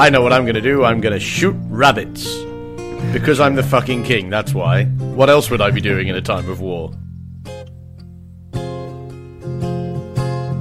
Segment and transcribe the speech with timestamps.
[0.00, 0.82] I know what I'm gonna do.
[0.82, 2.34] I'm gonna shoot rabbits.
[3.12, 4.84] Because I'm the fucking king, that's why.
[4.86, 6.92] What else would I be doing in a time of war?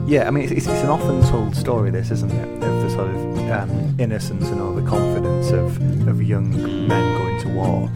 [0.10, 2.64] Yeah, I mean, it's, it's, it's an often told story, this, isn't it?
[2.64, 6.52] Of the sort of um, innocence and all the confidence of, of young
[6.88, 7.88] men going to war.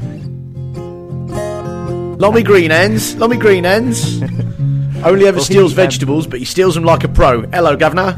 [2.19, 3.15] Lommy Greenhands.
[3.15, 4.21] Lommy Greenhands.
[5.05, 7.41] Only ever Well, steals he, um, vegetables, but he steals them like a pro.
[7.49, 8.15] Hello, governor.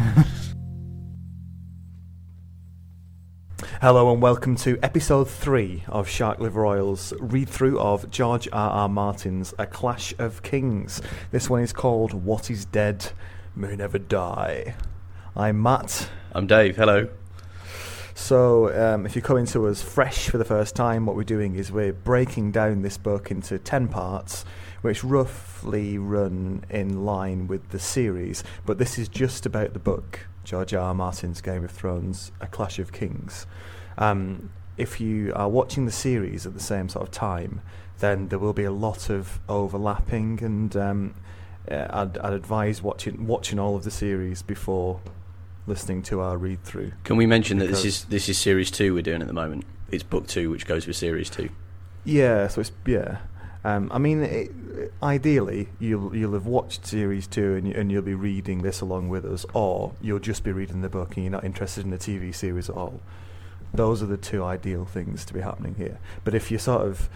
[3.86, 8.72] Hello and welcome to episode three of Shark Liver Oil's read through of George R.
[8.72, 8.90] R.
[8.90, 11.04] Martin's A Clash of Kings.
[11.30, 13.12] This one is called What is Dead
[13.56, 14.74] May Never Die.
[15.36, 16.10] I'm Matt.
[16.32, 16.78] I'm Dave.
[16.78, 17.10] Hello.
[18.16, 21.54] So, um, if you're coming to us fresh for the first time, what we're doing
[21.54, 24.46] is we're breaking down this book into 10 parts,
[24.82, 28.44] which roughly run in line with the series.
[28.66, 30.88] But this is just about the book, George R.
[30.88, 30.96] R.
[30.96, 33.46] Martin's Game of Thrones, A Clash of Kings.
[33.98, 37.62] Um, if you are watching the series at the same sort of time,
[38.00, 41.16] then there will be a lot of overlapping, and um,
[41.70, 45.00] uh, I'd, I'd advise watching watching all of the series before
[45.68, 46.92] listening to our read through.
[47.04, 49.66] Can we mention that this is this is series two we're doing at the moment?
[49.92, 51.50] It's book two, which goes with series two.
[52.04, 53.20] Yeah, so it's yeah.
[53.64, 54.52] Um, I mean, it,
[55.02, 59.10] ideally, you'll you'll have watched series two and, you, and you'll be reading this along
[59.10, 61.98] with us, or you'll just be reading the book and you're not interested in the
[61.98, 63.00] TV series at all.
[63.76, 66.00] Those are the two ideal things to be happening here.
[66.24, 67.10] But if you're sort of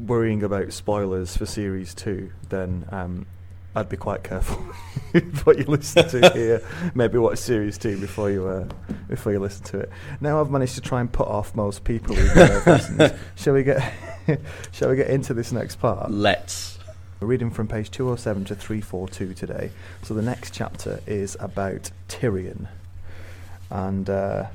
[0.00, 3.26] worrying about spoilers for series two, then um,
[3.74, 4.56] I'd be quite careful
[5.44, 6.62] what you listen to here.
[6.94, 8.68] Maybe watch series two before you uh,
[9.08, 9.90] before you listen to it.
[10.20, 13.14] Now I've managed to try and put off most people who have listened.
[13.36, 13.92] Shall we get
[14.72, 16.10] Shall we get into this next part?
[16.10, 16.78] Let's.
[17.20, 19.70] We're reading from page 207 to 342 today.
[20.02, 22.66] So the next chapter is about Tyrion.
[23.70, 24.46] And, uh,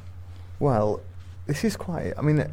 [0.60, 1.02] well,
[1.46, 2.14] this is quite.
[2.18, 2.46] I mean,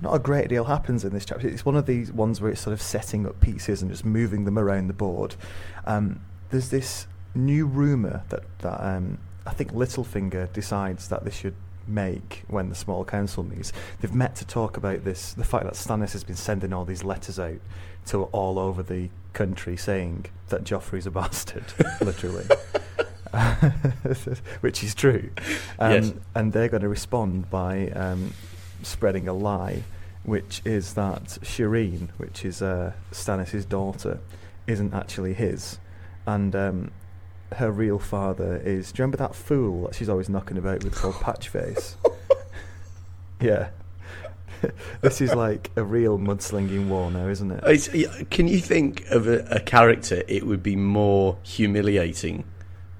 [0.00, 1.46] not a great deal happens in this chapter.
[1.46, 4.44] It's one of these ones where it's sort of setting up pieces and just moving
[4.44, 5.36] them around the board.
[5.86, 6.20] Um,
[6.50, 11.54] there's this new rumour that, that um, I think Littlefinger decides that they should
[11.86, 13.72] make when the small council meets.
[14.00, 17.04] They've met to talk about this, the fact that Stannis has been sending all these
[17.04, 17.60] letters out
[18.06, 21.64] to all over the country saying that Joffrey's a bastard,
[22.00, 22.44] literally.
[24.60, 25.30] Which is true.
[25.78, 26.12] Um, Yes.
[26.34, 28.34] And they're going to respond by um,
[28.82, 29.82] spreading a lie,
[30.24, 34.20] which is that Shireen, which is uh, Stannis' daughter,
[34.66, 35.78] isn't actually his.
[36.26, 36.90] And um,
[37.54, 38.92] her real father is.
[38.92, 41.94] Do you remember that fool that she's always knocking about with called Patchface?
[43.40, 43.70] yeah.
[45.00, 47.64] this is like a real mudslinging war now, isn't it?
[47.66, 47.88] It's,
[48.30, 52.44] can you think of a, a character it would be more humiliating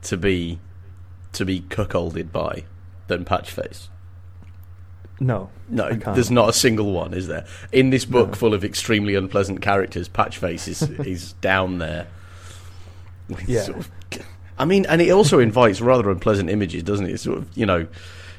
[0.03, 0.59] to be
[1.33, 2.65] to be cuckolded by
[3.09, 3.89] than Patchface?
[5.21, 5.51] No.
[5.69, 7.47] No, there's not a single one, is there?
[7.71, 8.35] In this book No.
[8.35, 12.09] full of extremely unpleasant characters, Patchface is is down there.
[13.47, 13.63] Yeah.
[13.63, 13.91] sort of-
[14.59, 17.13] I mean, and it also invites rather unpleasant images, doesn't it?
[17.13, 17.87] It's sort of, you know,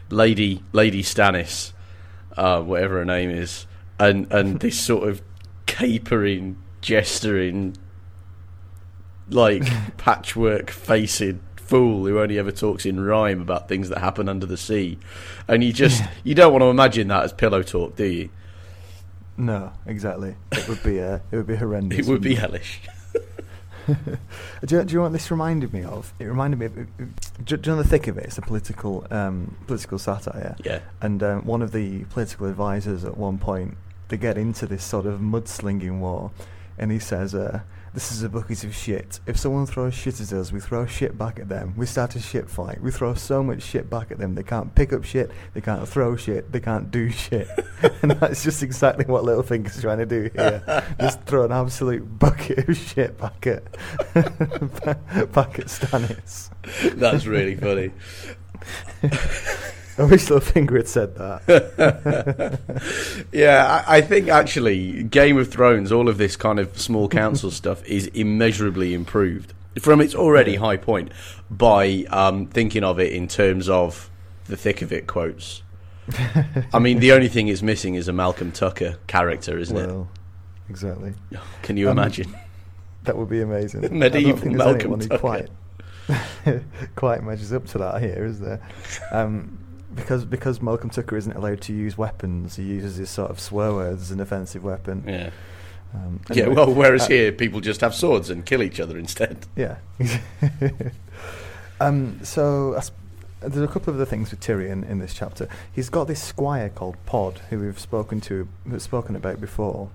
[0.10, 1.74] Lady Lady Stannis,
[2.38, 3.66] uh, whatever her name is,
[4.00, 5.22] and and this sort of
[5.66, 7.76] capering, gesturing,
[9.30, 9.64] like
[9.98, 11.22] patchwork faced
[11.74, 15.00] fool who only ever talks in rhyme about things that happen under the sea.
[15.48, 18.30] And you just you don't want to imagine that as pillow talk, do you?
[19.38, 20.36] No, exactly.
[20.52, 21.98] It would be uh, it would be horrendous.
[21.98, 22.80] It would be hellish.
[23.88, 23.96] do,
[24.68, 26.14] you, do you know what this reminded me of?
[26.20, 26.76] It reminded me of.
[27.44, 28.26] Do, do you know the thick of it?
[28.26, 30.56] It's a political um, political satire.
[30.64, 30.82] Yeah.
[31.02, 33.78] And um, one of the political advisors at one point,
[34.10, 36.30] they get into this sort of mudslinging war,
[36.78, 37.62] and he says, uh,
[37.94, 39.20] "This is a bucket of shit.
[39.28, 41.74] If someone throws shit at us, we throw shit back at them.
[41.78, 42.82] We start a shit fight.
[42.82, 44.36] We throw so much shit back at them.
[44.36, 45.32] They can't pick up shit.
[45.54, 46.52] They can't throw shit.
[46.52, 47.48] They can't do shit."
[48.02, 50.84] and that's just exactly what Littlefinger's trying to do here.
[51.00, 53.64] just throw an absolute bucket of shit back at
[55.34, 56.50] back at Stannis.
[56.96, 57.92] That's really funny.
[59.98, 62.60] I wish Littlefinger had said that.
[63.32, 67.52] Yeah, I, I think actually Game of Thrones, all of this kind of small council
[67.62, 71.12] stuff is immeasurably improved from its already high point
[71.50, 74.10] by um, thinking of it in terms of
[74.46, 75.62] the thick of it quotes.
[76.74, 80.10] I mean, the only thing it's missing is a Malcolm Tucker character, isn't well,
[80.70, 81.14] exactly.
[81.62, 82.36] Can you um, imagine?
[83.04, 83.98] That would be amazing.
[83.98, 85.18] Medieval Malcolm Tucker.
[85.18, 85.50] quite
[86.96, 88.62] quite measures up to that here, is there?
[89.12, 89.63] Um,
[89.96, 93.74] because because Malcolm Tucker isn't allowed to use weapons, he uses his sort of swear
[93.74, 95.04] words as an offensive weapon.
[95.08, 95.30] Yeah.
[95.94, 99.46] Um, Yeah, well, whereas uh, here people just have swords and kill each other instead.
[99.56, 99.78] Yeah.
[101.80, 102.80] um, so
[103.42, 105.48] there's a couple of other things with Tyrion in this chapter.
[105.72, 109.90] He's got this squire called Pod, who we've spoken to, we've spoken about before,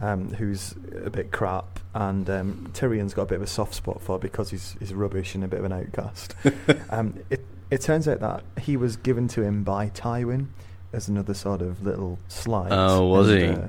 [0.00, 0.74] um, who's
[1.04, 4.50] a bit crap, and um, Tyrion's got a bit of a soft spot for because
[4.50, 6.34] he's, he's rubbish and a bit of an outcast.
[6.90, 10.46] um, it, it turns out that he was given to him by Tywin
[10.92, 12.72] as another sort of little slide.
[12.72, 13.46] Oh, was and, he?
[13.48, 13.68] Uh,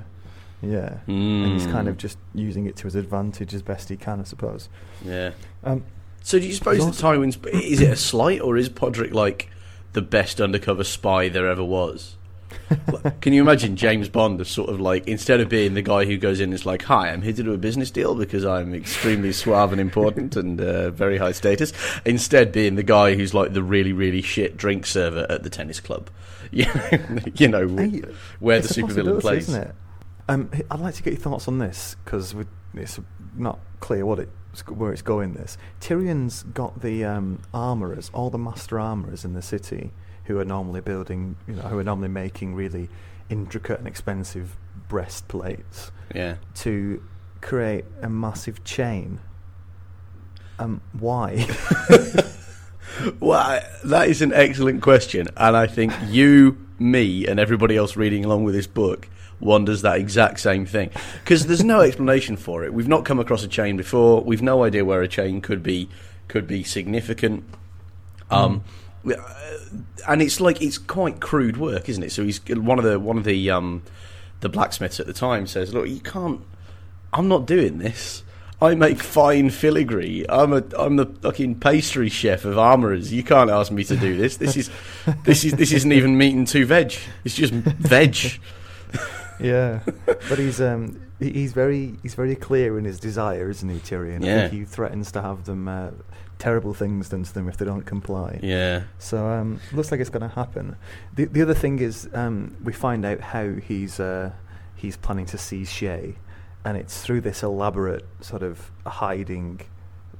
[0.62, 0.98] yeah.
[1.06, 1.90] And he's kind Mm.
[1.90, 4.68] of just using it to his advantage as best he can, I suppose.
[5.04, 5.32] Yeah.
[5.64, 5.84] Um,
[6.24, 9.50] So do you suppose He's that Tywin's is it a slight or is Podrick like
[9.92, 12.16] the best undercover spy there ever was?
[13.20, 16.16] Can you imagine James Bond as sort of like instead of being the guy who
[16.16, 18.74] goes in and is like, "Hi, I'm here to do a business deal because I'm
[18.74, 21.72] extremely suave and important and uh, very high status,"
[22.04, 25.80] instead being the guy who's like the really really shit drink server at the tennis
[25.80, 26.08] club,
[26.50, 28.02] you know, you know Hey,
[28.40, 29.48] where the supervillain plays.
[29.48, 29.74] isn't it?
[30.28, 32.34] Um, I'd like to get your thoughts on this because
[32.74, 33.00] it's
[33.36, 35.34] not clear what it's, where it's going.
[35.34, 39.90] This Tyrion's got the um, armorers, all the master armorers in the city,
[40.24, 42.88] who are normally building, you know, who are normally making really
[43.28, 44.56] intricate and expensive
[44.88, 46.36] breastplates Yeah.
[46.56, 47.02] to
[47.40, 49.20] create a massive chain.
[50.58, 51.46] Um, why?
[53.20, 58.24] Well, that is an excellent question, and I think you, me, and everybody else reading
[58.24, 59.08] along with this book
[59.40, 60.88] wonders that exact same thing
[61.24, 62.72] because there's no explanation for it.
[62.74, 64.20] We've not come across a chain before.
[64.22, 65.88] We've no idea where a chain could be
[66.28, 67.44] could be significant.
[68.30, 68.68] Um, uh,
[70.08, 72.12] and it's like it's quite crude work, isn't it?
[72.12, 73.82] So he's one of the one of the um,
[74.40, 76.40] the blacksmiths at the time says, "Look, you can't.
[77.12, 78.22] I'm not doing this."
[78.60, 80.24] I make fine filigree.
[80.28, 83.12] I'm a I'm the fucking pastry chef of armourers.
[83.12, 84.36] You can't ask me to do this.
[84.36, 84.70] This is
[85.24, 86.94] this is this isn't even meat and two veg.
[87.24, 88.16] It's just veg.
[89.40, 94.22] Yeah, but he's um he's very he's very clear in his desire, isn't he, Tyrion?
[94.22, 94.40] I Yeah.
[94.48, 95.90] think he threatens to have them uh,
[96.42, 98.40] terrible things done to them if they don't comply.
[98.42, 98.82] Yeah.
[98.98, 100.74] So um, looks like it's going to happen.
[101.14, 104.32] The the other thing is um, we find out how he's uh,
[104.74, 106.16] he's planning to seize Shae,
[106.64, 109.60] and it's through this elaborate sort of hiding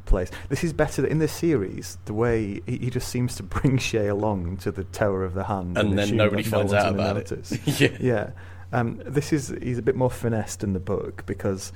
[0.04, 0.30] place.
[0.48, 1.98] This is better in this series.
[2.04, 5.44] The way he, he just seems to bring Shae along to the Tower of the
[5.44, 7.50] Hand, And then nobody that no finds out about it.
[7.80, 7.96] yeah.
[8.00, 8.30] Yeah.
[8.72, 11.72] Um, this is he's a bit more finessed in the book because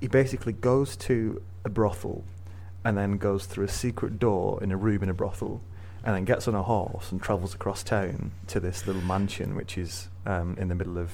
[0.00, 2.24] he basically goes to a brothel
[2.86, 5.60] and then goes through a secret door in a room in a brothel
[6.04, 9.76] and then gets on a horse and travels across town to this little mansion which
[9.76, 11.10] is um, in the middle of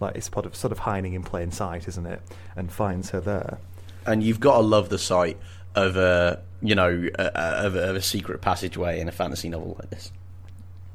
[0.00, 2.20] like it's sort of sort of hiding in plain sight, isn't it?
[2.56, 3.58] And finds her there.
[4.06, 5.38] and you've got to love the sight
[5.74, 7.22] of a you know a,
[7.66, 10.12] of, a, of a secret passageway in a fantasy novel like this.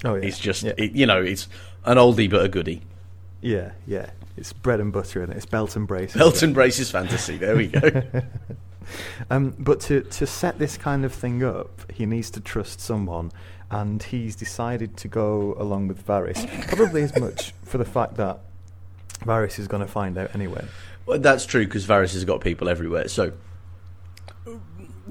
[0.06, 1.48] Oh yeah, It's just yeah, it, you know it's
[1.86, 2.82] an oldie but a goodie.
[3.42, 4.12] yeah, yeah.
[4.38, 5.38] It's bread and butter and it?
[5.38, 6.18] it's belt and braces.
[6.18, 7.38] Belt and braces fantasy.
[7.38, 8.04] There we go.
[9.30, 13.32] Um, but to, to set this kind of thing up, he needs to trust someone,
[13.72, 16.48] and he's decided to go along with Varys.
[16.68, 18.40] Probably as much for the fact that
[19.22, 20.66] Varys is going to find out anyway.
[21.06, 23.08] Well, that's true because Varys has got people everywhere.
[23.08, 23.34] So,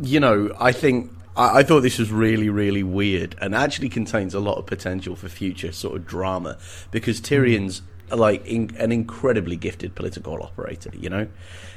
[0.01, 4.35] you know, I think I, I thought this was really, really weird and actually contains
[4.35, 6.59] a lot of potential for future sort of drama
[6.91, 10.91] because Tyrion's like in, an incredibly gifted political operator.
[10.95, 11.29] You know,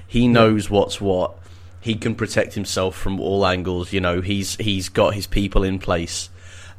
[0.07, 1.37] he knows what's what.
[1.81, 3.91] He can protect himself from all angles.
[3.91, 6.29] You know, he's he's got his people in place.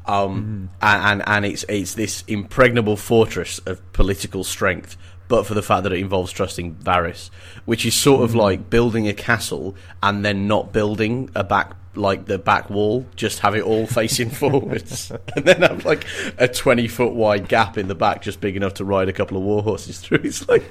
[0.06, 4.96] Um, and, and and it's it's this impregnable fortress of political strength,
[5.28, 7.30] but for the fact that it involves trusting Varys,
[7.64, 12.24] which is sort of like building a castle and then not building a back like
[12.24, 16.04] the back wall, just have it all facing forwards, and then have like
[16.38, 19.36] a twenty foot wide gap in the back, just big enough to ride a couple
[19.36, 20.20] of war horses through.
[20.24, 20.64] It's like,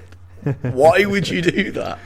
[0.61, 1.99] why would you do that?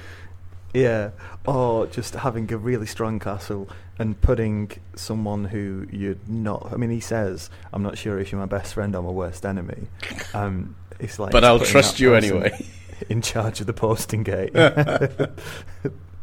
[0.75, 1.12] Yeah,
[1.46, 6.70] or just having a really strong castle and putting someone who you're not.
[6.74, 9.46] I mean, he says, "I'm not sure if you're my best friend or my worst
[9.46, 9.88] enemy."
[10.34, 12.65] Um, it's like, But I'll trust you anyway.
[13.10, 14.53] In charge of the posting gate.
[14.55, 15.27] uh,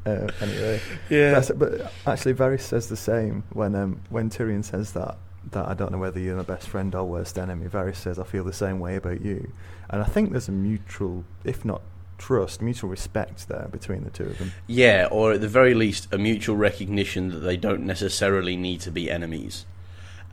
[0.04, 1.32] anyway, Yeah.
[1.32, 5.16] That's, but actually, Varys says the same when um, when Tyrion says that.
[5.50, 7.68] That I don't know whether you're my best friend or worst enemy.
[7.68, 9.50] Varys says, "I feel the same way about you,"
[9.90, 11.82] and I think there's a mutual, if not
[12.22, 14.52] trust, mutual respect there between the two of them.
[14.66, 18.90] Yeah, or at the very least, a mutual recognition that they don't necessarily need to
[18.92, 19.66] be enemies.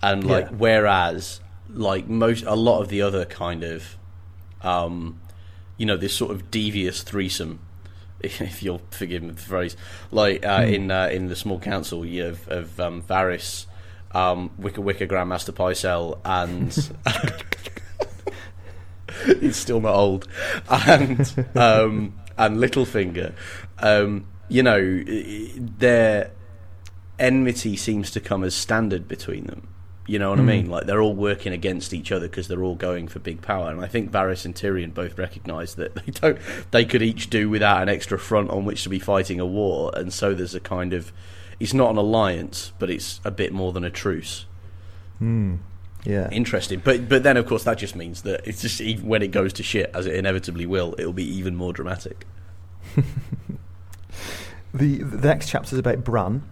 [0.02, 0.56] And like, Yeah.
[0.58, 3.98] whereas, like most, a lot of the other kind of,
[4.62, 5.20] um,
[5.78, 7.60] you know, this sort of devious threesome,
[8.20, 9.76] if you'll forgive me the phrase,
[10.12, 10.74] like uh, Hmm.
[10.74, 13.66] in uh, in the small council, you have of um, Varys,
[14.12, 16.72] um, Wicker Wicker Grand Maester Pycelle, and
[19.40, 20.28] he's still not old,
[20.70, 21.20] and
[21.56, 23.34] um, and Littlefinger.
[23.80, 25.04] Um, you know,
[25.78, 26.32] their
[27.18, 29.68] enmity seems to come as standard between them.
[30.08, 30.46] You know what I Mm.
[30.46, 30.70] mean?
[30.72, 33.70] Like they're all working against each other because they're all going for big power.
[33.70, 36.40] And I think Varys and Tyrion both recognise that they don't.
[36.72, 39.92] They could each do without an extra front on which to be fighting a war,
[39.96, 41.12] and so there's a kind of.
[41.60, 44.46] It's not an alliance, but it's a bit more than a truce.
[45.20, 45.56] Hmm.
[46.10, 46.30] Yeah.
[46.32, 49.30] Interesting, but but then of course that just means that it's just even when it
[49.30, 52.26] goes to shit, as it inevitably will, it'll be even more dramatic.
[54.74, 56.44] The, the next chapter is about Bran,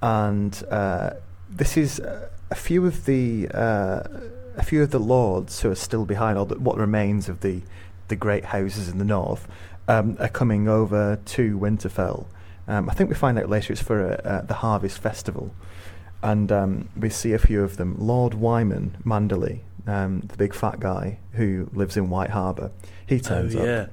[0.00, 1.10] and uh,
[1.48, 4.02] this is uh, a few of the uh,
[4.56, 7.62] a few of the lords who are still behind, or the, what remains of the
[8.06, 9.48] the great houses in the north,
[9.88, 12.26] um, are coming over to Winterfell.
[12.68, 15.52] Um, I think we find out later it's for uh, uh, the Harvest Festival,
[16.22, 17.96] and um, we see a few of them.
[17.98, 22.70] Lord Wyman Manderley, um, the big fat guy who lives in White Harbour,
[23.06, 23.86] he turns oh up yeah,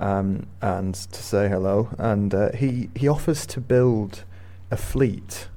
[0.00, 1.88] um, and to say hello.
[1.98, 4.24] And uh, he he offers to build
[4.70, 5.48] a fleet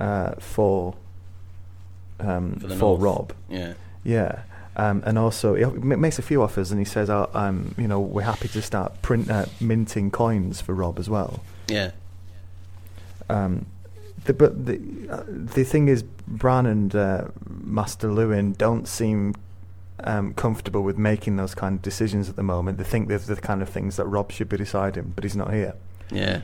[0.00, 0.94] uh, for
[2.20, 2.98] um, For for.
[2.98, 3.32] Robb.
[3.48, 3.74] yeah,
[4.04, 4.42] Yeah.
[4.76, 8.00] Um, and also, he makes a few offers, and he says, oh, um, "You know,
[8.00, 11.92] we're happy to start print uh, minting coins for Robb as well." yeah,
[13.30, 13.66] Um,
[14.24, 19.34] the, but the uh, the thing is, Bran and uh, Maester Luwin don't seem
[20.00, 22.78] um, comfortable with making those kind of decisions at the moment.
[22.78, 25.52] They think they're the kind of things that Robb should be deciding, but he's not
[25.52, 25.74] here.
[26.10, 26.40] yeah,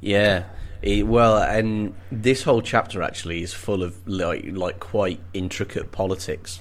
[0.00, 0.44] yeah.
[0.80, 6.60] It- well, and this whole chapter actually is full of like like quite intricate politics.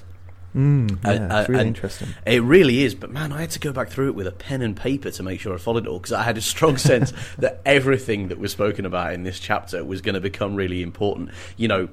[0.58, 2.08] Mm, yeah, And- it's really interesting.
[2.26, 4.62] It really is, but man, I had to go back through it with a pen
[4.64, 7.14] and paper to make sure I followed it all because I had a strong sense
[7.38, 11.30] that everything that was spoken about in this chapter was going to become really important.
[11.58, 11.90] You know,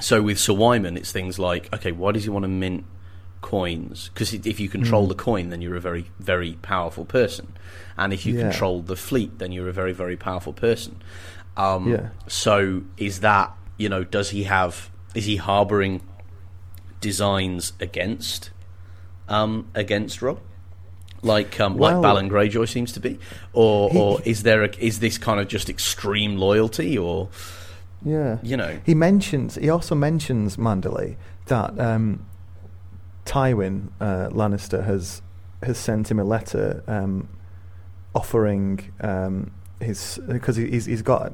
[0.00, 2.84] so with Sir Wyman, it's things like, okay, why does he want to mint
[3.40, 4.10] coins?
[4.14, 5.08] Because if you control Mm.
[5.10, 7.48] the coin, then you're a very, very powerful person,
[7.96, 8.42] and if you Yeah.
[8.50, 10.96] control the fleet, then you're a very, very powerful person.
[11.56, 12.08] Um, Yeah.
[12.28, 14.02] So is that you know?
[14.04, 14.90] Does he have?
[15.14, 16.00] Is he harboring
[17.00, 18.50] designs against
[19.28, 20.40] um, against Robb?
[21.22, 23.18] Like um, Well- like Balon Greyjoy seems to be,
[23.52, 27.28] or He- or is there a, is this kind of just extreme loyalty, or
[28.04, 28.38] Yeah.
[28.42, 28.78] you know?
[28.86, 29.56] He mentions.
[29.56, 32.24] He also mentions Manderley that um,
[33.26, 35.22] Tywin uh, Lannister has
[35.62, 37.28] has sent him a letter um,
[38.14, 39.50] offering um,
[39.80, 41.32] his because he's he's got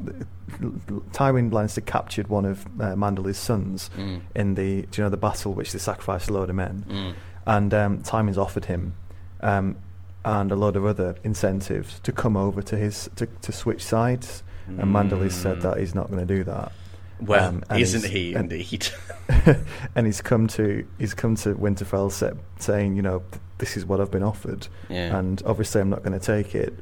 [1.12, 5.16] Tywin Lannister captured one of uh, Manderley's sons Mm, in the do you know the
[5.16, 7.14] battle which they sacrificed a load of men mm,
[7.46, 8.94] and um, Tywin's offered him
[9.40, 9.76] um,
[10.24, 14.42] and a lot of other incentives to come over to his to, to switch sides
[14.66, 15.62] and Manderley said Mm.
[15.62, 16.72] that he's not going to do that
[17.20, 18.88] Well, Um, and isn't he and- indeed?
[19.94, 23.22] and he's come to he's come to Winterfell sa- saying, you know,
[23.58, 25.16] this is what I've been offered, yeah.
[25.18, 26.74] and obviously I'm not going to take it,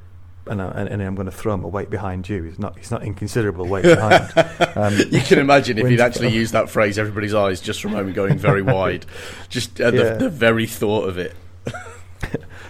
[0.47, 2.43] and, I, I'm going to throw him a weight behind you.
[2.43, 4.33] He's not he's not inconsiderable weight behind.
[4.75, 7.97] Um, you can imagine if he'd actually used that phrase, everybody's eyes just from a
[7.97, 9.05] moment going very wide.
[9.51, 10.15] Just uh, the, Yeah.
[10.15, 11.35] the very thought of it.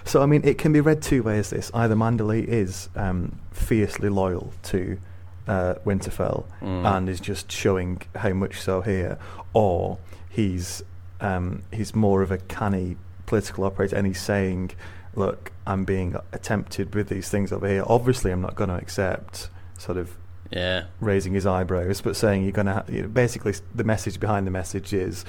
[0.05, 1.51] So I mean, it can be read two ways.
[1.51, 4.99] This either Manderley is um, fiercely loyal to
[5.47, 6.85] uh, Winterfell Mm.
[6.97, 9.17] and is just showing how much so here,
[9.53, 9.99] or
[10.29, 10.83] he's
[11.21, 14.73] um, he's more of a canny political operator and he's saying,
[15.15, 17.85] "Look, I'm being attempted with these things over here.
[17.87, 20.17] Obviously, I'm not going to accept." Sort of
[20.51, 20.85] Yeah.
[21.01, 22.75] raising his eyebrows, but saying you're going to.
[22.75, 25.25] Ha- you know, basically, the message behind the message is.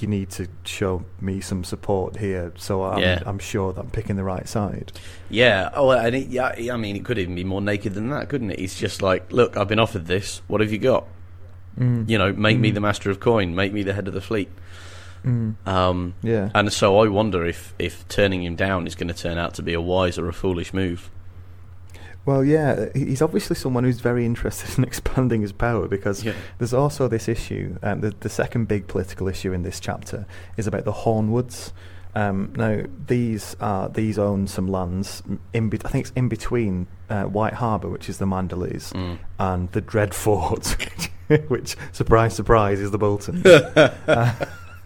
[0.00, 3.22] You need to show me some support here, so I'm, Yeah.
[3.24, 4.92] I'm sure that I'm picking the right side.
[5.30, 5.70] Yeah.
[5.72, 6.52] Oh, and it, yeah.
[6.70, 8.58] I mean, it could even be more naked than that, couldn't it?
[8.60, 10.42] It's just like, look, I've been offered this.
[10.46, 11.06] What have you got?
[11.80, 12.06] Mm.
[12.06, 12.74] You know, make me Mm.
[12.74, 13.54] the master of coin.
[13.54, 14.50] Make me the head of the fleet.
[15.24, 15.54] Mm.
[15.66, 16.50] Um, Yeah.
[16.54, 19.62] and so I wonder if if turning him down is going to turn out to
[19.62, 21.10] be a wise or a foolish move.
[22.24, 26.34] Well, yeah, he's obviously someone who's very interested in expanding his power because Yeah.
[26.58, 27.76] there's also this issue.
[27.82, 30.26] Um, the, the second big political issue in this chapter
[30.56, 31.72] is about the Hornwoods.
[32.14, 35.68] Um, now, these are these own some lands in.
[35.70, 39.18] Be- I think it's in between uh, White Harbour, which is the Manderleys, Mm.
[39.38, 40.76] and the Dread Fort,
[41.48, 43.42] which, surprise, surprise, is the Bolton.
[43.46, 44.34] uh,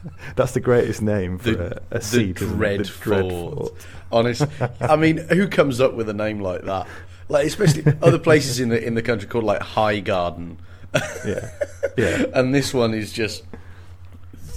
[0.37, 2.37] that's the greatest name for The- a, a the seat.
[2.41, 2.57] isn't it?
[2.57, 3.55] Dread the Dread Fort.
[3.59, 3.73] Fort.
[4.13, 4.45] Honest,
[4.81, 6.87] I mean, who comes up with a name like that?
[7.29, 10.59] Like, especially other places in the in the country called like High Garden,
[11.27, 11.51] Yeah,
[11.97, 12.25] yeah.
[12.35, 13.43] and this one is just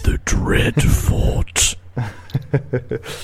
[0.04, 1.76] the Dread Fort.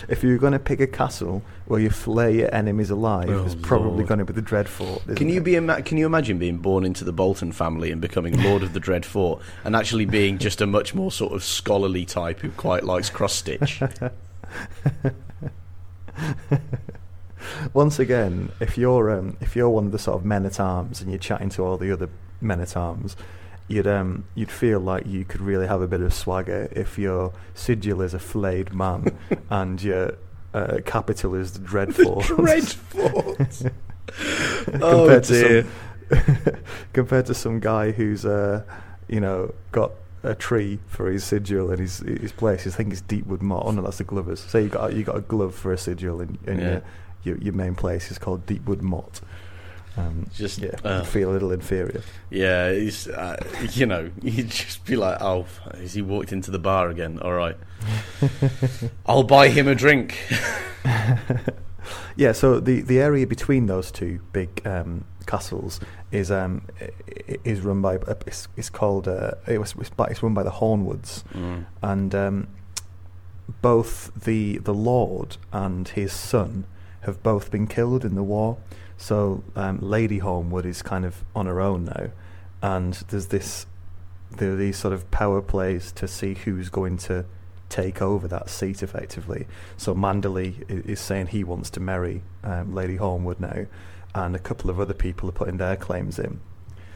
[0.09, 3.55] if you're going to pick a castle where you flay your enemies alive, Oh, it's
[3.55, 4.07] probably Lord.
[4.07, 5.15] going to be the Dreadfort.
[5.15, 5.43] Can you it?
[5.43, 8.73] be ima- can you imagine being born into the Bolton family and becoming Lord of
[8.73, 12.49] the Dread Fort and actually being just a much more sort of scholarly type who
[12.51, 13.81] quite likes cross stitch?
[17.73, 21.01] Once again, if you're um, if you're one of the sort of men at arms
[21.01, 22.09] and you're chatting to all the other
[22.41, 23.15] men at arms,
[23.67, 27.33] you'd um you'd feel like you could really have a bit of swagger if your
[27.53, 29.17] sigil is a flayed man
[29.49, 30.17] and your
[30.53, 32.21] uh, capital is the Dreadful.
[34.65, 35.63] Compared oh to dear.
[35.63, 36.57] some
[36.93, 38.63] compared to some guy who's uh
[39.07, 39.91] you know got
[40.23, 42.65] a tree for his sigil and his his place.
[42.65, 43.63] I think it's Deepwood Motte.
[43.65, 44.39] Oh no, that's the Glovers.
[44.39, 46.67] Say you got you got a glove for a sigil and, and Yeah.
[46.69, 46.81] your,
[47.23, 49.21] your your main place is called Deepwood Motte.
[49.97, 52.01] Um, Just yeah, uh, feel a little inferior.
[52.29, 53.37] Yeah, he's uh,
[53.71, 57.19] you know you'd just be like, oh, has he walked into the bar again?
[57.19, 57.55] All right,
[59.05, 60.17] I'll buy him a drink.
[62.17, 65.81] Yeah, so the, the area between those two big um, castles
[66.13, 66.61] is um,
[67.43, 71.23] is run by uh, it's, it's called uh, it was it's run by the Hornwoods,
[71.33, 71.65] Mm.
[71.83, 72.47] and um,
[73.61, 76.65] both the the Lord and his son
[77.01, 78.57] have both been killed in the war.
[78.97, 82.09] So um, Lady Hornwood is kind of on her own now,
[82.61, 83.65] and there's this
[84.31, 87.25] there are these sort of power plays to see who's going to
[87.69, 89.47] take over that seat effectively.
[89.77, 93.65] So Manderley is saying he wants to marry um, Lady Hornwood now,
[94.13, 96.39] and a couple of other people are putting their claims in.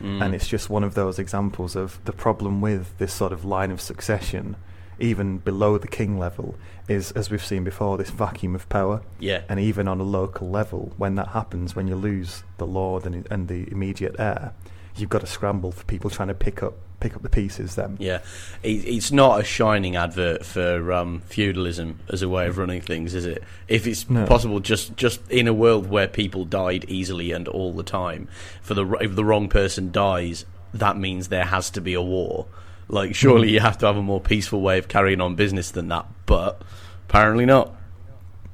[0.02, 0.24] Mm.
[0.24, 3.72] And it's just one of those examples of the problem with this sort of line
[3.72, 4.56] of succession,
[5.00, 6.56] even below the king level,
[6.88, 9.02] is, as we've seen before, this vacuum of power.
[9.20, 13.06] yeah, And even on a local level, when that happens, when you lose the lord
[13.06, 14.54] and, and the immediate heir,
[14.96, 17.76] you've got to scramble for people trying to pick up pick up the pieces.
[17.76, 18.20] Then, yeah.
[18.62, 23.26] It's not a shining advert for um, feudalism as a way of running things, is
[23.26, 23.42] it?
[23.70, 24.26] If it's No.
[24.26, 28.28] possible, just just in a world where people died easily and all the time,
[28.62, 32.48] for the if the wrong person dies, that means there has to be a war.
[32.90, 35.88] Like, surely you have to have a more peaceful way of carrying on business than
[35.90, 36.62] that, but
[37.08, 37.76] apparently not.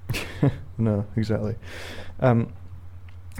[0.77, 1.55] no, exactly.
[2.19, 2.53] Um,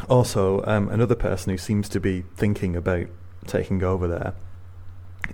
[0.09, 3.07] also, um, another person who seems to be thinking about
[3.45, 4.33] taking over there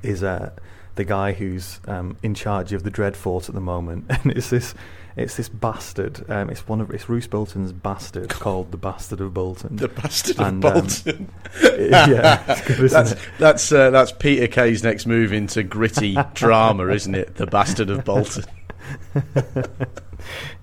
[0.04, 0.52] is uh,
[0.96, 4.74] the guy who's um, in charge of the Dreadfort at the moment, and it's this,
[5.18, 6.30] it's this bastard.
[6.30, 9.76] Um, it's one of it's Roose Bolton's bastard called the Bastard of Bolton.
[9.76, 11.30] The bastard And, of um, Bolton.
[11.80, 17.16] yeah, it's good, that's that's uh, that's Peter Kay's next move into gritty drama, isn't
[17.16, 17.36] it?
[17.36, 18.46] The bastard of Bolton.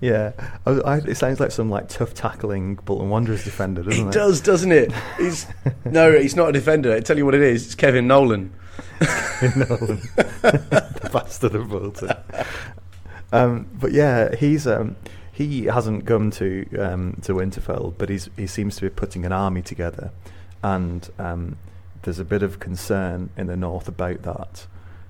[0.01, 0.31] yeah,
[0.65, 4.13] I, I, it sounds like some like tough tackling Bolton Wanderers defender, doesn't It it?
[4.13, 4.91] does, doesn't it?
[5.17, 5.45] He's
[5.85, 6.93] no, he's not a defender.
[6.93, 7.65] I tell you what it is.
[7.65, 8.53] It's Kevin Nolan.
[9.55, 12.11] Nolan, the bastard of Bolton.
[13.31, 14.95] Um, but yeah, he's um,
[15.31, 19.31] he hasn't come to um, to Winterfell, but he's he seems to be putting an
[19.31, 20.11] army together,
[20.63, 21.57] and um,
[22.03, 24.67] there's a bit of concern in the north about that.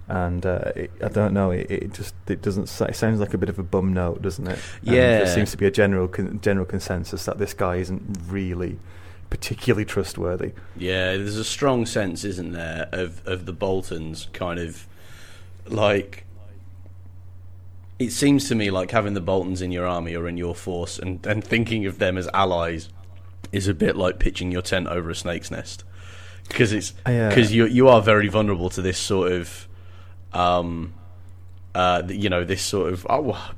[0.07, 1.51] And uh, it, I don't know.
[1.51, 2.63] It, it just it doesn't.
[2.81, 4.59] It sounds like a bit of a bum note, doesn't it?
[4.81, 5.19] Yeah.
[5.19, 8.79] there seems to be a general con- general consensus that this guy isn't really
[9.29, 10.53] particularly trustworthy.
[10.75, 14.87] Yeah, there's a strong sense, isn't there, of of the Boltons kind of
[15.67, 16.25] like.
[17.99, 20.97] It seems to me like having the Boltons in your army or in your force
[20.97, 22.89] and, and thinking of them as allies
[23.51, 25.83] is a bit like pitching your tent over a snake's nest.
[26.47, 29.67] Because it's because you you are very vulnerable to this sort of
[30.33, 30.93] um
[31.79, 33.51] uh you know this sort of oh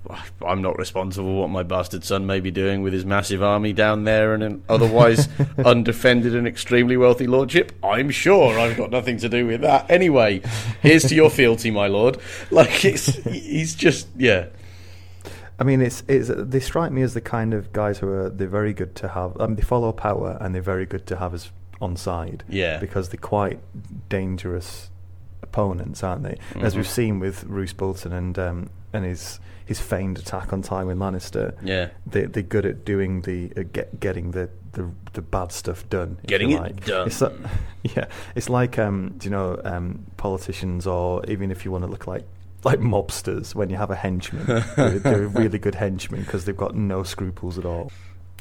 [0.46, 3.74] I'm not responsible for what my bastard son may be doing with his massive army
[3.74, 5.28] down there and an otherwise
[5.66, 10.42] undefended and extremely wealthy lordship I'm sure I've got nothing to do with that anyway
[10.82, 12.20] here's to your fealty my lord
[12.52, 14.48] like it's he's just yeah
[15.60, 18.48] I mean, it's it's they strike me as the kind of guys who are they're
[18.48, 19.40] very good to have.
[19.40, 22.44] Um, they follow power and they're very good to have as on side.
[22.50, 22.78] Yeah.
[22.80, 23.60] because they're quite
[24.10, 24.91] dangerous
[25.56, 26.38] opponents, aren't they?
[26.62, 26.78] As Mhm.
[26.78, 31.54] we've seen with Roose Bolton and um, and his his feigned attack on Tywin Lannister.
[31.64, 35.88] yeah They they're good at doing the uh, get, getting the, the the bad stuff
[35.90, 36.18] done.
[36.26, 37.08] Getting you it done.
[37.08, 37.34] It's like,
[37.84, 41.90] yeah, it's like um, do you know um, politicians or even if you want to
[41.90, 42.26] look like
[42.64, 46.76] like mobsters when you have a henchman, they're, they're really good henchmen because they've got
[46.76, 47.92] no scruples at all.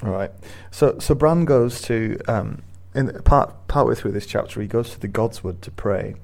[0.04, 0.30] All right,
[0.70, 2.62] so so Bran goes to um,
[2.94, 6.14] in part partway through this chapter, he goes to the Godswood to pray,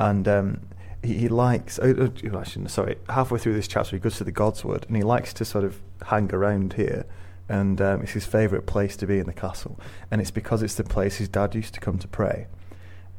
[0.00, 0.60] and um,
[1.04, 1.78] he, he likes.
[1.80, 4.96] Oh, oh, I shouldn't- sorry, halfway through this chapter, he goes to the Godswood, and
[4.96, 7.04] he likes to sort of hang around here.
[7.48, 9.78] And um, it's his favourite place to be in the castle,
[10.10, 12.46] and it's because it's the place his dad used to come to pray.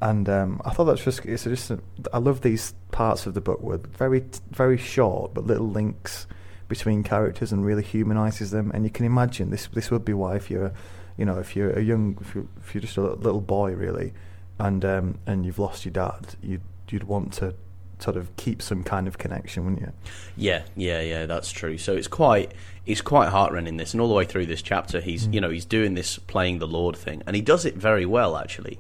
[0.02, 1.80] And um, I thought that's just it's just a,
[2.12, 6.26] I love these parts of the book with very very short but little links
[6.68, 8.72] between characters and really humanises them.
[8.74, 10.74] And you can imagine this this would be why if you're
[11.18, 14.14] you know if you're a young if you're, if you're just a little boy really,
[14.58, 16.62] and um, and you've lost your dad, you'd
[16.94, 17.54] you'd want to
[18.00, 19.92] sort of keep some kind of connection, wouldn't you?
[20.36, 21.78] Yeah, yeah, yeah, that's true.
[21.78, 22.52] So it's quite
[22.86, 25.66] it's quite heartrending this, and all the way through this chapter, he's you know he's
[25.66, 28.80] doing this playing the Lord thing, and he does it very well actually.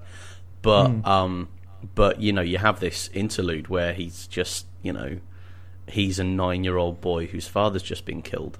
[0.61, 1.07] But Mm.
[1.07, 1.47] um,
[1.95, 5.19] but you know, you have this interlude where he's just you know,
[5.87, 8.57] he's a nine-year-old boy whose father's just been killed,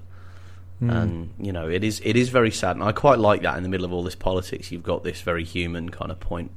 [0.78, 0.90] Hmm.
[0.90, 3.62] and you know, it is it is very sad, and I quite like that in
[3.64, 4.70] the middle of all this politics.
[4.70, 6.50] You've got this very human kind of point.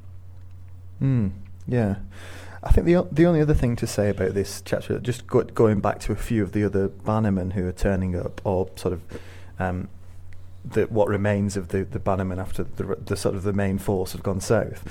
[1.02, 1.32] Mm,
[1.68, 1.96] yeah.
[2.66, 5.80] I think the the only other thing to say about this chapter, just go, going
[5.82, 9.02] back to a few of the other bannermen who are turning up, or sort of
[9.60, 9.88] um,
[10.64, 14.14] the, what remains of the, the bannermen after the, the sort of the main force
[14.14, 14.84] have gone south.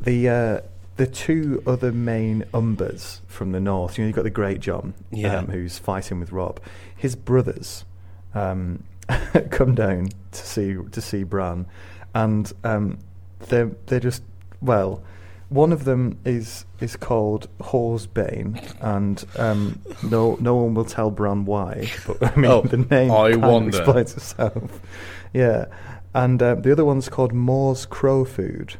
[0.00, 0.60] The uh,
[0.96, 5.38] the two other main umbers from the north, you know, you've got the Greatjon, Yeah.
[5.38, 6.60] um, who's fighting with Robb.
[6.94, 7.84] His brothers
[8.34, 8.84] um,
[9.50, 11.66] come down to see to see Bran,
[12.14, 12.98] and um,
[13.48, 14.22] they're they're just
[14.60, 15.02] well.
[15.50, 21.44] One of them is is called Whoresbane, and um, no no one will tell Bran
[21.44, 21.90] why.
[22.06, 24.80] But I mean, Oh, the name I kind of explains itself.
[25.32, 25.66] yeah,
[26.14, 28.76] and uh, the other one's called Mors Crow Food,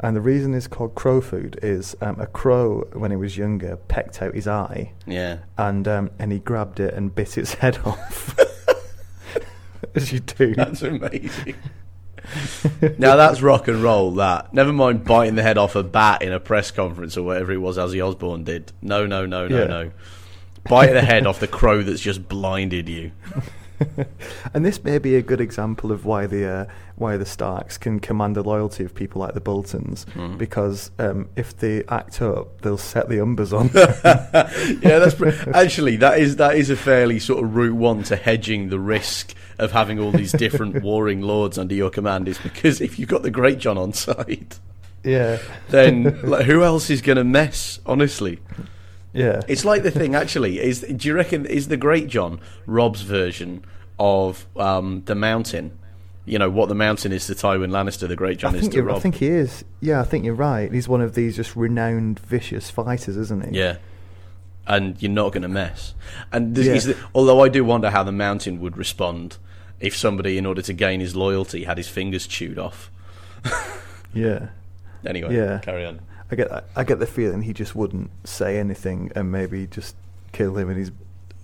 [0.00, 3.76] and the reason it's called Crow Food is um, a crow when he was younger
[3.76, 7.78] pecked out his eye, Yeah, and um, and he grabbed it and bit its head
[7.84, 8.36] off,
[9.94, 10.54] as you do.
[10.54, 11.56] that's amazing.
[12.98, 14.12] now that's rock and roll.
[14.12, 17.52] That never mind biting the head off a bat in a press conference or whatever
[17.52, 18.72] it was Ozzy Osbourne did.
[18.82, 19.64] No, no, no, no, Yeah.
[19.66, 19.90] no.
[20.68, 23.12] Bite the head off the crow that's just blinded you.
[24.54, 26.64] and this may be a good example of why the uh,
[26.96, 30.38] why the Starks can command the loyalty of people like the Boltons, Mm.
[30.38, 33.68] because um, if they act up, they'll set the Umbers on.
[34.82, 35.20] yeah, that's
[35.54, 39.34] actually that is that is a fairly sort of route one to hedging the risk
[39.58, 43.22] of having all these different warring lords under your command is because if you've got
[43.22, 44.56] the Greatjon on side,
[45.04, 47.78] yeah, then like, who else is going to mess?
[47.86, 48.38] Honestly,
[49.16, 49.40] yeah.
[49.48, 50.14] it's like the thing.
[50.14, 53.64] Actually, is do you reckon is the Great John Robb's version
[53.98, 55.78] of um, the Mountain?
[56.24, 58.82] You know what the Mountain is to Tywin Lannister, the Great I John is to
[58.82, 58.96] Robb.
[58.96, 59.64] I think he is.
[59.80, 60.72] Yeah, I think you're right.
[60.72, 63.58] He's one of these just renowned vicious fighters, isn't he?
[63.58, 63.76] Yeah.
[64.66, 65.94] And you're not going to mess.
[66.32, 66.72] And Yeah.
[66.72, 69.38] is the, although I do wonder how the mountain would respond
[69.78, 72.90] if somebody, in order to gain his loyalty, had his fingers chewed off.
[74.12, 74.48] yeah.
[75.06, 75.58] Anyway, Yeah.
[75.60, 76.00] carry on.
[76.30, 79.94] I get I get the feeling he just wouldn't say anything and maybe just
[80.32, 80.68] kill him.
[80.68, 80.90] And he's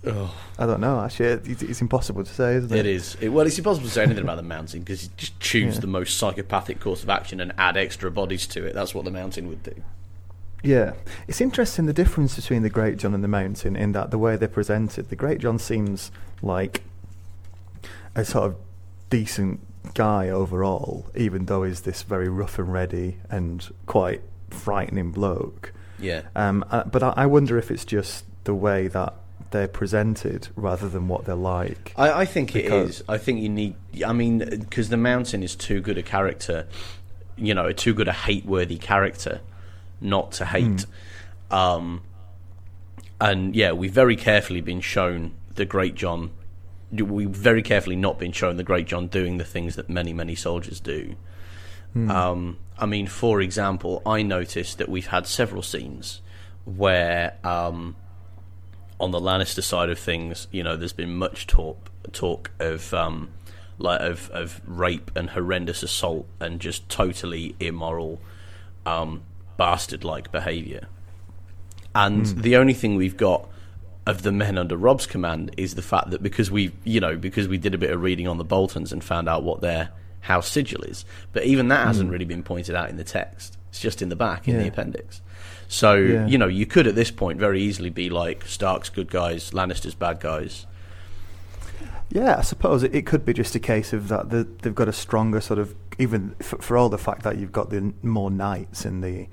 [0.05, 0.99] Oh, I don't know.
[0.99, 2.79] Actually, it's, it's impossible to say, isn't it?
[2.79, 3.15] it is.
[3.21, 5.79] It, well, it's impossible to say anything about the mountain because you just choose Yeah.
[5.79, 8.73] the most psychopathic course of action and add extra bodies to it.
[8.73, 9.73] That's what the mountain would do.
[10.61, 10.91] Yeah,
[11.27, 14.49] it's interesting the difference between the Greatjon and the Mountain in that the way they're
[14.49, 15.09] presented.
[15.09, 16.83] The Greatjon seems like
[18.15, 18.55] a sort of
[19.09, 19.61] decent
[19.93, 24.21] guy overall, even though he's this very rough and ready and quite
[24.53, 25.73] frightening bloke.
[25.99, 26.21] Yeah.
[26.35, 29.13] Um, uh, but I, I wonder if it's just the way that
[29.51, 31.93] they're presented rather than what they're like.
[31.95, 33.03] I, I think it is.
[33.07, 33.75] I think you need.
[34.05, 36.67] I mean, because the mountain is too good a character,
[37.35, 39.41] you know, too good a hate-worthy character,
[40.01, 40.85] not to hate.
[41.51, 42.01] Um,
[43.21, 46.31] and yeah, we've very carefully been shown the Greatjon.
[46.91, 50.79] We've very carefully not been shown the Greatjon doing the things that many, many soldiers
[50.79, 51.15] do.
[52.09, 56.21] Um, I mean, for example, I noticed that we've had several scenes
[56.65, 57.95] where, um,
[58.99, 63.29] on the Lannister side of things, you know, there's been much talk talk of um,
[63.77, 68.19] like of of rape and horrendous assault and just totally immoral,
[68.85, 69.23] um,
[69.57, 70.87] bastard like behaviour.
[71.95, 73.47] And the only thing we've got
[74.05, 77.47] of the men under Robb's command is the fact that because we, you know, because
[77.47, 79.91] we did a bit of reading on the Boltons and found out what their
[80.23, 83.57] house sigil is, but even that hasn't really been pointed out in the text.
[83.69, 85.21] It's just in the back in the appendix.
[85.67, 86.27] So Yeah.
[86.27, 89.95] you know, you could at this point very easily be like Stark's good guys, Lannister's
[89.95, 90.65] bad guys.
[92.09, 94.87] Yeah, I suppose it, it could be just a case of that the, they've got
[94.87, 98.29] a stronger sort of even for, for all the fact that you've got the more
[98.29, 99.27] knights in the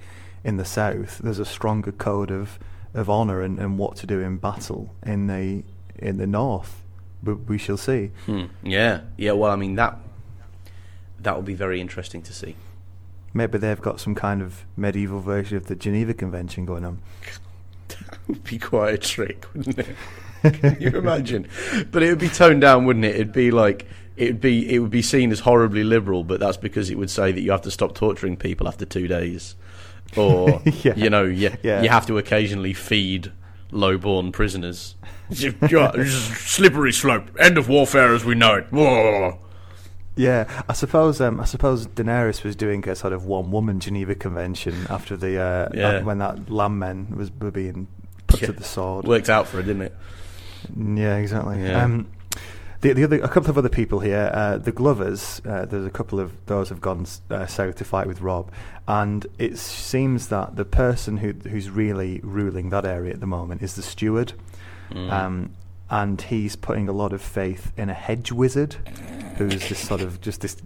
[0.44, 1.18] in the south.
[1.18, 2.58] There's a stronger code of
[2.94, 5.62] of honor and, and what to do in battle in the
[5.98, 6.82] in the north.
[7.22, 8.12] But we shall see.
[8.24, 8.44] Hmm.
[8.62, 9.32] Yeah, yeah.
[9.32, 9.98] Well, I mean that
[11.22, 12.56] that would be very interesting to see.
[13.32, 16.98] Maybe they've got some kind of medieval version of the Geneva Convention going on.
[17.88, 19.96] that would be quite a trick, wouldn't it?
[20.60, 21.46] Can you imagine?
[21.92, 23.14] But it would be toned down, wouldn't it?
[23.14, 26.90] It'd be like it'd be it would be seen as horribly liberal, but that's because
[26.90, 29.54] it would say that you have to stop torturing people after two days,
[30.16, 30.94] or Yeah.
[30.96, 31.82] you know, you, Yeah.
[31.82, 33.30] you have to occasionally feed
[33.70, 34.96] low-born prisoners.
[35.30, 37.24] Slippery slope.
[37.38, 38.66] End of warfare as we know it.
[38.70, 39.38] Whoa.
[40.20, 44.14] Yeah, I suppose um, I suppose Daenerys was doing a sort of one woman Geneva
[44.14, 45.92] Convention after the uh, Yeah.
[45.92, 47.86] that- when that lamb was were being
[48.26, 48.46] put Yeah.
[48.48, 49.06] to the sword.
[49.06, 49.94] Worked out for her, didn't it?
[50.76, 51.62] Yeah, exactly.
[51.62, 51.82] Yeah.
[51.84, 52.08] Um,
[52.82, 54.30] the, the other, a couple of other people here.
[54.32, 55.40] Uh, the Glovers.
[55.46, 58.50] Uh, there's a couple of those have gone uh, south to fight with Robb,
[58.88, 63.62] and it seems that the person who who's really ruling that area at the moment
[63.62, 64.32] is the steward.
[64.92, 65.10] Mm.
[65.12, 65.50] Um,
[65.90, 68.74] and he's putting a lot of faith in a hedge wizard,
[69.36, 70.56] who's this sort of just this.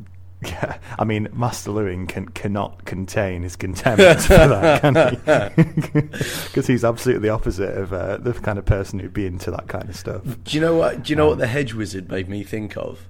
[0.42, 6.00] Yeah, I mean, Maester Luwin can cannot contain his contempt for that, can he?
[6.44, 9.68] Because he's absolutely the opposite of uh, the kind of person who'd be into that
[9.68, 10.22] kind of stuff.
[10.44, 11.02] Do you know what?
[11.04, 13.08] Do you know Um, what the hedge wizard made me think of?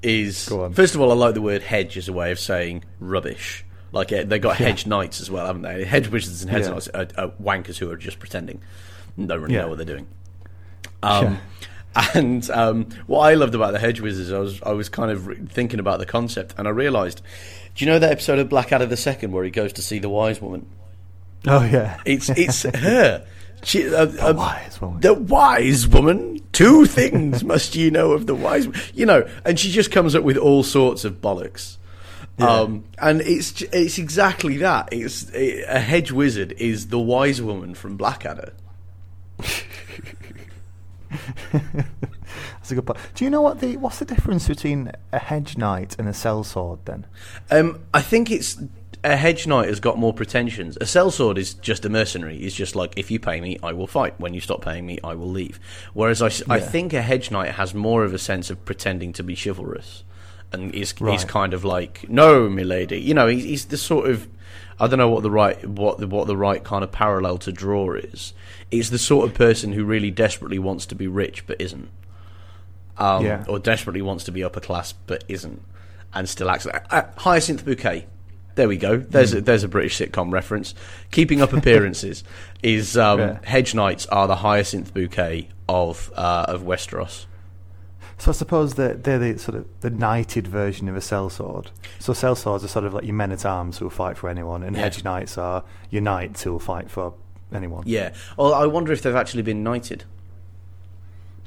[0.00, 0.72] Is Go on.
[0.74, 3.64] first of all, I like the word hedge as a way of saying rubbish.
[3.90, 4.66] Like uh, they got Yeah.
[4.66, 5.84] hedge knights as well, haven't they?
[5.84, 6.70] Hedge wizards and hedge Yeah.
[6.70, 8.60] knights are, are wankers who are just pretending,
[9.16, 9.62] and don't really Yeah.
[9.62, 10.06] know what they're doing.
[11.02, 11.38] Um,
[12.14, 15.26] And um, what I loved about the hedge wizards, I was I was kind of
[15.26, 17.22] re- thinking about the concept, and I realised.
[17.74, 20.08] Do you know that episode of Blackadder the Second where he goes to see the
[20.08, 20.66] wise woman?
[21.46, 23.24] Oh yeah, It's it's her.
[23.64, 25.00] She, uh, the um, wise woman.
[25.00, 26.40] the wise woman.
[26.52, 28.66] Two things must you know of the wise.
[28.68, 31.76] wo-" You know, and she just comes up with all sorts of bollocks.
[32.38, 34.88] Um, and it's it's exactly that.
[34.92, 38.52] It's a hedge wizard is the wise woman from Blackadder.
[41.52, 42.98] That's a good point.
[43.14, 46.78] Do you know what the what's the difference between a hedge knight and a sellsword
[46.84, 47.06] then?
[47.50, 48.60] Um, I think it's
[49.04, 50.76] a hedge knight has got more pretensions.
[50.76, 52.36] A sellsword is just a mercenary.
[52.38, 54.18] It's just like if you pay me, I will fight.
[54.18, 55.58] When you stop paying me, I will leave.
[55.94, 56.58] Whereas I, Yeah.
[56.60, 60.02] think a hedge knight has more of a sense of pretending to be chivalrous,
[60.52, 61.28] and is is Right.
[61.28, 63.00] kind of like no, milady.
[63.00, 64.26] You know, he's, he's the sort of
[64.80, 67.52] I don't know what the right what the, what the right kind of parallel to
[67.52, 68.32] draw is.
[68.70, 71.88] It's the sort of person who really desperately wants to be rich but isn't
[72.96, 73.44] um, Yeah.
[73.48, 75.62] or desperately wants to be upper class but isn't,
[76.14, 76.66] and still acts.
[76.66, 78.06] like uh, Hyacinth Bouquet.
[78.56, 78.96] There we go.
[78.96, 79.38] There's Hmm.
[79.38, 80.74] a, there's a British sitcom reference.
[81.12, 82.24] Keeping up appearances
[82.62, 83.38] is um, Yeah.
[83.44, 87.26] hedge knights are the Hyacinth Bouquet of uh, of Westeros.
[88.20, 91.68] So I suppose that they're the sort of the knighted version of a sellsword.
[92.00, 94.62] So sellswords are sort of like your men at arms who will fight for anyone,
[94.64, 94.82] and Yeah.
[94.82, 97.14] hedge knights are your knights who will fight for
[97.52, 97.84] anyone.
[97.86, 98.12] Yeah.
[98.36, 100.04] Well, I wonder if they've actually been knighted.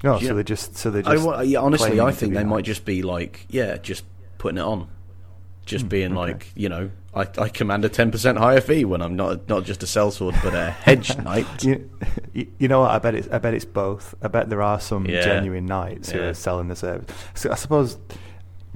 [0.03, 0.29] No, Yeah.
[0.29, 1.25] so they just so they I, just.
[1.25, 4.03] wa- yeah, honestly, I think they might just be like, yeah, just
[4.37, 4.87] putting it on,
[5.65, 6.31] just being Hmm, okay.
[6.31, 9.65] like, you know, I, I command a ten percent higher fee when I'm not not
[9.65, 11.45] just a sellsword but a hedge knight.
[11.63, 11.89] You,
[12.57, 12.91] you know what?
[12.91, 14.15] I bet it's I bet it's both.
[14.21, 15.21] I bet there are some Yeah.
[15.21, 17.13] genuine knights who are selling the service.
[17.35, 17.97] So I suppose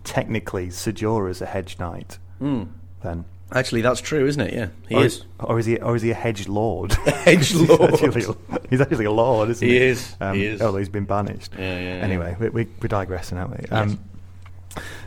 [0.04, 2.18] technically Ser is a hedge knight.
[2.42, 2.68] Mm.
[3.04, 4.54] Then Actually, that's true, isn't it?
[4.54, 5.24] Yeah, he or is.
[5.40, 6.92] or is he or is he a hedge lord?
[7.06, 7.94] hedge he's, lord.
[7.94, 8.26] actually,
[8.70, 9.76] he's actually a lord, isn't he?
[9.76, 10.62] He is, Um, he is.
[10.62, 11.54] Although he's been banished.
[11.58, 12.04] Yeah, yeah, yeah.
[12.04, 13.68] Anyway, we, we, we're digressing, aren't we?
[13.70, 14.00] Um,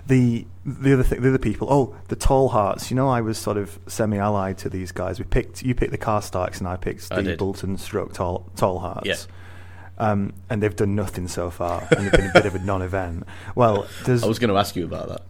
[0.07, 1.69] the the other th- the other people.
[1.71, 2.91] Oh, the Tallharts.
[2.91, 5.19] You know, I was sort of semi-allied to these guys.
[5.19, 7.39] We picked you picked the Carstarks, and I picked I Steve did.
[7.39, 9.07] Bolton stroke tall tall hearts.
[9.07, 9.17] Yeah.
[10.01, 13.25] Um, and they've done nothing so far, and they've been a bit of a non-event.
[13.57, 15.23] Well, I was going to ask you about that.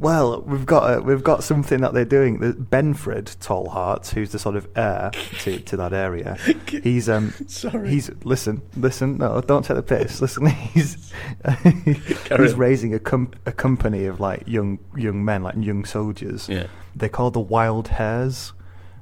[0.00, 2.38] Well, we've got a, we've got something that they're doing.
[2.38, 6.36] Benfred Tallhart, who's the sort of heir to, to that area,
[6.68, 7.90] he's um Sorry.
[7.90, 11.12] he's listen listen no don't take the piss listen he's
[11.64, 12.56] he's on.
[12.56, 16.48] raising a com- a company of like young young men like young soldiers.
[16.48, 16.68] Yeah.
[16.94, 18.52] They're called the Wild Hares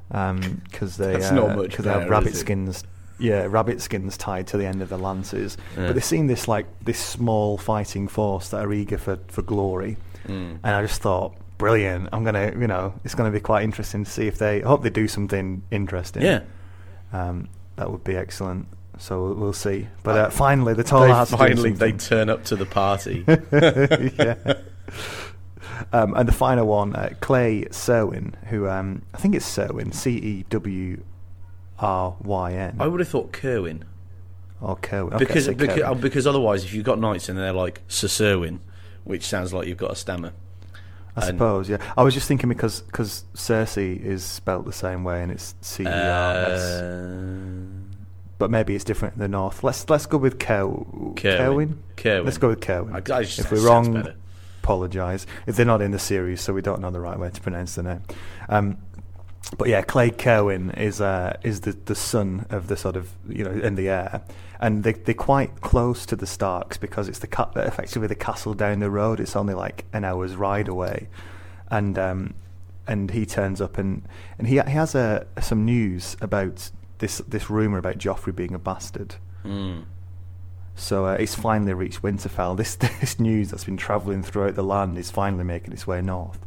[0.09, 2.85] because they That's uh, not much they have rabbit skins.
[3.19, 5.57] Yeah, rabbit skins tied to the end of the lances.
[5.77, 5.87] Yeah.
[5.87, 9.97] But they've seen this like this small fighting force that are eager for, for glory.
[10.27, 10.59] Mm.
[10.63, 12.09] And I just thought, brilliant.
[12.13, 14.63] I'm gonna, you know, it's gonna be quite interesting to see if they.
[14.63, 16.23] I hope they do something interesting.
[16.23, 16.41] Yeah.
[17.13, 18.69] um, that would be excellent.
[18.99, 19.87] So we'll- we'll see.
[20.03, 22.65] But uh, finally, the tall They hearts are doing finally they turn up to the
[22.67, 23.25] party.
[23.53, 24.55] yeah.
[25.93, 30.13] Um, and the final one, uh, Cley Cerwyn, who um, I think it's Serwin, C
[30.17, 31.03] E W
[31.79, 33.85] R Y N, I would have thought Kerwin
[34.63, 35.15] or Kerwin.
[35.15, 35.83] Okay, because because, Kerwin.
[35.85, 38.61] uh, because otherwise, if you've got knights and they're like Sir Serwin,
[39.07, 40.33] which sounds like you've got a stammer.
[41.17, 41.79] I and- suppose, yeah.
[41.97, 45.85] I was just thinking because cause Cersei is spelt the same way and it's C
[45.85, 46.61] E R S.
[46.61, 47.57] Uh,
[48.39, 49.65] but maybe it's different in the north.
[49.65, 50.85] Let's let's go with Ker-
[51.17, 51.83] Kerwin.
[51.97, 52.25] Kerwin.
[52.27, 52.93] Let's go with Kerwin.
[52.95, 54.15] I, I just, if we're wrong, better.
[54.63, 55.27] apologise.
[55.47, 57.77] If they're not in the series, so we don't know the right way to pronounce
[57.77, 58.03] the name.
[58.51, 58.77] Um,
[59.57, 63.43] but yeah, Cley Kerwin is uh, is the the son of the sort of you
[63.45, 64.21] know in the air,
[64.61, 68.55] and they they're quite close to the Starks because it's the ca- effectively the castle
[68.55, 69.21] down the road.
[69.21, 71.09] It's only like an hour's ride away,
[71.71, 72.35] and um,
[72.87, 74.03] and he turns up and
[74.39, 78.59] and he he has uh, some news about this this rumor about Joffrey being a
[78.59, 79.17] bastard.
[79.45, 79.85] Mm.
[80.75, 82.57] So uh, it's finally reached Winterfell.
[82.57, 86.46] This this news that's been travelling throughout the land is finally making its way north.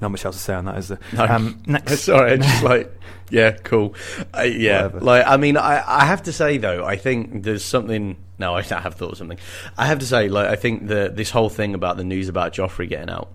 [0.00, 0.98] Not much else to say on that, is there?
[1.12, 1.24] No.
[1.24, 2.92] Um, next, Sorry, I just like,
[3.30, 3.94] yeah, cool.
[4.36, 5.00] Uh, yeah, Whatever.
[5.00, 8.62] like I mean, I, I have to say though, I think there's something no, I
[8.62, 9.38] have thought of something.
[9.76, 12.52] I have to say, like, I think that this whole thing about the news about
[12.52, 13.30] Joffrey getting out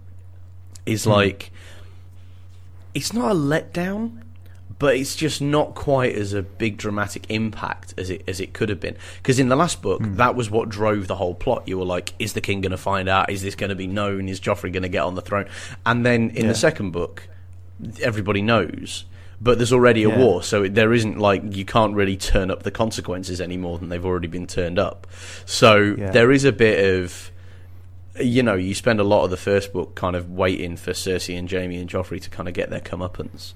[0.86, 1.52] is like,
[2.93, 4.22] it's not a letdown,
[4.80, 8.70] but it's just not quite as a big dramatic impact as it as it could
[8.70, 8.96] have been.
[9.18, 10.16] Because in the last book, hmm.
[10.16, 11.68] that was what drove the whole plot.
[11.68, 13.30] You were like, is the king going to find out?
[13.30, 14.30] Is this going to be known?
[14.30, 15.46] Is Joffrey going to get on the throne?
[15.86, 16.48] And then in Yeah.
[16.50, 17.28] the second book,
[18.02, 19.06] everybody knows.
[19.42, 20.20] But there's already a Yeah.
[20.20, 23.90] war, so there isn't like you can't really turn up the consequences any more than
[23.90, 25.06] they've already been turned up.
[25.46, 26.12] So Yeah.
[26.12, 27.30] there is a bit of
[28.20, 31.38] you know, you spend a lot of the first book kind of waiting for Cersei
[31.38, 33.54] and Jaime and Joffrey to kind of get their comeuppance,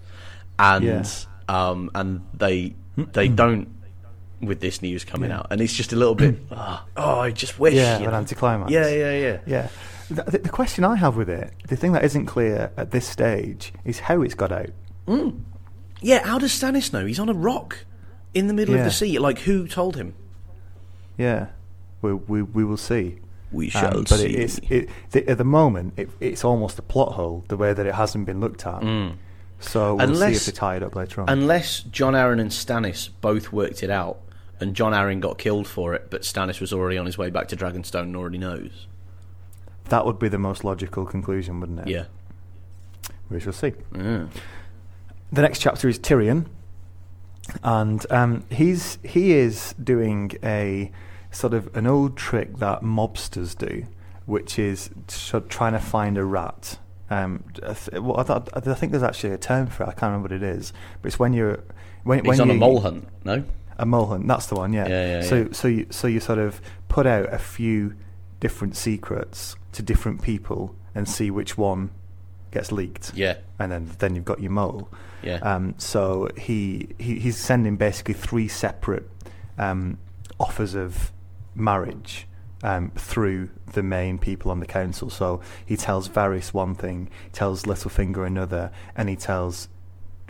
[0.60, 1.04] and Yeah.
[1.50, 2.76] um, and they
[3.14, 3.68] they don't
[4.42, 5.40] with this news coming Yeah.
[5.40, 6.36] out, and it's just a little bit.
[6.52, 7.74] ah, oh, I just wish.
[7.74, 8.72] Yeah, an anticlimax.
[8.72, 9.38] Yeah, yeah, yeah.
[9.46, 9.68] Yeah.
[10.10, 13.74] The, the, question I have with it, the thing that isn't clear at this stage,
[13.84, 14.70] is how it's got out.
[16.02, 17.06] Yeah, how does Stannis know?
[17.06, 17.84] He's on a rock
[18.34, 19.18] in the middle of the sea.
[19.20, 20.14] Like, who told him?
[21.18, 21.48] Yeah,
[22.02, 23.20] we we, we will see.
[23.52, 24.26] We Um, shall but see.
[24.28, 27.74] it is it, the, at the moment it, it's almost a plot hole the way
[27.74, 28.82] that it hasn't been looked at.
[29.60, 31.30] So we'll see Unless- if they tie it up later on.
[31.30, 34.20] Unless Jon Arryn and Stannis both worked it out,
[34.60, 37.48] and Jon Arryn got killed for it, but Stannis was already on his way back
[37.50, 38.88] to Dragonstone and already knows.
[39.90, 41.88] that would be the most logical conclusion, wouldn't it?
[41.88, 42.06] Yeah.
[43.30, 43.72] we shall see.
[43.94, 44.28] The
[45.32, 46.46] next chapter is Tyrion,
[47.64, 50.92] and um, he's he is doing a
[51.32, 53.86] sort of an old trick that mobsters do,
[54.26, 54.90] which is
[55.50, 56.80] trying to find a rat.
[57.10, 59.88] Um, I, th- well, I, thought- I think there's actually a term for it.
[59.88, 61.64] I can't remember what it is, but it's when you're
[62.04, 63.44] when He's when on a mole hunt, no?
[63.78, 64.28] A mole hunt.
[64.28, 64.74] That's the one.
[64.74, 64.88] Yeah.
[64.88, 65.48] Yeah, yeah, so yeah.
[65.52, 67.96] so you so you sort of put out a few
[68.40, 71.92] different secrets to different people and see which one
[72.52, 73.14] gets leaked.
[73.16, 73.38] Yeah.
[73.60, 74.90] And then then you've got your mole.
[75.24, 75.38] Yeah.
[75.38, 79.10] Um, so he, he he's sending basically three separate
[79.58, 79.98] um,
[80.40, 81.12] offers of
[81.56, 82.27] marriage
[82.64, 85.10] um, through the main people on the council.
[85.10, 89.68] So he tells Varys one thing, tells Littlefinger another, and he tells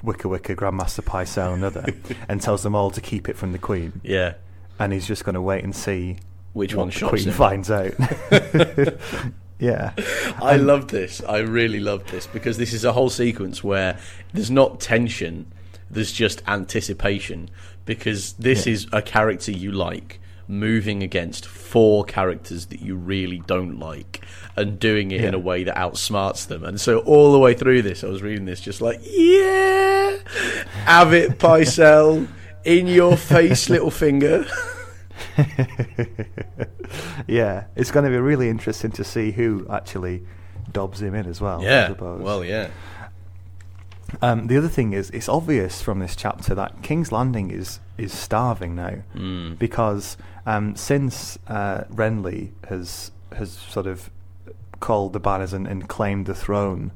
[0.04, 1.86] Wicker Wicker Grand Maester Pycelle another,
[2.30, 4.02] and tells them all to keep it from the Queen.
[4.04, 4.34] Yeah.
[4.80, 6.18] And he's just going to wait and see
[6.54, 7.34] Which one the Queen him.
[7.34, 7.94] finds out.
[9.60, 9.94] yeah.
[10.42, 11.22] I And- love this.
[11.28, 13.98] I really love this because this is a whole sequence where
[14.34, 15.52] there's not tension,
[15.90, 17.50] there's just anticipation
[17.86, 18.74] because this Yeah.
[18.74, 24.22] is a character you like moving against four characters that you really don't like
[24.56, 26.64] and doing it in a way that outsmarts them.
[26.64, 30.18] And so all the way through this, I was reading this just like, yeah,
[30.86, 32.28] have it, Pycelle,
[32.64, 34.50] in your face, Littlefinger.
[37.28, 40.24] yeah, it's going to be really interesting to see who actually
[40.72, 41.62] dobs him in as well.
[41.62, 41.88] I yeah.
[41.88, 42.22] suppose.
[42.22, 42.70] Well, yeah.
[44.22, 48.14] Um, the other thing is, it's obvious from this chapter that King's Landing is is
[48.14, 49.58] starving now Mm.
[49.58, 54.10] because um, since uh, Renly has has sort of
[54.80, 56.92] called the banners and, and claimed the throne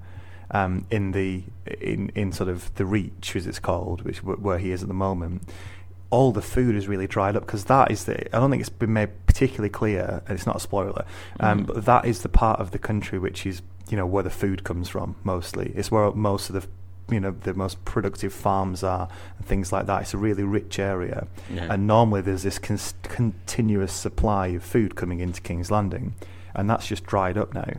[0.52, 1.44] um, in the
[1.82, 4.94] in in sort of the Reach, as it's called, which where he is at the
[4.94, 5.42] moment.
[6.12, 8.34] All the food is really dried up because that is the.
[8.36, 11.06] I don't think it's been made particularly clear, and it's not a spoiler.
[11.40, 11.68] Um, Mhm.
[11.68, 14.64] But that is the part of the country which is, you know, where the food
[14.66, 15.72] comes from mostly.
[15.74, 16.68] It's where most of the,
[17.12, 20.04] you know, the most productive farms are and things like that.
[20.04, 21.68] It's a really rich area, Yeah.
[21.74, 26.16] and normally there's this cons- continuous supply of food coming into King's Landing,
[26.56, 27.74] and that's just dried up now,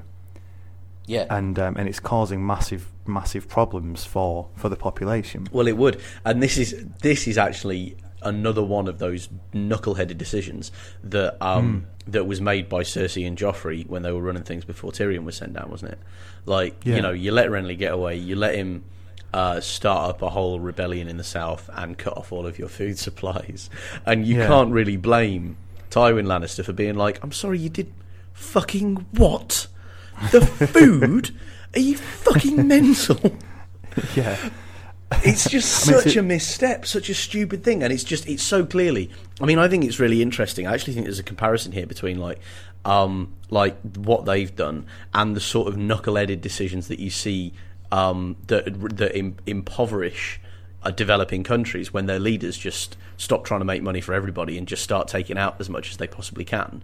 [1.06, 1.26] Yeah.
[1.30, 5.48] and um, and it's causing massive massive problems for for the population.
[5.50, 10.70] Well, it would, and this is this is actually another one of those knuckleheaded decisions
[11.02, 14.92] that um, that was made by Cersei and Joffrey when they were running things before
[14.92, 15.98] Tyrion was sent down, wasn't it?
[16.46, 16.96] Like Yeah.
[16.96, 18.84] you know, you let Renly get away, you let him
[19.32, 22.68] uh, start up a whole rebellion in the south and cut off all of your
[22.68, 23.70] food supplies,
[24.06, 24.46] and you Yeah.
[24.46, 25.56] can't really blame
[25.90, 27.92] Tywin Lannister for being like, "I'm sorry, you did
[28.32, 29.66] fucking what?
[30.30, 30.40] The
[30.72, 31.34] food?
[31.74, 33.18] Are you fucking mental?"
[34.14, 34.36] yeah,
[35.22, 38.42] it's just I mean, such a misstep, such a stupid thing, and it's just it's
[38.42, 39.10] so clearly.
[39.40, 40.66] I mean, I think it's really interesting.
[40.66, 42.38] I actually think there's a comparison here between like,
[42.84, 47.52] um, like what they've done and the sort of knuckle-headed decisions that you see
[47.92, 48.64] um, that
[48.96, 50.40] that im- impoverish
[50.82, 54.66] uh, developing countries when their leaders just stop trying to make money for everybody and
[54.66, 56.82] just start taking out as much as they possibly can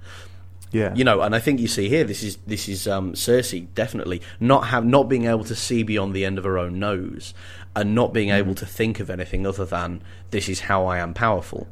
[0.70, 0.94] yeah.
[0.94, 4.20] you know, and I think you see here this is this is um, Cersei definitely
[4.38, 7.32] not have not being able to see beyond the end of her own nose,
[7.74, 11.14] and not being able to think of anything other than this is how I am
[11.14, 11.68] powerful.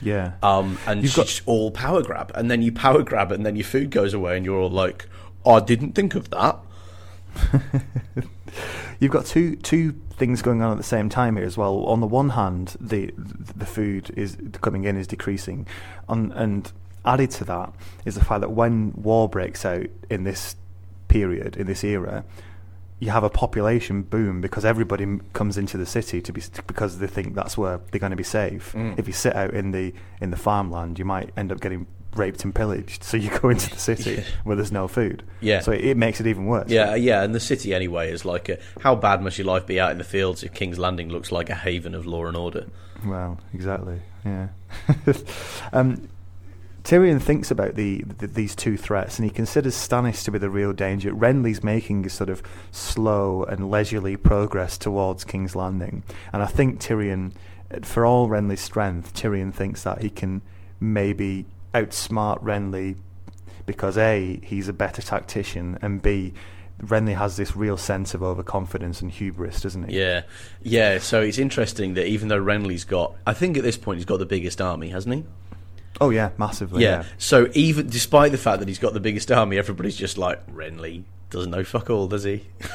[0.00, 0.32] yeah.
[0.42, 3.64] Um, and You've got- all power grab, and then you power grab, and then your
[3.64, 5.06] food goes away, and you're all like,
[5.46, 6.58] "I didn't think of that."
[9.00, 11.84] You've got two two things going on at the same time here as well.
[11.86, 15.66] On the one hand, the the food is coming in is decreasing,
[16.08, 16.70] on, and
[17.04, 17.72] added to that
[18.04, 20.56] is the fact that when war breaks out in this
[21.08, 22.24] period, in this era,
[22.98, 26.98] you have a population boom because everybody m- comes into the city to be because
[26.98, 28.72] they think that's where they're going to be safe.
[28.74, 28.98] Mm.
[28.98, 32.44] If you sit out in the in the farmland, you might end up getting raped
[32.44, 33.04] and pillaged.
[33.04, 34.22] So you go into the city Yeah.
[34.44, 35.22] where there's no food.
[35.40, 35.60] Yeah.
[35.60, 36.68] So it, it makes it even worse.
[36.68, 39.78] Yeah, yeah, and the city anyway is like a, how bad must your life be
[39.78, 42.66] out in the fields if King's Landing looks like a haven of law and order?
[43.04, 44.00] Well, exactly.
[44.24, 44.48] Yeah.
[45.72, 46.08] um,
[46.82, 50.48] Tyrion thinks about the, the these two threats, and he considers Stannis to be the
[50.50, 51.12] real danger.
[51.12, 52.42] Renly's making a sort of
[52.72, 56.02] slow and leisurely progress towards King's Landing,
[56.32, 57.32] and I think Tyrion,
[57.82, 60.40] for all Renly's strength, Tyrion thinks that he can
[60.80, 61.44] maybe
[61.74, 62.96] outsmart Renly
[63.66, 66.32] because a he's a better tactician, and b
[66.82, 69.98] Renly has this real sense of overconfidence and hubris, doesn't he?
[69.98, 70.22] Yeah,
[70.62, 70.98] yeah.
[70.98, 74.18] So it's interesting that even though Renly's got, I think at this point he's got
[74.18, 75.24] the biggest army, hasn't he?
[76.00, 76.82] Oh yeah, massively.
[76.82, 77.02] yeah.
[77.02, 77.04] yeah.
[77.18, 81.04] So even despite the fact that he's got the biggest army, everybody's just like Renly
[81.28, 82.46] doesn't know fuck all, does he?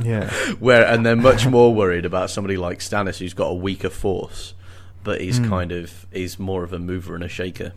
[0.00, 0.30] Yeah.
[0.60, 4.54] Where and they're much more worried about somebody like Stannis who's got a weaker force,
[5.02, 5.48] but he's Mm.
[5.48, 7.72] kind of is more of a mover and a shaker.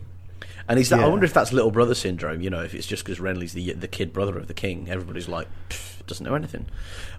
[0.68, 1.00] And is that?
[1.00, 2.40] I wonder if that's little brother syndrome.
[2.40, 5.28] You know, if it's just because Renly's the the kid brother of the king, everybody's
[5.28, 5.48] like
[6.06, 6.66] doesn't know anything,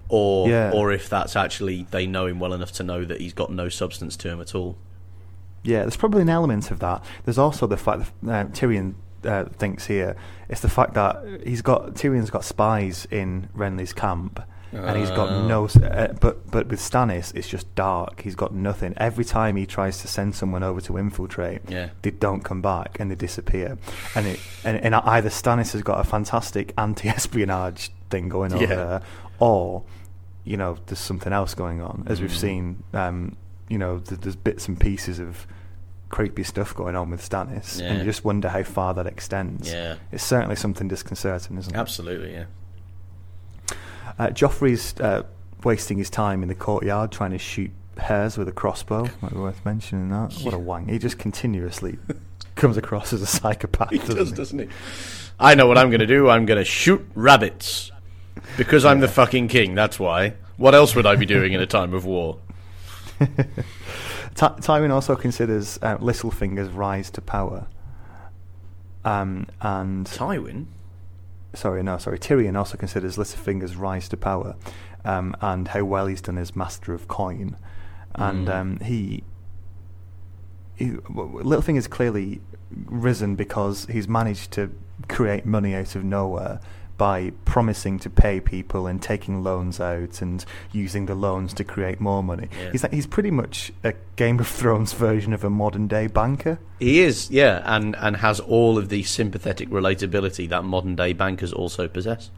[0.09, 0.71] or Yeah.
[0.73, 3.69] or if that's actually they know him well enough to know that he's got no
[3.69, 4.77] substance to him at all.
[5.63, 7.03] Yeah, there's probably an element of that.
[7.23, 8.93] There's also the fact that uh, Tyrion
[9.23, 10.15] uh, thinks here
[10.49, 14.39] it's the fact that he's got Tyrion's got spies in Renly's camp,
[14.75, 15.47] and he's got Ah.
[15.47, 15.65] no.
[15.67, 18.21] Uh, but but with Stannis, it's just dark.
[18.21, 18.93] He's got nothing.
[18.97, 21.89] Every time he tries to send someone over to infiltrate, Yeah.
[22.01, 23.77] they don't come back and they disappear.
[24.15, 28.67] And it and, and either Stannis has got a fantastic anti-espionage thing going on Yeah.
[28.67, 29.01] there,
[29.39, 29.83] or
[30.43, 32.03] you know there's something else going on.
[32.07, 32.35] As we've Mm.
[32.39, 33.35] seen, um,
[33.69, 35.47] you know, th- there's bits and pieces of
[36.09, 39.71] creepy stuff going on with Stannis, and you just wonder how far that extends.
[39.71, 39.95] Yeah.
[40.11, 41.77] It's certainly something disconcerting, isn't it?
[41.77, 42.45] Absolutely, yeah.
[44.17, 45.23] Uh, Joffrey's uh,
[45.63, 49.03] wasting his time in the courtyard trying to shoot hares with a crossbow.
[49.21, 50.33] Might be worth mentioning that.
[50.41, 50.63] What a Yeah.
[50.63, 50.87] wang!
[50.87, 51.97] He just continuously
[52.55, 53.89] comes across as a psychopath.
[53.91, 54.35] He doesn't does, he?
[54.35, 54.67] doesn't he?
[55.39, 56.29] I know what I'm going to do.
[56.29, 57.91] I'm going to shoot rabbits
[58.57, 59.75] because I'm the fucking king.
[59.75, 60.35] That's why.
[60.57, 62.37] What else would I be doing in a time of war?
[63.19, 63.27] Ty-
[64.59, 67.67] Tywin also considers uh, Littlefinger's rise to power.
[69.03, 70.65] Um, and Tywin.
[71.55, 72.19] Sorry, no, sorry.
[72.19, 74.55] Tyrion also considers Littlefinger's rise to power,
[75.03, 77.57] um, and how well he's done as master of coin,
[78.15, 78.53] and Mm.
[78.55, 79.23] um, he,
[80.75, 82.41] he Littlefinger's clearly
[82.85, 84.71] risen because he's managed to
[85.09, 86.59] create money out of nowhere
[86.97, 91.99] by promising to pay people and taking loans out and using the loans to create
[91.99, 92.47] more money.
[92.57, 92.71] Yeah.
[92.71, 96.57] He's like, he's pretty much a Game of Thrones version of a modern day banker.
[96.79, 101.51] He is, yeah, and and has all of the sympathetic relatability that modern day bankers
[101.51, 102.31] also possess.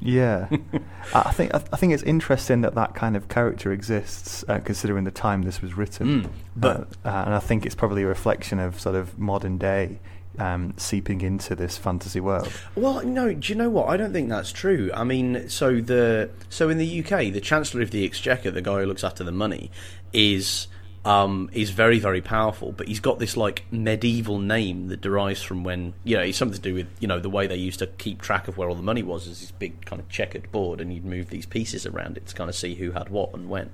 [0.00, 0.48] Yeah,
[1.14, 5.04] I think I I think it's interesting that that kind of character exists, uh, considering
[5.04, 6.22] the time this was written.
[6.24, 9.58] Mm, but- uh, uh, and I think it's probably a reflection of sort of modern
[9.58, 9.98] day
[10.38, 12.52] um, seeping into this fantasy world.
[12.74, 13.32] Well, no.
[13.34, 13.88] Do you know what?
[13.88, 14.90] I don't think that's true.
[14.94, 18.80] I mean, so the so in the UK, the Chancellor of the Exchequer, the guy
[18.80, 19.70] who looks after the money,
[20.12, 20.68] is
[21.04, 22.72] um, is very very powerful.
[22.72, 26.56] But he's got this like medieval name that derives from when you know it's something
[26.56, 28.76] to do with you know the way they used to keep track of where all
[28.76, 29.26] the money was.
[29.26, 32.34] Is this big kind of checkered board, and you'd move these pieces around it to
[32.34, 33.70] kind of see who had what and when.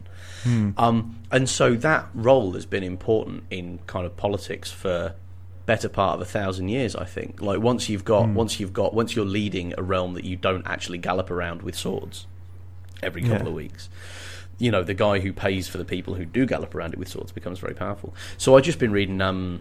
[0.78, 5.14] Um, and so that role has been important in kind of politics for
[5.66, 6.94] better part of a thousand years.
[6.96, 7.40] I think.
[7.42, 10.66] Like once you've got, once you've got, once you're leading a realm that you don't
[10.66, 12.26] actually gallop around with swords
[13.02, 13.48] every couple Yeah.
[13.48, 13.88] of weeks.
[14.58, 17.08] You know, the guy who pays for the people who do gallop around it with
[17.08, 18.14] swords becomes very powerful.
[18.38, 19.60] So I've just been reading um,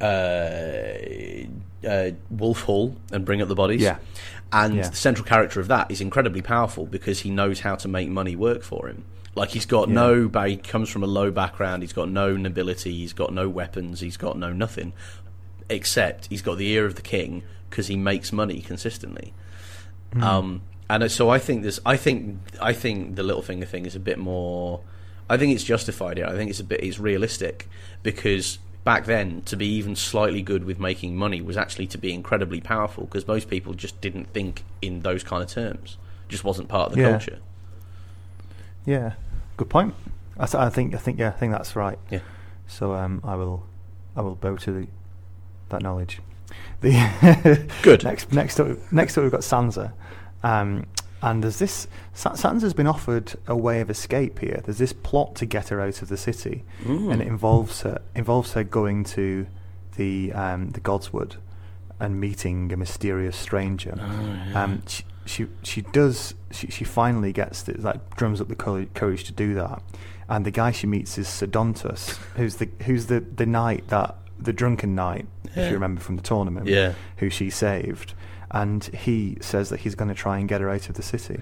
[0.00, 0.84] uh,
[1.86, 3.82] uh, Wolf Hall and Bring Up the Bodies.
[3.82, 3.98] Yeah.
[4.52, 4.88] And Yeah.
[4.88, 8.36] the central character of that is incredibly powerful because he knows how to make money
[8.36, 9.04] work for him.
[9.34, 9.94] Like he's got Yeah.
[9.94, 11.82] no, he comes from a low background.
[11.82, 12.92] He's got no nobility.
[12.94, 14.00] He's got no weapons.
[14.00, 14.92] He's got no nothing,
[15.68, 19.32] except he's got the ear of the king because he makes money consistently.
[20.20, 21.80] Um, and so I think this.
[21.84, 24.80] I think I think the Littlefinger thing is a bit more.
[25.28, 26.26] I think it's justified here.
[26.26, 26.84] I think it's a bit.
[26.84, 27.68] It's realistic
[28.02, 32.12] because back then to be even slightly good with making money was actually to be
[32.12, 35.96] incredibly powerful because most people just didn't think in those kind of terms.
[36.28, 37.10] Just wasn't part of the Yeah.
[37.10, 37.38] culture.
[38.86, 39.12] Yeah,
[39.56, 39.94] good point.
[40.38, 41.98] I, th- I think I think yeah, I think that's right.
[42.10, 42.20] Yeah.
[42.66, 43.64] So um, I will
[44.14, 44.86] I will bow to the,
[45.70, 46.20] that knowledge.
[46.80, 48.04] The Good.
[48.10, 49.92] Next next up next up we've got Sansa,
[50.42, 50.86] um,
[51.22, 54.60] and there's this Sa- Sansa's been offered a way of escape here.
[54.64, 57.12] There's this plot to get her out of the city, Mm.
[57.12, 59.46] and it involves her involves her going to
[59.96, 61.36] the um, the Godswood
[61.98, 63.96] and meeting a mysterious stranger.
[63.98, 64.62] Oh, yeah.
[64.64, 68.90] Um, she, she she does she she finally gets the, like drums up the courage,
[68.94, 69.82] courage to do that,
[70.28, 74.16] and the guy she meets is Ser Dontos, who's the who's the the knight that
[74.38, 76.94] the drunken knight, if you remember from the tournament, Yeah.
[77.18, 78.14] who she saved,
[78.50, 81.40] and he says that he's going to try and get her out of the city.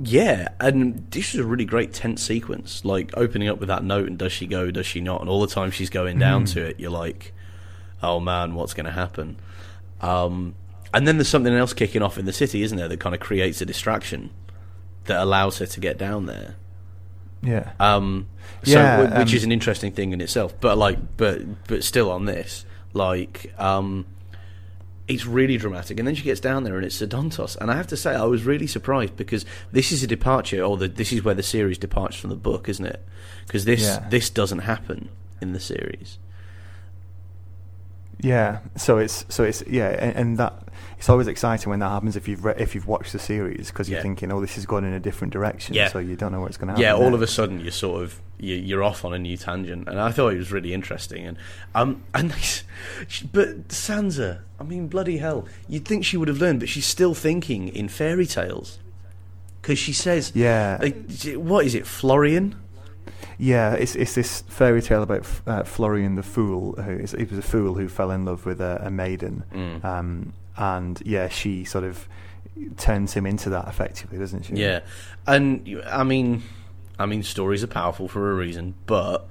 [0.00, 2.84] Yeah, and this is a really great tense sequence.
[2.84, 4.70] Like opening up with that note, and does she go?
[4.70, 5.20] Does she not?
[5.20, 6.52] And all the time she's going down Mm.
[6.54, 7.32] to it, you're like,
[8.02, 9.38] oh man, what's going to happen?
[10.00, 10.54] Um,
[10.94, 12.86] and then there's something else kicking off in the city, isn't there?
[12.88, 14.30] That kind of creates a distraction
[15.06, 16.54] that allows her to get down there.
[17.42, 17.70] Yeah.
[17.78, 18.26] Um,
[18.64, 20.54] so, Yeah, which um, is an interesting thing in itself.
[20.60, 24.06] But like, but but still on this, like, um,
[25.06, 25.98] it's really dramatic.
[25.98, 27.56] And then she gets down there, and it's Ser Dontos.
[27.56, 30.76] And I have to say, I was really surprised because this is a departure, or
[30.76, 33.04] the, this is where the series departs from the book, isn't it?
[33.46, 34.06] Because this Yeah.
[34.10, 35.08] this doesn't happen
[35.40, 36.18] in the series.
[38.20, 40.67] Yeah, so it's so it's yeah, and, and that
[40.98, 43.88] it's always exciting when that happens if you've re- if you've watched the series because
[43.88, 44.02] you're Yeah.
[44.02, 45.88] thinking, oh, this is going in a different direction, Yeah.
[45.88, 46.82] so you don't know what's going to happen.
[46.82, 49.88] Yeah, all of a sudden you're sort of you- you're off on a new tangent,
[49.88, 51.26] and I thought it was really interesting.
[51.26, 51.36] And
[51.74, 52.30] um, and
[53.32, 57.14] but Sansa, I mean, bloody hell, you'd think she would have learned, but she's still
[57.14, 58.78] thinking in fairy tales
[59.62, 60.78] because she says, Yeah,
[61.36, 62.54] what is it, Florian?
[63.38, 66.72] yeah, it's it's this fairy tale about F- uh, Florian the fool.
[66.80, 69.84] Who is, he was a fool who fell in love with a, a maiden, Mm.
[69.84, 72.06] um, and yeah, she sort of
[72.76, 74.54] turns him into that effectively, doesn't she?
[74.56, 74.80] Yeah,
[75.26, 76.42] and I mean,
[76.98, 79.26] I mean, stories are powerful for a reason, but.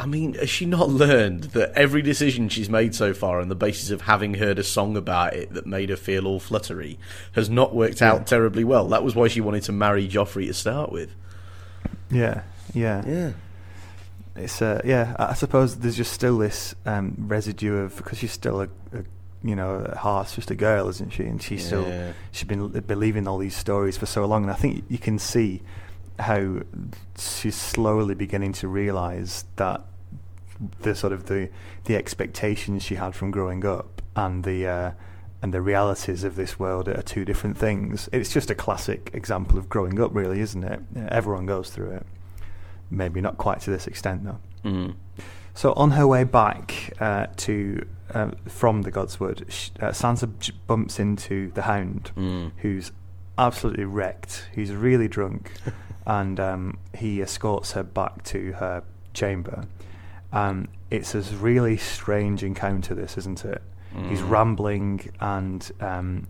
[0.00, 3.56] I mean, has she not learned that every decision she's made so far on the
[3.56, 7.00] basis of having heard a song about it that made her feel all fluttery
[7.32, 8.12] has not worked Yeah.
[8.12, 8.86] out terribly well?
[8.86, 11.16] That was why she wanted to marry Joffrey to start with.
[12.12, 12.42] yeah,
[12.72, 13.02] yeah.
[13.08, 13.32] Yeah.
[14.36, 15.16] It's uh, yeah.
[15.18, 19.02] I suppose there's just still this um, residue of because she's still a, a
[19.42, 21.24] you know at heart just a girl, isn't she?
[21.24, 21.84] And she's still
[22.32, 25.62] she's been believing all these stories for so long, and I think you can see
[26.18, 26.60] how
[27.16, 29.82] she's slowly beginning to realise that
[30.80, 31.50] the sort of the
[31.84, 34.90] the expectations she had from growing up and the uh,
[35.40, 38.08] and the realities of this world are two different things.
[38.12, 40.80] It's just a classic example of growing up, really, isn't it?
[40.96, 42.06] Everyone goes through it.
[42.90, 44.38] Maybe not quite to this extent, though.
[44.64, 44.96] Mm.
[45.54, 50.52] So on her way back uh, to uh, from the Godswood, sh- uh, Sansa j-
[50.66, 52.52] bumps into the Hound, Mm.
[52.58, 52.92] who's
[53.36, 54.48] absolutely wrecked.
[54.54, 55.52] He's really drunk,
[56.06, 58.82] and um, he escorts her back to her
[59.14, 59.64] chamber.
[60.32, 63.62] Um, it's a really strange encounter, this, isn't it?
[64.08, 64.30] He's Mm.
[64.30, 66.26] rambling, and um,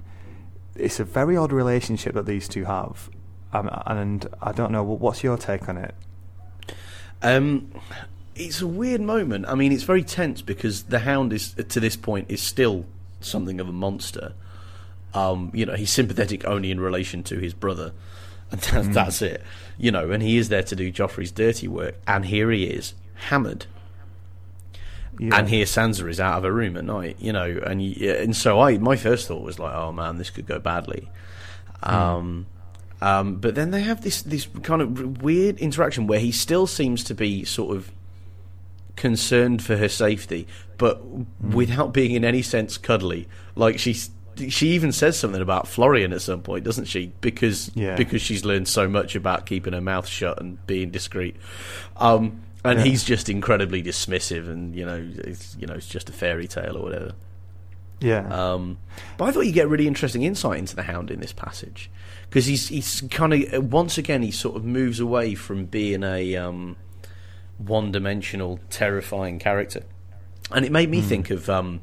[0.77, 3.11] it's a very odd relationship that these two have.
[3.53, 5.95] Um, and I don't know, what's your take on it?
[7.23, 7.73] Um,
[8.39, 9.47] it's a weird moment.
[9.49, 12.87] I mean, it's very tense because the Hound is to this point is still
[13.21, 14.35] something of a monster.
[15.15, 17.93] Um, you know, he's sympathetic only in relation to his brother,
[18.51, 18.95] and that, Mm.
[18.95, 19.43] that's it.
[19.79, 22.95] You know, and he is there to do Joffrey's dirty work, and here he is,
[23.15, 23.67] hammered.
[25.21, 25.37] Yeah.
[25.37, 28.61] And here Sansa is out of her room at night, you know, and and so
[28.61, 31.11] I my first thought was like, oh man, this could go badly.
[31.83, 32.47] Um,
[33.01, 37.03] um, but then they have this this kind of weird interaction where he still seems
[37.05, 37.91] to be sort of
[38.99, 40.47] concerned for her safety,
[40.77, 41.01] but
[41.41, 43.27] without being in any sense cuddly.
[43.55, 44.11] Like she's
[44.49, 47.13] she even says something about Florian at some point, doesn't she?
[47.21, 47.97] Because Yeah.
[47.97, 51.35] because she's learned so much about keeping her mouth shut and being discreet.
[51.97, 52.85] Um, and Yeah.
[52.85, 56.77] he's just incredibly dismissive, and you know, it's, you know, it's just a fairy tale
[56.77, 57.13] or whatever.
[58.01, 58.29] yeah.
[58.29, 58.79] Um,
[59.17, 61.91] but I thought you get really interesting insight into the Hound in this passage
[62.29, 66.37] because he's he's kind of once again he sort of moves away from being a
[66.37, 66.77] um,
[67.59, 69.83] one-dimensional, terrifying character,
[70.51, 71.81] and it made me think of um,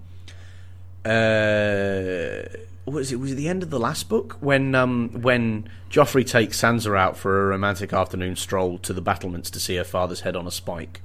[1.05, 2.43] uh,
[2.85, 3.19] what was it?
[3.19, 7.17] Was it the end of the last book when um, when Joffrey takes Sansa out
[7.17, 10.51] for a romantic afternoon stroll to the battlements to see her father's head on a
[10.51, 11.01] spike?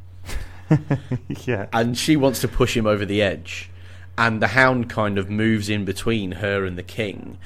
[1.46, 1.66] yeah.
[1.72, 3.70] and she wants to push him over the edge,
[4.16, 7.38] and the hound kind of moves in between her and the king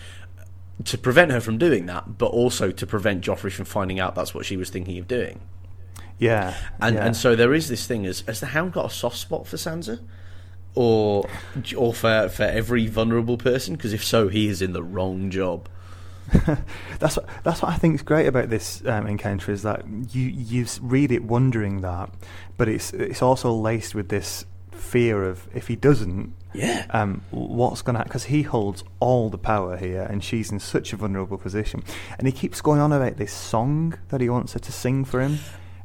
[0.84, 4.34] to prevent her from doing that, but also to prevent Joffrey from finding out that's
[4.34, 5.40] what she was thinking of doing.
[6.18, 6.54] Yeah.
[6.80, 7.06] And yeah.
[7.06, 9.56] and so there is this thing: as has the hound got a soft spot for
[9.56, 10.00] Sansa,
[10.74, 11.28] or
[11.76, 13.74] or for for every vulnerable person?
[13.74, 15.68] Because if so, he is in the wrong job.
[16.98, 20.22] that's what that's what I think is great about this um, encounter is that you
[20.22, 22.10] you read it wondering that,
[22.56, 26.86] but it's it's also laced with this fear of if he doesn't, Yeah.
[26.90, 30.92] um, what's going to because he holds all the power here, and she's in such
[30.94, 31.82] a vulnerable position,
[32.18, 35.20] and he keeps going on about this song that he wants her to sing for
[35.20, 35.38] him,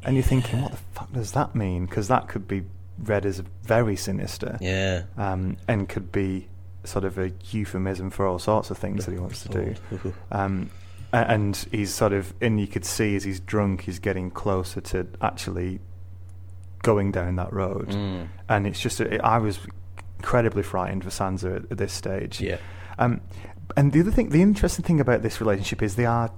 [0.04, 1.86] and you're thinking, what the fuck does that mean?
[1.86, 2.64] Because that could be
[3.00, 4.58] read as very sinister.
[4.62, 5.04] Yeah.
[5.18, 6.48] Um, and could be
[6.84, 10.14] sort of a euphemism for all sorts of things that he wants to do.
[10.32, 10.70] Um,
[11.12, 15.08] and he's sort of, and you could see as he's drunk, he's getting closer to
[15.24, 15.80] actually
[16.84, 17.90] going down that road.
[17.90, 18.28] Mm.
[18.48, 19.60] And it's just, I was
[20.20, 22.40] incredibly frightened for Sansa at, at this stage.
[22.40, 22.58] Yeah.
[23.00, 23.22] Um,
[23.76, 26.32] and the other thing, the interesting thing about this relationship is they are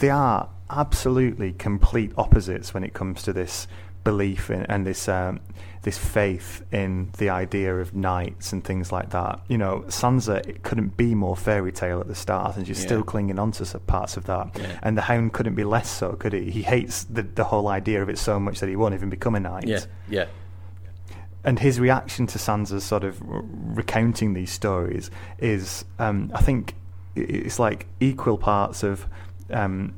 [0.00, 3.66] they are absolutely complete opposites when it comes to this
[4.04, 5.38] belief in, and this um,
[5.82, 9.40] this faith in the idea of knights and things like that.
[9.48, 12.86] You know, Sansa it couldn't be more fairy tale at the start, and she's Yeah.
[12.86, 14.56] still clinging on to some parts of that.
[14.58, 14.78] Yeah.
[14.82, 16.50] And the Hound couldn't be less so, could he?
[16.50, 19.34] He hates the the whole idea of it so much that he won't even become
[19.34, 19.80] a knight Yeah.
[20.08, 20.26] Yeah.
[21.44, 26.74] and his reaction to Sansa's sort of recounting these stories is, um, I think,
[27.14, 29.06] it's like equal parts of
[29.50, 29.94] um,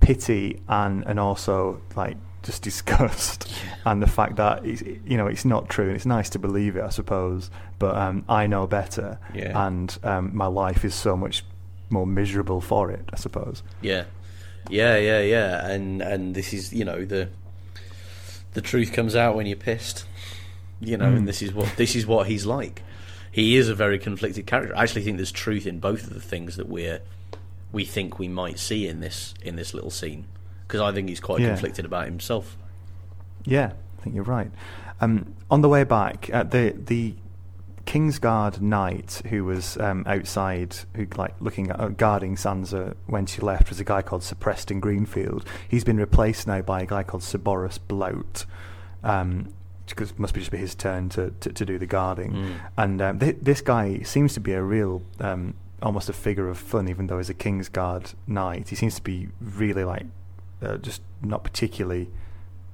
[0.00, 3.52] pity and and also like just disgust,
[3.84, 6.76] and the fact that it's, you know it's not true, and it's nice to believe
[6.76, 9.66] it, I suppose, but um, I know better, Yeah.
[9.66, 11.44] and um, my life is so much
[11.90, 13.62] more miserable for it, I suppose.
[13.80, 14.04] Yeah,
[14.70, 17.28] yeah, yeah, yeah, and and this is you know the
[18.54, 20.04] the truth comes out when you're pissed,
[20.80, 21.16] you know, Mm.
[21.18, 22.82] and this is what this is what he's like.
[23.32, 24.74] He is a very conflicted character.
[24.76, 27.00] I actually think there's truth in both of the things that we're
[27.76, 30.24] we think we might see in this in this little scene
[30.66, 31.48] because I think he's quite Yeah.
[31.48, 32.56] conflicted about himself.
[33.44, 34.50] Yeah, I think you're right.
[35.00, 37.14] Um, on the way back, uh, the the
[37.84, 43.40] Kingsguard knight who was um, outside, who like looking at uh, guarding Sansa when she
[43.40, 45.44] left, was a guy called Sir Preston Greenfield.
[45.68, 48.44] He's been replaced now by a guy called Sir Boros Blount.
[49.04, 49.50] Um,
[49.88, 52.54] because it must be just be his turn to, to, to do the guarding, Mm.
[52.76, 55.54] and um, th- this guy seems to be a real, um,
[55.86, 58.68] almost a figure of fun, even though he's a Kingsguard knight.
[58.68, 60.06] He seems to be really like,
[60.60, 62.08] uh, just not particularly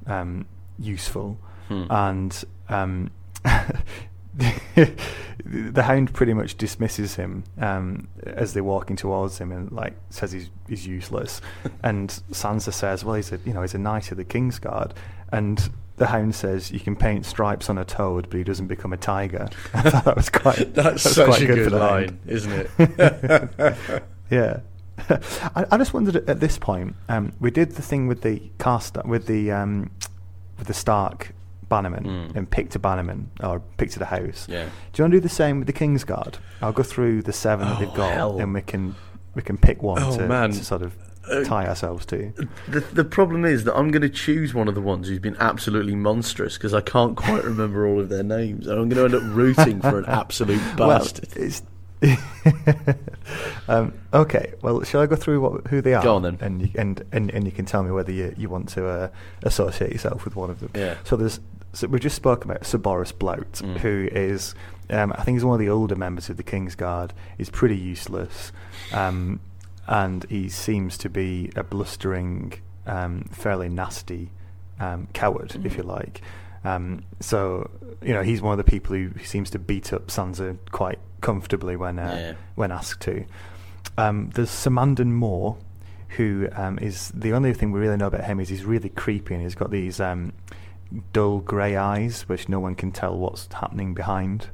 [0.07, 0.47] um,
[0.79, 1.39] useful,
[1.69, 1.85] Hmm.
[1.91, 3.11] and um,
[5.45, 10.33] the hound pretty much dismisses him um, as they're walking towards him and like says
[10.33, 11.41] he's he's useless.
[11.83, 14.93] and Sansa says, "Well, he's a you know he's a knight of the Kingsguard,"
[15.31, 18.93] and the hound says, "You can paint stripes on a toad, but he doesn't become
[18.93, 21.65] a tiger." I thought that was quite That's that was such quite a good good,
[21.65, 22.21] for the line, hound.
[22.27, 24.05] isn't it?
[24.31, 24.61] Yeah.
[25.55, 26.97] I, I just wondered at this point.
[27.09, 29.91] Um, we did the thing with the cast with the um,
[30.57, 31.35] with the Stark
[31.73, 32.37] Bannerman Mm.
[32.37, 34.47] and picked a Bannerman or picked a house.
[34.49, 34.65] Yeah.
[34.93, 36.35] Do you want to do the same with the Kingsguard?
[36.61, 38.39] I'll go through the seven that Oh, they've got, hell.
[38.41, 38.95] and we can
[39.35, 40.93] we can pick one Oh, to, to sort of
[41.31, 42.19] Uh, tie ourselves to.
[42.69, 45.37] The, the problem is that I'm going to choose one of the ones who's been
[45.41, 49.17] absolutely monstrous because I can't quite remember all of their names, and I'm going to
[49.17, 51.29] end up rooting for an absolute bastard.
[51.37, 51.63] Well, it's
[53.69, 54.55] um, okay.
[54.63, 56.03] Well, shall I go through what, who they are?
[56.03, 56.39] Go on then.
[56.41, 59.09] And you, and, and and you can tell me whether you you want to uh,
[59.45, 60.71] associate yourself with one of them.
[60.75, 60.97] Yeah.
[61.05, 61.41] So there's
[61.73, 63.79] so we just spoke about Sir Boros Blount, Mm.
[63.79, 64.55] who is
[64.91, 67.13] um, I think he's one of the older members of the Kingsguard.
[67.39, 68.53] He's pretty useless,
[68.93, 69.41] um,
[69.87, 72.53] and he seems to be a blustering,
[72.87, 74.31] um, fairly nasty
[74.81, 75.77] um, coward, if Mm.
[75.79, 76.21] you like.
[76.65, 77.71] Um, so
[78.03, 81.77] you know he's one of the people who seems to beat up Sansa quite comfortably
[81.77, 82.33] when uh, Yeah.
[82.55, 83.25] when asked to.
[83.99, 85.57] Um, there's Ser Mandon Moore,
[86.17, 89.35] who um, is the only thing we really know about him is he's really creepy
[89.35, 90.33] and he's got these um,
[91.13, 94.49] dull grey eyes, which no one can tell what's happening behind.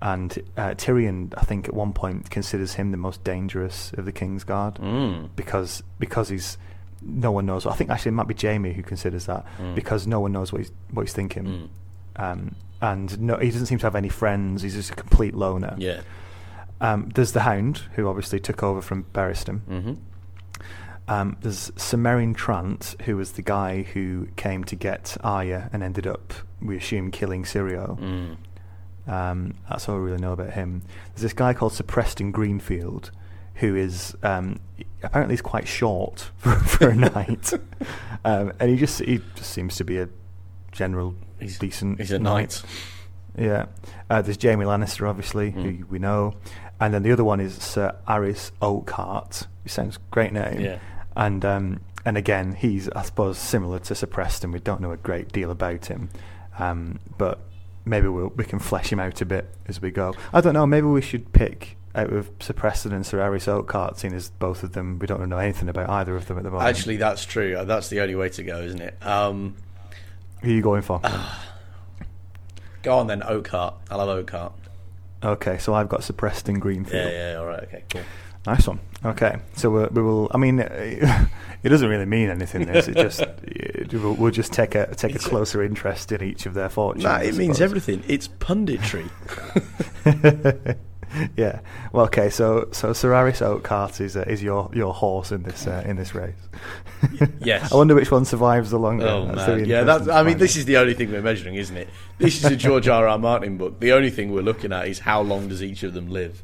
[0.00, 4.12] And uh, Tyrion, I think, at one point considers him the most dangerous of the
[4.12, 5.30] Kingsguard Mm.
[5.34, 6.56] because because he's
[7.02, 7.66] no one knows.
[7.66, 9.74] I think actually it might be Jaime who considers that Mm.
[9.74, 11.44] because no one knows what he's what he's thinking.
[12.16, 12.22] Mm.
[12.22, 14.62] Um, and no, he doesn't seem to have any friends.
[14.62, 15.74] He's just a complete loner.
[15.78, 16.00] Yeah.
[16.80, 19.60] Um, there's the Hound, who obviously took over from Barristan.
[19.62, 19.92] hmm
[21.08, 25.82] Um, there's Ser Meryn Trant, who was the guy who came to get Arya and
[25.82, 27.98] ended up, we assume, killing Syrio.
[27.98, 28.36] Mm.
[29.12, 30.82] Um, that's all we really know about him.
[31.10, 33.10] There's this guy called Sir Preston Greenfield,
[33.54, 34.60] who is um,
[35.02, 37.52] apparently he's quite short for, for a knight,
[38.24, 40.08] um, and he just he just seems to be a
[40.72, 42.00] general He's decent.
[42.00, 42.62] He's a knight.
[43.38, 43.66] Yeah.
[44.10, 45.88] Uh, there's Jaime Lannister, obviously, who Mm.
[45.88, 46.34] we know.
[46.80, 50.60] And then the other one is Sir Arys Oakheart, who sounds great name.
[50.60, 50.78] Yeah.
[51.18, 54.52] And um, and again, he's, I suppose, similar to Sir Preston.
[54.52, 56.08] We don't know a great deal about him.
[56.58, 57.40] Um, but
[57.84, 60.14] maybe we'll, we can flesh him out a bit as we go.
[60.32, 63.98] I don't know, maybe we should pick out of Sir Preston and Sir Arys Oakheart,
[63.98, 66.50] seeing as both of them, we don't know anything about either of them at the
[66.50, 66.68] moment.
[66.68, 67.56] Actually, that's true.
[67.56, 68.96] Uh, That's the only way to go, isn't it?
[69.04, 69.56] Um,
[70.42, 71.00] Who are you going for?
[72.82, 73.74] go on then, Oakheart.
[73.90, 74.52] I love Oakheart.
[75.22, 77.10] okay, so I've got Sir Preston Greenfield.
[77.10, 78.02] Yeah, yeah, all right, okay, cool.
[78.48, 78.80] Nice one.
[79.04, 80.30] Okay, so we we will.
[80.32, 80.58] I mean,
[81.62, 82.64] it doesn't really mean anything.
[82.64, 86.46] This it just it we'll, we'll just take a take a closer interest in each
[86.46, 87.04] of their fortunes.
[87.04, 88.02] Nah, it means everything.
[88.08, 89.10] It's punditry.
[91.36, 91.60] yeah.
[91.92, 92.30] Well, okay.
[92.30, 95.96] So so Ser Arys Oakheart is uh, is your your horse in this uh, in
[95.96, 96.48] this race.
[97.40, 97.70] Yes.
[97.70, 99.06] I wonder which one survives the longer.
[99.06, 99.82] Oh That's man, yeah.
[99.82, 101.90] That's, I mean, this is the only thing we're measuring, isn't it?
[102.16, 103.06] This is a George R.
[103.06, 103.18] R.
[103.18, 103.78] Martin book.
[103.78, 106.42] The only thing we're looking at is how long does each of them live.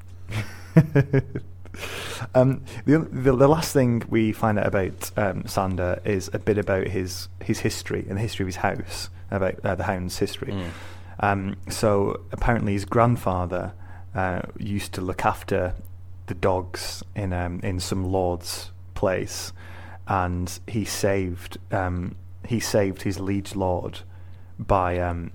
[2.34, 6.58] Um, the, the the last thing we find out about um, Sandor is a bit
[6.58, 10.52] about his his history and the history of his house, about uh, the hound's history.
[10.52, 10.70] Mm.
[11.20, 13.72] Um, so apparently, his grandfather
[14.14, 15.74] uh, used to look after
[16.26, 19.52] the dogs in um, in some lord's place,
[20.06, 22.16] and he saved um,
[22.46, 24.00] he saved his liege lord
[24.58, 25.32] by um,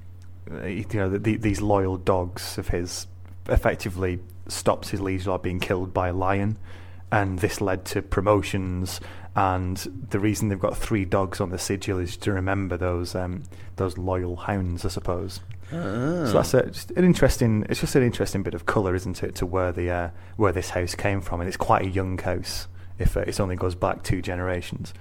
[0.64, 3.08] you know the, these loyal dogs of his
[3.48, 4.20] effectively
[4.52, 6.58] stops his liege lord being killed by a lion,
[7.12, 9.00] and this led to promotions.
[9.36, 9.78] And
[10.10, 13.44] the reason they've got three dogs on the sigil is to remember those um,
[13.78, 15.40] those loyal hounds, I suppose.
[15.72, 16.26] Ah.
[16.26, 17.66] So that's a, an interesting.
[17.70, 20.72] It's just an interesting bit of colour, isn't it, to where the uh, where this
[20.72, 22.68] house came from, and it's quite a young house.
[22.98, 24.94] If uh, it only goes back two generations.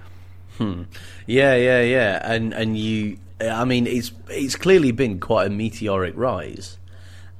[0.57, 0.83] Hmm.
[1.25, 2.21] Yeah, yeah, yeah.
[2.23, 6.77] And and you, I mean, it's it's clearly been quite a meteoric rise,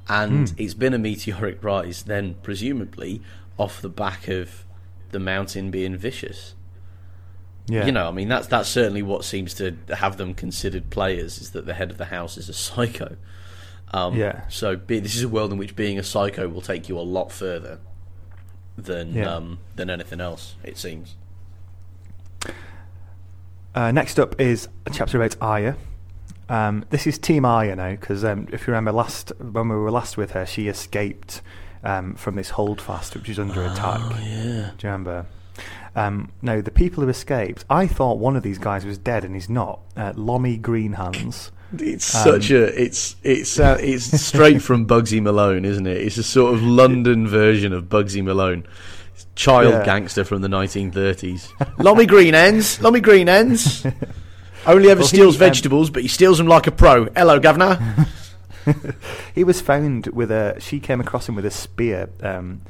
[0.09, 0.55] and Hmm.
[0.57, 2.03] it's been a meteoric rise.
[2.03, 3.21] Then presumably
[3.57, 4.65] off the back of
[5.11, 6.55] the mountain being vicious.
[7.67, 11.39] Yeah, You know, I mean, that's that's certainly what seems to have them considered players
[11.39, 13.15] is that the head of the house is a psycho.
[13.93, 14.41] Um, Yeah.
[14.49, 17.01] So be, this is a world in which being a psycho will take you a
[17.01, 17.79] lot further
[18.77, 19.35] than Yeah.
[19.35, 20.55] um, than anything else.
[20.63, 21.15] It seems.
[23.75, 25.77] Uh, next up is a chapter about Arya.
[26.49, 29.91] Um, this is Team Arya now because um, if you remember last when we were
[29.91, 31.41] last with her, she escaped
[31.83, 33.99] um, from this holdfast which is under attack.
[34.01, 34.71] Oh yeah.
[34.77, 35.25] Do you remember?
[35.95, 39.35] Um, now the people who escaped, I thought one of these guys was dead and
[39.35, 39.79] he's not.
[39.95, 41.51] Uh, Lommy Greenhands.
[41.77, 45.97] It's Um, such a it's it's uh, it's straight from Bugsy Malone, isn't it?
[45.97, 48.65] It's a sort of London version of Bugsy Malone,
[49.35, 49.85] child Yeah.
[49.85, 51.47] gangster from the 1930s.
[51.77, 53.85] Lommy Green Ends, Lommy Green Ends.
[54.65, 57.05] Only ever Well, he, steals um, vegetables, but he steals them like a pro.
[57.15, 57.95] Hello, governor.
[59.35, 60.57] he was found with a.
[60.59, 62.61] She came across him with a spear um,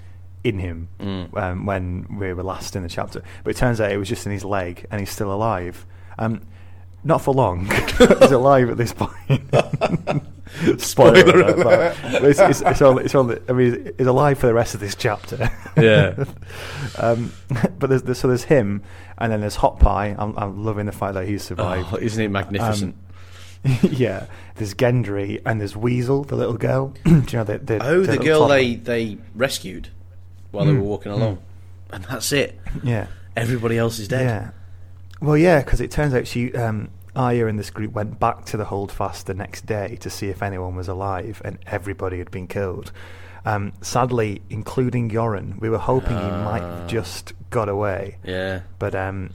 [0.44, 1.36] in him Mm.
[1.38, 4.26] um, when we were last in the chapter, but it turns out it was just
[4.26, 5.86] in his leg, and he's still alive.
[6.18, 6.42] Um,
[7.04, 7.66] not for long.
[7.98, 9.14] he's alive at this point.
[10.78, 14.54] Spoiler, Spoiler alert, it's, it's, it's, only, it's only, I mean, he's alive for the
[14.54, 15.50] rest of this chapter.
[15.78, 16.26] Yeah.
[16.98, 17.32] um,
[17.78, 18.82] but there's, there's so there's him,
[19.20, 20.15] and then there's Hot Pie.
[20.17, 21.89] I'm, I'm loving the fact that he's survived.
[21.91, 22.95] Oh, isn't it magnificent?
[23.84, 26.88] yeah, there's Gendry and there's Weasel, the little girl.
[27.05, 28.55] Do you know the, the oh, the little girl toddler?
[28.55, 29.89] they they rescued
[30.51, 31.39] while they Mm, were walking along,
[31.91, 32.59] and that's it.
[32.84, 34.24] Yeah, Everybody else is dead.
[34.24, 34.51] yeah.
[35.22, 38.57] Well, yeah, because it turns out she, um, Arya and this group went back to
[38.57, 42.47] the Holdfast the next day to see if anyone was alive, and everybody had been
[42.47, 42.93] killed.
[43.46, 46.80] Um, sadly, including Yoren, we were hoping he might Ah.
[46.82, 48.62] have just got away, Yeah.
[48.80, 49.32] but um,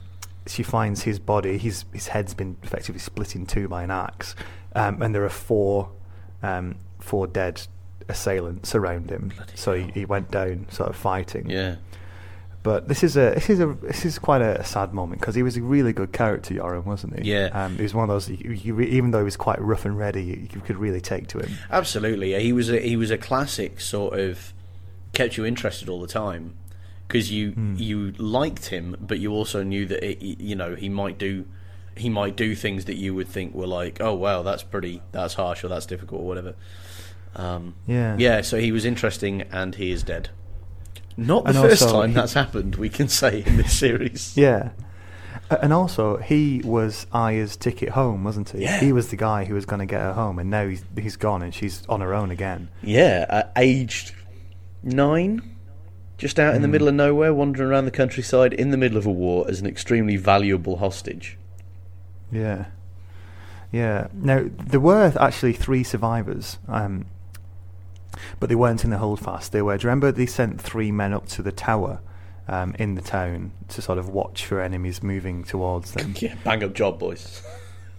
[0.47, 1.57] she finds his body.
[1.57, 4.35] His his head's been effectively split in two by an axe,
[4.75, 5.89] um, and there are four
[6.43, 7.61] um, four dead
[8.07, 9.31] assailants around him.
[9.35, 9.91] Bloody so he, hell.
[9.93, 11.49] he went down, sort of fighting.
[11.49, 11.75] Yeah.
[12.65, 15.43] But this is a this is a this is quite a, sad moment because he
[15.43, 17.31] was a really good character, Yoren, wasn't he?
[17.31, 17.49] Yeah.
[17.53, 18.27] Um, he was one of those.
[18.27, 21.27] You, you, even though he was quite rough and ready, you, you could really take
[21.27, 21.51] to him.
[21.69, 22.33] Absolutely.
[22.41, 24.51] He was a he was a classic sort of
[25.13, 26.55] kept you interested all the time
[27.07, 27.75] because you Hmm.
[27.77, 31.45] you liked him, but you also knew that it, you know he might do
[31.95, 35.35] he might do things that you would think were like, oh wow, that's pretty, that's
[35.35, 36.55] harsh or that's difficult or whatever.
[37.35, 38.15] Um, Yeah.
[38.17, 38.41] yeah.
[38.41, 40.29] So he was interesting, and he is dead.
[41.17, 42.75] Not the And first also time he- that's happened.
[42.75, 44.35] We can say in this series.
[44.35, 44.69] Yeah.
[45.61, 48.63] And also, he was Arya's ticket home, wasn't he?
[48.63, 48.79] Yeah.
[48.79, 51.17] He was the guy who was going to get her home, and now he's he's
[51.17, 52.69] gone, and she's on her own again.
[52.81, 54.13] Yeah, uh, aged
[54.81, 55.41] nine,
[56.17, 56.71] just out in the Hmm.
[56.71, 59.67] middle of nowhere, wandering around the countryside in the middle of a war as an
[59.67, 61.37] extremely valuable hostage.
[62.31, 62.65] Yeah.
[63.71, 64.07] Yeah.
[64.13, 67.05] Now there were actually three survivors, um,
[68.39, 69.51] but they weren't in the holdfast.
[69.51, 69.77] They were.
[69.77, 72.01] Do you remember they sent three men up to the tower
[72.47, 76.13] um, in the town to sort of watch for enemies moving towards them?
[76.19, 77.41] Yeah, bang up job, boys.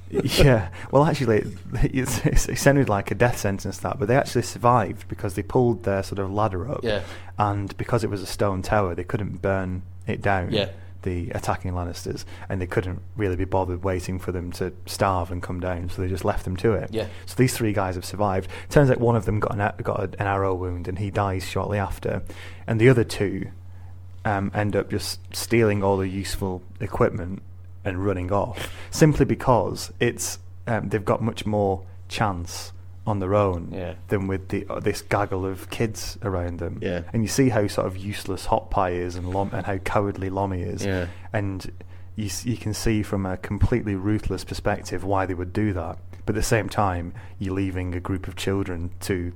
[0.11, 0.69] yeah.
[0.93, 1.45] Well, actually,
[1.83, 5.43] it's, it's, it sounded like a death sentence that, but they actually survived because they
[5.43, 7.03] pulled their sort of ladder up, Yeah.
[7.39, 10.53] and because it was a stone tower, they couldn't burn it down.
[10.53, 10.69] Yeah.
[11.03, 15.43] The attacking Lannisters, and they couldn't really be bothered waiting for them to starve and
[15.43, 16.91] come down, so they just left them to it.
[16.93, 17.07] Yeah.
[17.27, 18.51] So these three guys have survived.
[18.71, 21.11] Turns out one of them got an, a- got a- an arrow wound, and he
[21.11, 22.23] dies shortly after,
[22.67, 23.49] and the other two
[24.25, 27.43] um, end up just stealing all the useful equipment
[27.85, 32.73] and running off simply because it's um, they've got much more chance
[33.07, 33.95] on their own Yeah.
[34.09, 36.79] than with the uh, this gaggle of kids around them.
[36.83, 37.03] Yeah.
[37.13, 40.29] And you see how sort of useless Hot Pie is and Lom- and how cowardly
[40.31, 40.85] Lommy is.
[40.85, 41.07] Yeah.
[41.33, 41.65] And
[42.17, 45.99] you you can see from a completely ruthless perspective why they would do that.
[46.25, 49.33] But at the same time, you're leaving a group of children to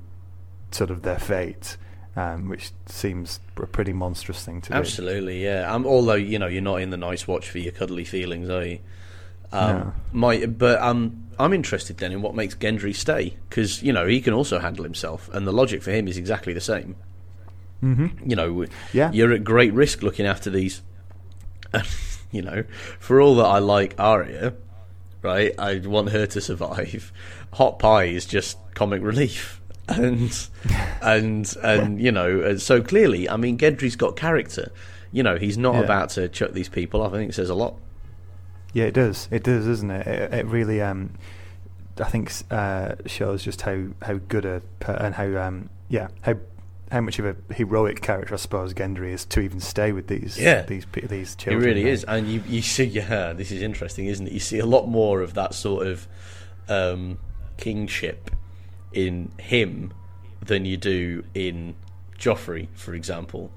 [0.72, 1.76] sort of their fate,
[2.16, 4.74] um, which seems a pretty monstrous thing to do.
[4.74, 5.72] Absolutely, yeah.
[5.72, 8.64] Um, although you know you're not in the Night's Watch for your cuddly feelings, are
[8.66, 8.78] you?
[9.52, 9.92] Um, No.
[10.12, 14.20] My, but um, I'm interested then in what makes Gendry stay because you know he
[14.20, 16.96] can also handle himself, and the logic for him is exactly the same.
[17.82, 18.28] Mm-hmm.
[18.30, 19.10] You know, Yeah.
[19.12, 20.82] you're at great risk looking after these.
[22.32, 22.64] you know,
[22.98, 24.54] for all that I like Arya,
[25.22, 25.52] right?
[25.58, 27.12] I want her to survive.
[27.54, 30.30] Hot pie is just comic relief, and
[31.02, 34.70] and and you know, and so clearly, I mean, Gendry's got character.
[35.12, 35.80] You know, he's not Yeah.
[35.82, 37.12] about to chuck these people off.
[37.12, 37.76] I think it says a lot.
[38.72, 39.28] Yeah, it does.
[39.30, 40.06] It does, doesn't it?
[40.06, 41.14] It, it really, um,
[41.98, 46.36] I think, uh, shows just how, how good a per- and how um, yeah how
[46.92, 50.36] how much of a heroic character I suppose Gendry is to even stay with these
[50.38, 50.62] Yeah.
[50.62, 51.64] these pe- these It children.
[51.64, 51.90] really now.
[51.90, 54.32] is, and you you see, yeah, this is interesting, isn't it?
[54.32, 56.08] You see a lot more of that sort of
[56.68, 57.18] um,
[57.56, 58.30] kingship
[58.92, 59.92] in him
[60.44, 61.74] than you do in
[62.18, 63.52] Joffrey, for example.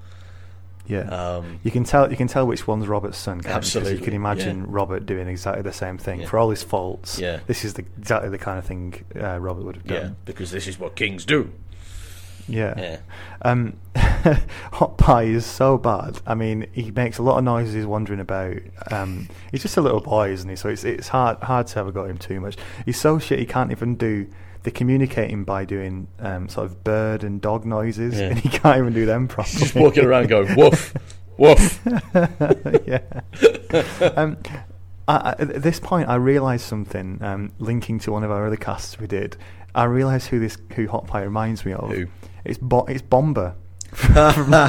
[0.86, 1.00] Yeah.
[1.08, 3.40] Um, you can tell you can tell which one's Robert's son.
[3.40, 4.66] can't Absolutely, you can imagine yeah.
[4.68, 6.26] Robert doing exactly the same thing Yeah.
[6.28, 7.18] for all his faults.
[7.18, 7.40] Yeah.
[7.46, 9.96] This is the, exactly the kind of thing uh, Robert would have done.
[10.02, 11.52] yeah, because this is what kings do.
[12.46, 12.74] Yeah.
[12.76, 12.98] Yeah.
[13.40, 16.20] Um, Hot Pie is so bad.
[16.26, 18.58] I mean, he makes a lot of noises wandering about.
[18.90, 20.56] Um, he's just a little boy, isn't he?
[20.56, 22.56] So it's it's hard hard to ever got him too much.
[22.84, 23.38] He's so shit.
[23.38, 24.26] He can't even do.
[24.64, 28.28] They communicate him by doing um, sort of bird and dog noises, Yeah.
[28.30, 29.60] and he can't even do them properly.
[29.60, 30.92] Just walking around going woof,
[31.36, 31.80] woof.
[32.86, 33.00] yeah.
[34.16, 34.38] um,
[35.06, 37.18] I, at this point, I realised something.
[37.22, 39.36] Um, linking to one of our other casts we did,
[39.74, 41.90] I realised who this who Hot Pie reminds me of.
[41.90, 42.06] Who?
[42.44, 43.54] It's Bo- it's Bombur
[43.92, 44.24] from,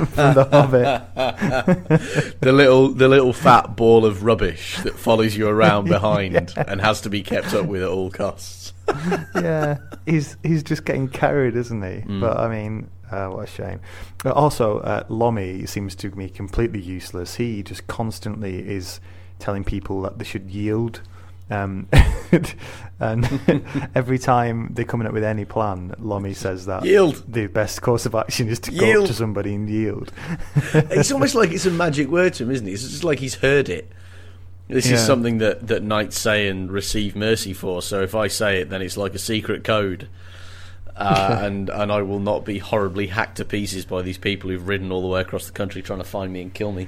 [0.08, 2.40] from the Hobbit.
[2.42, 7.00] the little the little fat ball of rubbish that follows you around behind and has
[7.02, 8.65] to be kept up with at all costs.
[9.36, 12.02] yeah, he's he's just getting carried, isn't he?
[12.08, 12.22] Mm.
[12.22, 13.80] But I mean, uh, what a shame.
[14.24, 17.36] But also, uh, Lommy seems to me completely useless.
[17.36, 19.00] He just constantly is
[19.40, 21.02] telling people that they should yield.
[21.50, 21.88] Um,
[23.00, 23.28] and
[23.96, 27.24] every time they're coming up with any plan, Lommy says that Yield.
[27.28, 29.04] the best course of action is to go Yield.
[29.04, 30.12] up to somebody and yield.
[30.74, 32.72] it's almost like it's a magic word to him, isn't it?
[32.72, 33.92] It's just like he's heard it.
[34.68, 34.96] This Yeah.
[34.96, 37.82] is something that, that knights say and receive mercy for.
[37.82, 40.08] So if I say it, then it's like a secret code,
[40.98, 44.68] uh, and and I will not be horribly hacked to pieces by these people who've
[44.68, 46.88] ridden all the way across the country trying to find me and kill me.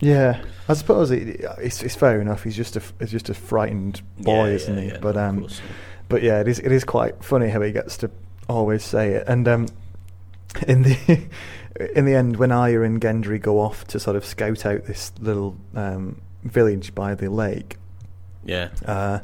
[0.00, 2.42] Yeah, I suppose it, it's it's fair enough.
[2.42, 4.98] He's just a he's just a frightened boy, Yeah, isn't yeah, he?
[4.98, 5.60] but no, um, course.
[6.10, 8.10] but yeah, it is it is quite funny how he gets to
[8.48, 9.24] always say it.
[9.26, 9.68] And um,
[10.68, 10.98] in the
[11.96, 15.12] in the end, when Arya and Gendry go off to sort of scout out this
[15.20, 17.76] little um, village by the lake,
[18.44, 19.18] yeah, uh,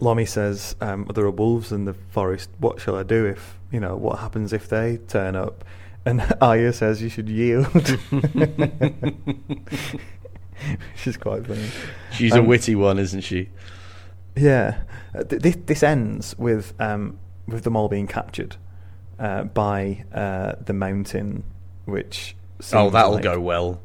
[0.00, 2.48] Lommy says, um, "There are wolves in the forest.
[2.58, 5.64] What shall I do if you know what happens if they turn up?"
[6.04, 7.66] And Arya says, "You should yield,"
[10.92, 11.68] which is quite funny.
[12.12, 13.48] she's a Um, witty one, isn't she?
[14.36, 14.82] Yeah,
[15.14, 18.56] uh, th- this, this ends with um, with them all being captured
[19.18, 21.44] uh, by uh, the mountain,
[21.84, 22.34] which
[22.72, 23.80] Oh, that'll like go well.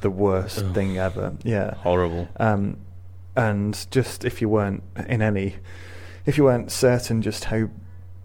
[0.00, 0.74] The worst Ugh.
[0.74, 1.34] thing ever.
[1.42, 2.28] Yeah, Horrible.
[2.38, 2.78] Um,
[3.36, 5.56] and just if you weren't in any,
[6.26, 7.68] if you weren't certain just how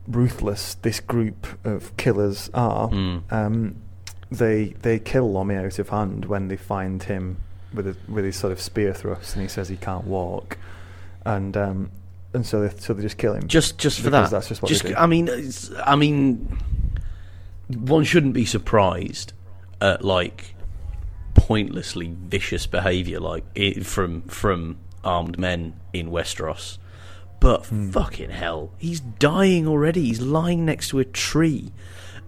[0.07, 3.31] ruthless this group of killers are, Mm.
[3.31, 3.75] um,
[4.31, 7.37] they they kill Lommy out of hand when they find him
[7.73, 10.57] with a, with his sort of spear thrust, and he says he can't walk,
[11.25, 11.91] and um,
[12.33, 13.47] and so they, so they just kill him.
[13.47, 14.31] Just just for that.
[14.31, 14.95] that's just what do.
[14.95, 15.29] I mean,
[15.85, 16.57] I mean,
[17.69, 19.33] one shouldn't be surprised
[19.81, 20.54] at like
[21.35, 26.77] pointlessly vicious behaviour like it, from from armed men in Westeros.
[27.39, 27.91] But Hmm.
[27.91, 30.01] fucking hell, he's dying already.
[30.05, 31.71] He's lying next to a tree,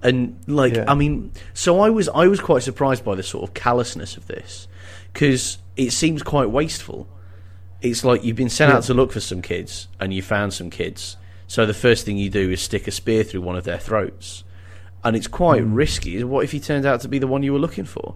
[0.03, 0.85] and like Yeah.
[0.87, 4.27] I mean, so I was I was quite surprised by the sort of callousness of
[4.27, 4.67] this
[5.13, 7.07] because it seems quite wasteful.
[7.81, 10.69] It's like you've been sent out to look for some kids and you found some
[10.69, 11.17] kids.
[11.47, 14.43] So the first thing you do is stick a spear through one of their throats.
[15.03, 15.75] And it's quite Mm.
[15.75, 16.23] risky.
[16.23, 18.15] What if he turns out to be the one you were looking for?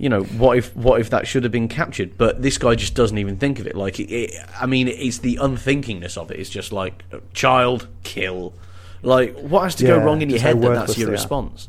[0.00, 2.16] You know, what if what if that should have been captured?
[2.16, 3.76] But this guy just doesn't even think of it.
[3.76, 6.40] Like, it, it, I mean, it's the unthinkingness of it.
[6.40, 8.54] It's just like uh, child kill.
[9.02, 11.68] Like, what has to go wrong in your head that that's your response?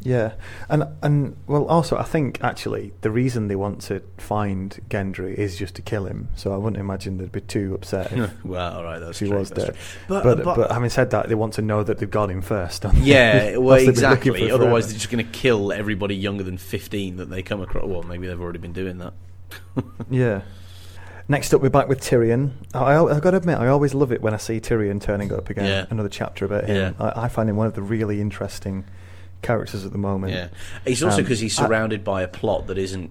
[0.00, 0.34] Yeah,
[0.68, 5.56] and and well, also I think actually the reason they want to find Gendry is
[5.56, 6.28] just to kill him.
[6.36, 9.50] So I wouldn't imagine they'd be too upset if, well, all right, that's true, was
[9.50, 9.74] that's true.
[10.06, 12.42] But But, but, but, having said that, they want to know that they've got him
[12.42, 12.82] first.
[12.82, 13.00] don't they?
[13.00, 14.50] yeah, well, Else they'd be looking for exactly.
[14.52, 17.84] Otherwise, they're just going to kill everybody younger than fifteen that they come across.
[17.84, 19.14] Well, maybe they've already been doing that.
[20.10, 20.42] Yeah.
[21.30, 22.52] Next up, we're back with Tyrion.
[22.72, 25.30] I, I, I've got to admit, I always love it when I see Tyrion turning
[25.30, 25.66] up again.
[25.66, 25.86] Yeah.
[25.90, 26.76] Another chapter about him.
[26.76, 26.92] Yeah.
[26.98, 28.86] I, I find him one of the really interesting
[29.42, 30.32] characters at the moment.
[30.32, 30.48] Yeah,
[30.84, 33.10] it's also Um, because he's I- surrounded by a plot that isn't.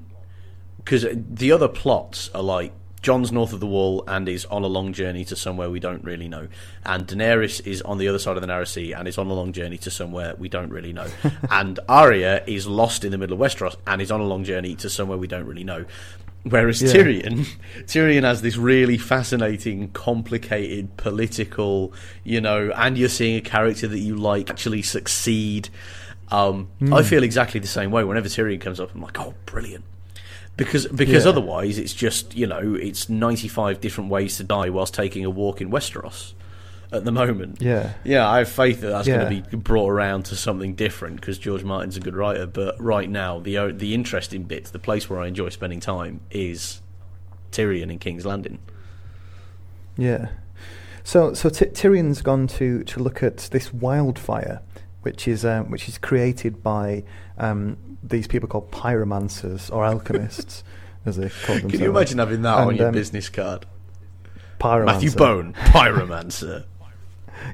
[0.78, 2.71] Because the other plots are like
[3.01, 6.03] Jon's north of the wall and is on a long journey to somewhere we don't
[6.03, 6.47] really know,
[6.86, 9.34] and Daenerys is on the other side of the Narrow Sea and is on a
[9.34, 11.07] long journey to somewhere we don't really know,
[11.51, 14.75] and Arya is lost in the middle of Westeros and is on a long journey
[14.75, 15.86] to somewhere we don't really know.
[16.43, 16.93] Whereas Yeah.
[16.93, 17.45] Tyrion,
[17.86, 23.99] Tyrion has this really fascinating, complicated political, you know, and you're seeing a character that
[23.99, 25.67] you like actually succeed.
[26.30, 26.93] Um, Hmm.
[26.93, 28.03] I feel exactly the same way.
[28.03, 29.86] Whenever Tyrion comes up, I'm like, oh, brilliant.
[30.57, 31.30] Because because Yeah.
[31.32, 35.61] otherwise, it's just you know, it's 95 different ways to die whilst taking a walk
[35.61, 36.34] in Westeros.
[36.91, 37.93] At the moment, Yeah.
[38.05, 39.17] yeah, I have faith that that's Yeah.
[39.30, 42.47] going to be brought around to something different because George Martin's a good writer.
[42.47, 46.82] But right now, the the interesting bit, the place where I enjoy spending time, is
[47.51, 48.59] Tyrion in King's Landing.
[49.97, 50.30] Yeah.
[51.03, 54.61] So so Ty- Tyrion's gone to, to look at this wildfire,
[55.08, 57.03] which is um, which is created by
[57.38, 60.64] um, these people called pyromancers or alchemists,
[61.05, 61.72] as they call themselves.
[61.72, 63.66] Can you imagine having that on And, your um, business card?
[64.60, 64.86] Pyromancer.
[64.86, 66.66] Matthew Bone, pyromancer.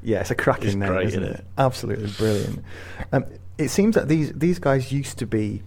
[0.01, 1.39] Yeah, it's a cracking It's name, great, isn't isn't it?
[1.41, 1.45] it?
[1.58, 2.64] Absolutely brilliant.
[3.12, 3.26] Um,
[3.58, 5.62] it seems that these these guys used to be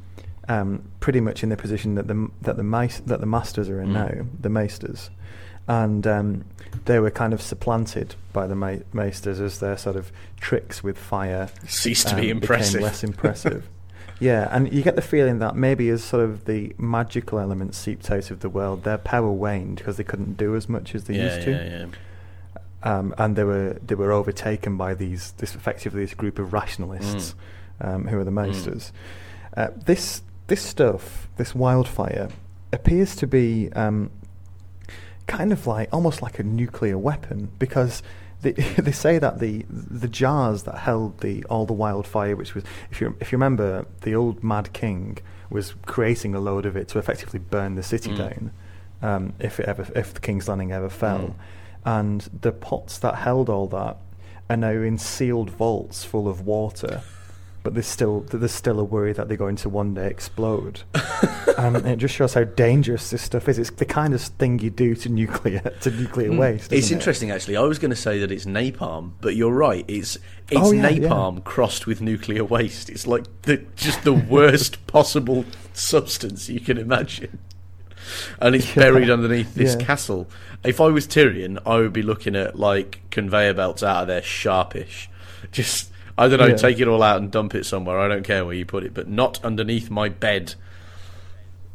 [0.49, 3.79] um, pretty much in the position that the that the mice, that the masters are
[3.81, 3.93] in Mm.
[3.93, 5.11] now, the maesters,
[5.69, 6.45] and um,
[6.85, 10.99] they were kind of supplanted by the ma- maesters as their sort of tricks with
[10.99, 12.75] fire Ceased to um, be impressive.
[12.75, 13.69] became less impressive.
[14.21, 18.11] yeah, and you get the feeling that maybe as sort of the magical elements seeped
[18.11, 21.17] out of the world, their power waned because they couldn't do as much as they
[21.17, 22.99] yeah, used to yeah, yeah.
[22.99, 27.35] um, and they were they were overtaken by these this effectively this group of rationalists
[27.81, 27.95] Mm.
[27.95, 28.93] um, who are the maesters.
[29.57, 32.29] Uh, this this stuff, this wildfire,
[32.73, 34.11] appears to be um,
[35.27, 38.03] kind of like almost like a nuclear weapon because.
[38.43, 42.65] They, they say that the the jars that held the all the wildfire, which was
[42.91, 45.17] if you if you remember, the old Mad King
[45.49, 48.19] was creating a load of it to effectively burn the city Mm.
[48.19, 48.51] down,
[49.01, 51.35] um, if it ever if the King's Landing ever fell Mm.
[51.87, 53.97] and the pots that held all that
[54.51, 57.01] are now in sealed vaults full of water.
[57.67, 60.83] But there's still there's still a worry that they're going to one day explode.
[61.59, 63.59] um, and it just shows how dangerous this stuff is.
[63.59, 66.39] It's the kind of thing you do to nuclear to nuclear Mm.
[66.39, 66.73] waste.
[66.73, 67.01] It's isn't it?
[67.01, 67.57] interesting, actually.
[67.57, 69.85] I was going to say that it's napalm, but you're right.
[69.89, 70.15] It's
[70.49, 72.89] it's Oh, yeah, napalm crossed with nuclear waste.
[72.89, 77.41] It's like the just the worst possible substance you can imagine,
[78.41, 78.83] and it's Yeah.
[78.85, 79.85] buried underneath this Yeah.
[79.85, 80.29] castle.
[80.63, 84.23] If I was Tyrion, I would be looking at like conveyor belts out of there,
[84.23, 85.11] sharpish.
[85.51, 86.57] Just I don't know, Yeah.
[86.57, 87.99] take it all out and dump it somewhere.
[87.99, 90.55] I don't care where you put it, but not underneath my bed.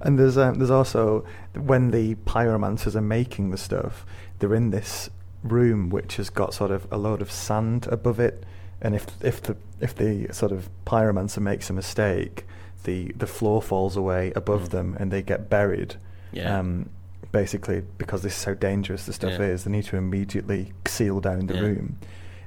[0.00, 4.04] and there's um, there's also when the pyromancers are making the stuff,
[4.38, 5.08] they're in this
[5.44, 8.44] room which has got sort of a load of sand above it,
[8.80, 12.44] and if if the if the sort of pyromancer makes a mistake,
[12.84, 14.70] the the floor falls away above Mm.
[14.70, 15.94] them and they get buried.
[16.32, 16.58] Yeah.
[16.58, 16.88] Um,
[17.30, 19.46] basically, because this is how dangerous the stuff Yeah.
[19.46, 21.60] is, they need to immediately seal down the Yeah.
[21.60, 21.98] room.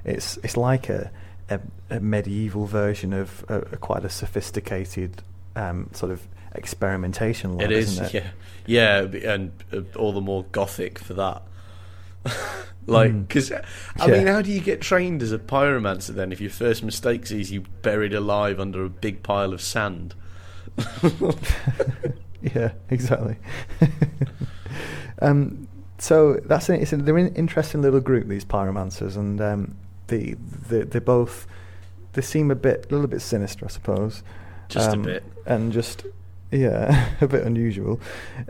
[0.06, 1.10] It's it's like a
[1.50, 5.22] a, a medieval version of a, a quite a sophisticated
[5.54, 8.14] um, sort of experimentation lab, It is, it?
[8.14, 8.28] yeah,
[8.66, 11.42] yeah, and uh, all the more gothic for that.
[12.86, 13.28] like, Mm.
[13.28, 13.62] because I
[14.06, 14.06] Yeah.
[14.08, 17.52] mean, how do you get trained as a pyromancer then if your first mistake is
[17.52, 20.14] you buried alive under a big pile of sand?
[22.42, 23.36] yeah, exactly.
[25.22, 29.76] um, so that's an, it's a, they're an interesting little group these pyromancers, and um,
[30.08, 30.36] the
[30.68, 31.46] they they both
[32.12, 34.22] they seem a bit a little bit sinister, I suppose.
[34.68, 35.24] Just a Um, bit.
[35.44, 36.04] and just
[36.50, 38.00] yeah, a bit unusual.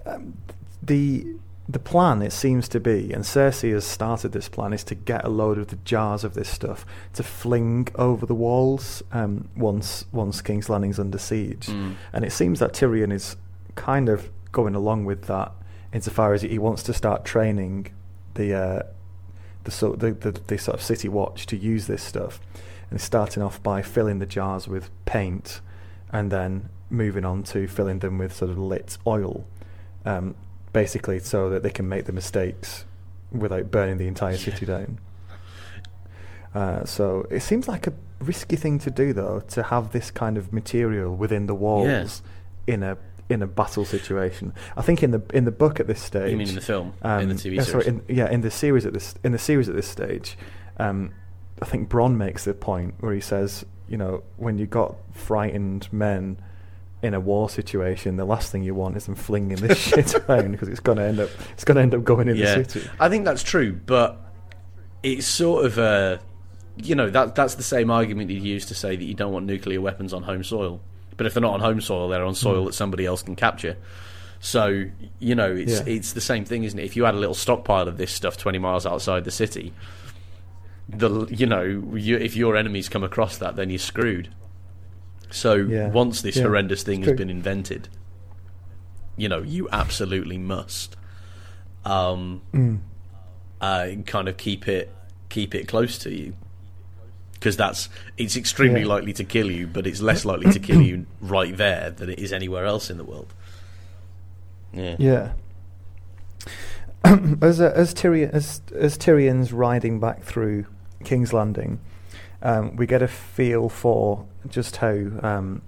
[0.05, 0.35] Um,
[0.83, 1.27] the
[1.69, 5.25] the plan it seems to be, and Cersei has started this plan, is to get
[5.25, 10.05] a load of the jars of this stuff to fling over the walls um, once
[10.13, 11.67] once King's Landing's under siege.
[11.67, 11.97] Mm.
[12.13, 13.37] And it seems that Tyrion is
[13.75, 15.51] kind of going along with that,
[15.93, 17.89] insofar as he wants to start training
[18.35, 18.83] the uh,
[19.67, 22.41] the, sort the, the the sort of city watch to use this stuff,
[22.91, 25.61] and starting off by filling the jars with paint,
[26.11, 29.45] and then moving on to filling them with sort of lit oil,
[30.05, 30.35] um,
[30.73, 32.87] basically so that they can make the mistakes
[33.31, 34.99] without burning the entire city down.
[36.55, 40.39] Uh, so it seems like a risky thing to do, though, to have this kind
[40.39, 42.23] of material within the walls
[42.67, 42.97] in a
[43.29, 44.53] in a battle situation.
[44.77, 46.95] I think in the in the book at this stage, You mean in the film?
[47.05, 48.03] In the um, TV yeah, sorry, series?
[48.09, 50.37] in, yeah, in the series at this in the series at this stage,
[50.79, 51.13] um,
[51.61, 55.93] I think Bron makes the point where he says, you know, when you got frightened
[55.93, 56.39] men
[57.03, 60.53] in a war situation, the last thing you want is them flinging this shit around
[60.53, 62.65] because it's going to end up it's going to end up going in yeah, the
[62.65, 62.89] city.
[63.01, 64.21] I think that's true, but
[65.03, 66.21] it's sort of a,
[66.77, 69.47] you know, that that's the same argument you use to say that you don't want
[69.47, 70.81] nuclear weapons on home soil.
[71.17, 72.67] But if they're not on home soil, they're on soil Mm.
[72.67, 73.77] that somebody else can capture.
[74.41, 74.85] So
[75.19, 75.85] you know, it's Yeah.
[75.87, 76.85] it's the same thing, isn't it?
[76.85, 79.73] If you had a little stockpile of this stuff twenty miles outside the city,
[80.89, 81.63] the you know,
[81.95, 84.29] you, if your enemies come across that, then you're screwed.
[85.31, 85.89] So Yeah.
[85.89, 87.17] once this Yeah, horrendous thing it's has true.
[87.17, 87.89] been invented,
[89.17, 90.97] you know, you absolutely must.
[91.85, 92.79] Um, Mm.
[93.61, 94.93] uh, kind of keep it
[95.29, 96.35] keep it close to you
[97.47, 98.89] because that's it's extremely Yeah.
[98.89, 102.19] likely to kill you, but it's less likely to kill you right there than it
[102.19, 103.33] is anywhere else in the world.
[104.73, 105.33] Yeah, Yeah.
[107.41, 110.67] as uh, as Tyrion as as Tyrion's riding back through
[111.05, 111.79] King's Landing,
[112.43, 115.63] um, we get a feel for just how um,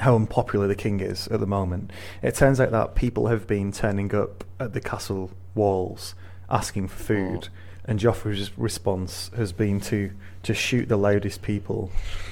[0.00, 1.92] how unpopular the king is at the moment.
[2.20, 6.16] It turns out that people have been turning up at the castle walls
[6.50, 7.48] asking for food,
[7.86, 10.10] and Joffrey's response has been to
[10.42, 11.90] just shoot the loudest people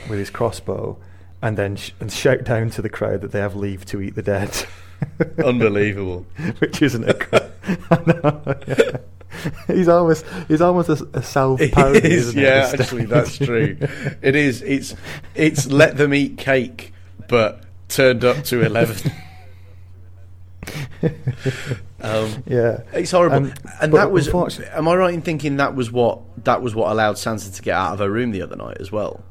[0.09, 0.97] with his crossbow,
[1.43, 4.15] and then sh- and shout down to the crowd that they have leave to eat
[4.15, 4.67] the dead.
[5.45, 6.27] Unbelievable.
[6.59, 7.15] Which isn't a.
[7.15, 7.51] cra-
[7.91, 8.97] I know, yeah.
[9.67, 12.09] He's almost he's almost a, a self parody.
[12.09, 12.81] Is, isn't yeah, it?
[12.81, 13.77] actually, that's true.
[14.23, 14.63] It is.
[14.63, 14.95] It's
[15.35, 16.93] it's let them eat cake,
[17.29, 19.13] but turned up to eleven.
[22.05, 24.29] um, yeah, It's horrible, Um, and that was.
[24.61, 27.75] Am I right in thinking that was what that was what allowed Sansa to get
[27.75, 29.25] out of her room the other night as well?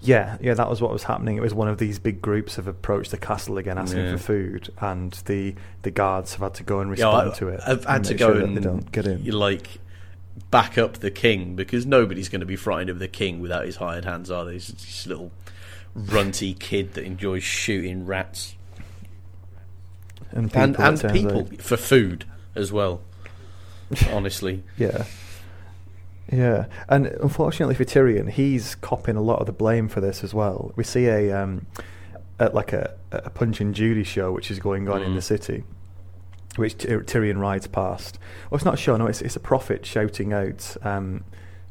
[0.00, 1.36] Yeah, yeah, that was what was happening.
[1.36, 4.12] It was one of these big groups have approached the castle again asking Yeah.
[4.12, 7.48] for food, and the the guards have had to go and Yeah, respond I- to
[7.48, 7.60] it.
[7.66, 9.24] I've had to go sure and they don't get in.
[9.30, 9.78] like
[10.50, 13.76] back up the king because nobody's going to be frightened of the king without his
[13.76, 14.54] hired hands, are they?
[14.54, 15.30] He's this little
[15.94, 18.54] runty kid that enjoys shooting rats
[20.32, 21.62] And people, and and people out.
[21.62, 22.24] for food
[22.54, 23.00] as well.
[24.10, 25.04] Honestly, Yeah.
[26.30, 30.32] Yeah, and unfortunately for Tyrion, he's copping a lot of the blame for this as
[30.32, 30.72] well.
[30.76, 31.66] We see a, um,
[32.38, 35.16] a like a, a Punch and Judy show which is going on in Mm.
[35.16, 35.64] the city,
[36.56, 38.18] which Ty- Tyrion rides past.
[38.50, 38.96] Well, it's not a show.
[38.96, 41.24] No, it's it's a prophet shouting out, um,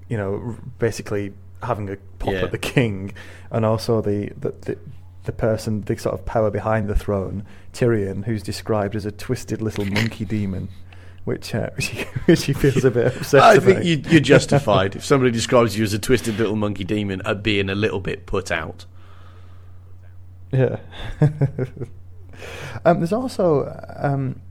[0.10, 1.34] you know, basically
[1.64, 2.42] having a pop Yeah.
[2.44, 3.14] at the king,
[3.50, 4.78] and also the, the the
[5.24, 9.62] the person, the sort of power behind the throne, Tyrion, who's described as a twisted
[9.62, 10.70] little monkey demon.
[11.24, 13.64] Which, uh, which, he, which he feels a bit upset I about.
[13.64, 17.44] think you, you're justified if somebody describes you as a twisted little monkey demon at
[17.44, 18.86] being a little bit put out.
[20.52, 20.80] Yeah.
[22.86, 24.42] um, there's also um,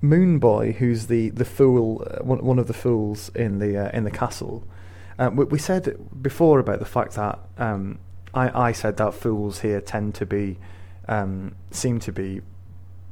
[0.00, 3.90] Moon Boy, who's the the fool, uh, one, one of the fools in the uh,
[3.96, 4.64] in the castle.
[5.18, 7.98] Um, we, we said before about the fact that um,
[8.34, 10.58] I, I said that fools here tend to be
[11.08, 12.40] um, seem to be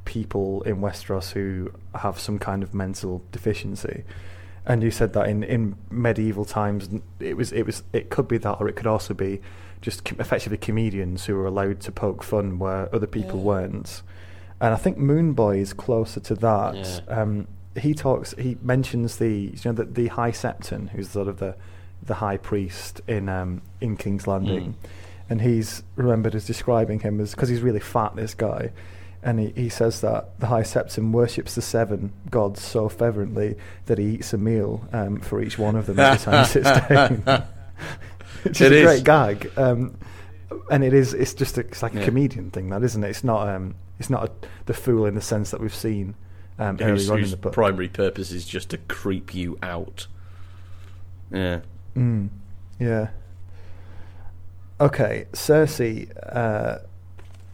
[0.05, 4.03] people in Westeros who have some kind of mental deficiency.
[4.65, 8.37] And you said that in, in medieval times, it was it was it could be
[8.39, 9.41] that, or it could also be
[9.81, 13.45] just com- effectively comedians who were allowed to poke fun where other people Yeah.
[13.45, 14.01] weren't.
[14.59, 16.75] And I think Moon Boy is closer to that.
[17.07, 17.21] Yeah.
[17.21, 17.47] Um,
[17.79, 18.33] he talks.
[18.37, 21.55] He mentions the you know the, the High Septon, who's sort of the
[22.03, 24.89] the high priest in um, in King's Landing, Mm.
[25.31, 28.15] And he's remembered as describing him as because he's really fat.
[28.17, 28.71] This guy,
[29.23, 33.55] and he, he says that the High Septon worships the seven gods so fervently
[33.85, 36.69] that he eats a meal um, for each one of them every time he sits
[36.89, 37.23] down.
[38.43, 38.83] Which is It a is.
[38.85, 39.97] great gag, um,
[40.69, 41.13] and it is.
[41.13, 43.09] It's just a, it's like a comedian thing, that isn't it?
[43.09, 43.47] It's not.
[43.47, 44.31] Um, it's not a,
[44.65, 46.15] the fool in the sense that we've seen
[46.59, 47.53] um, whose, earlier on in whose the book.
[47.53, 50.07] primary purpose is just to creep you out.
[51.31, 51.61] Yeah.
[51.95, 52.29] Mm,
[52.79, 53.09] yeah.
[54.81, 56.09] Okay, Cersei.
[56.35, 56.79] Uh,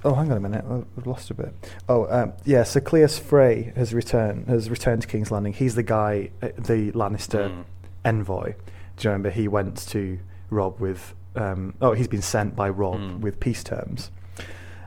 [0.06, 0.64] oh, hang on a minute.
[0.98, 1.54] I've lost a bit.
[1.90, 2.64] Oh, um, yeah.
[2.64, 4.48] So Cleos Frey has returned.
[4.48, 5.54] Has returned to King's Landing.
[5.54, 7.64] He's the guy, uh, the Lannister Mm.
[8.06, 8.54] envoy.
[8.96, 11.14] Do you remember he went to Robb with?
[11.36, 13.20] Um, oh, he's been sent by Robb Mm.
[13.20, 14.10] with peace terms.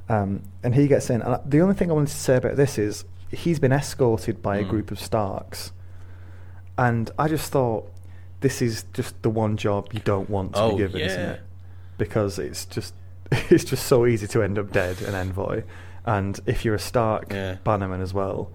[0.09, 1.23] Um, and he gets in.
[1.23, 4.57] And the only thing I wanted to say about this is he's been escorted by
[4.57, 4.69] a Mm.
[4.71, 5.73] group of Starks,
[6.77, 7.89] and I just thought
[8.41, 11.41] this is just the one job you don't want to Oh, be given, isn't it?
[12.01, 12.95] Because it's just
[13.33, 15.63] it's just so easy to end up dead, an envoy,
[16.07, 17.59] and if you're a Stark Yeah.
[17.63, 18.51] bannerman as well,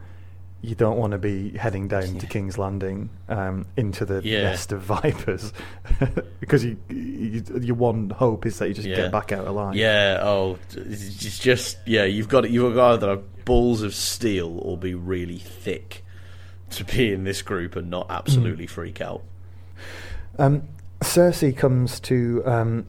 [0.62, 4.42] you don't want to be heading down to King's Landing um, into the Yeah.
[4.42, 5.54] nest of vipers
[6.40, 8.96] because you, you, your one hope is that you just Yeah.
[8.96, 9.76] get back out alive.
[9.76, 10.22] Yeah.
[10.24, 12.06] Oh, it's just yeah.
[12.06, 16.04] You've got you've got either balls of steel or be really thick
[16.72, 19.22] to be in this group and not absolutely freak out.
[20.40, 20.64] Um,
[21.02, 22.42] Cersei comes to.
[22.48, 22.88] Um,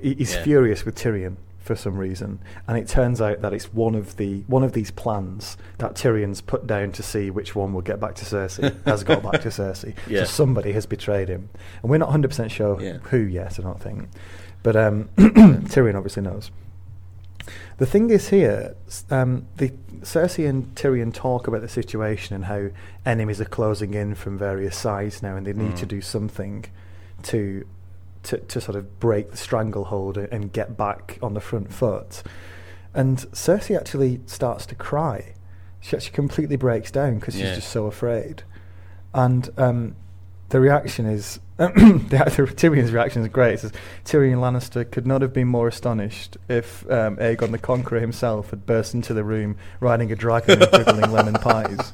[0.00, 0.42] he's Yeah.
[0.42, 2.38] furious with Tyrion for some reason,
[2.68, 6.40] and it turns out that it's one of the one of these plans that Tyrion's
[6.40, 9.48] put down to see which one will get back to Cersei has got back to
[9.48, 9.94] Cersei.
[10.06, 10.20] Yeah.
[10.20, 11.48] So somebody has betrayed him,
[11.82, 12.98] and we're not hundred percent sure Yeah.
[13.10, 13.58] who yet.
[13.58, 14.08] I don't think,
[14.62, 16.50] but um, Tyrion obviously knows.
[17.78, 18.74] The thing is here,
[19.10, 19.70] um, the
[20.00, 22.70] Cersei and Tyrion talk about the situation and how
[23.04, 25.78] enemies are closing in from various sides now, and they need Mm.
[25.78, 26.64] to do something
[27.24, 27.64] to,
[28.26, 32.22] to to sort of break the stranglehold and- get back on the front foot.
[32.94, 35.34] And Cersei actually starts to cry.
[35.80, 38.42] She actually completely breaks down because she's just so afraid.
[39.12, 39.96] And um,
[40.48, 41.66] the reaction is the,
[42.08, 42.16] the
[42.54, 43.54] Tyrion's reaction is great.
[43.54, 43.72] It says
[44.04, 48.66] Tyrion Lannister could not have been more astonished if um, Aegon the Conqueror himself had
[48.66, 51.92] burst into the room riding a dragon and juggling lemon pies.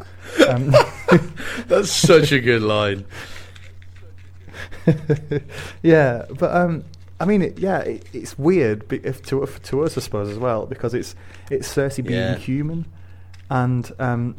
[0.48, 0.74] Um,
[1.68, 3.04] That's such a good line.
[5.82, 6.84] yeah, but um,
[7.20, 10.66] I mean, it, yeah, it, it's weird if to to us, I suppose, as well,
[10.66, 11.14] because it's
[11.50, 12.36] it's Cersei being Yeah.
[12.36, 12.86] human,
[13.50, 14.36] and um,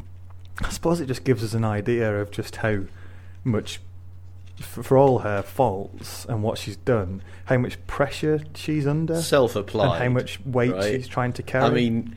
[0.62, 2.80] I suppose it just gives us an idea of just how
[3.42, 3.80] much,
[4.58, 9.94] f- for all her faults and what she's done, how much pressure she's under, Self-applied.
[9.96, 10.84] and how much weight right?
[10.94, 11.64] she's trying to carry.
[11.64, 12.16] I mean,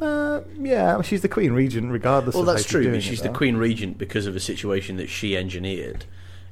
[0.00, 2.34] uh, yeah, she's the Queen Regent, regardless.
[2.34, 3.34] well, that's she's true, but it, she's the though.
[3.34, 6.04] Queen Regent because of a situation that she engineered.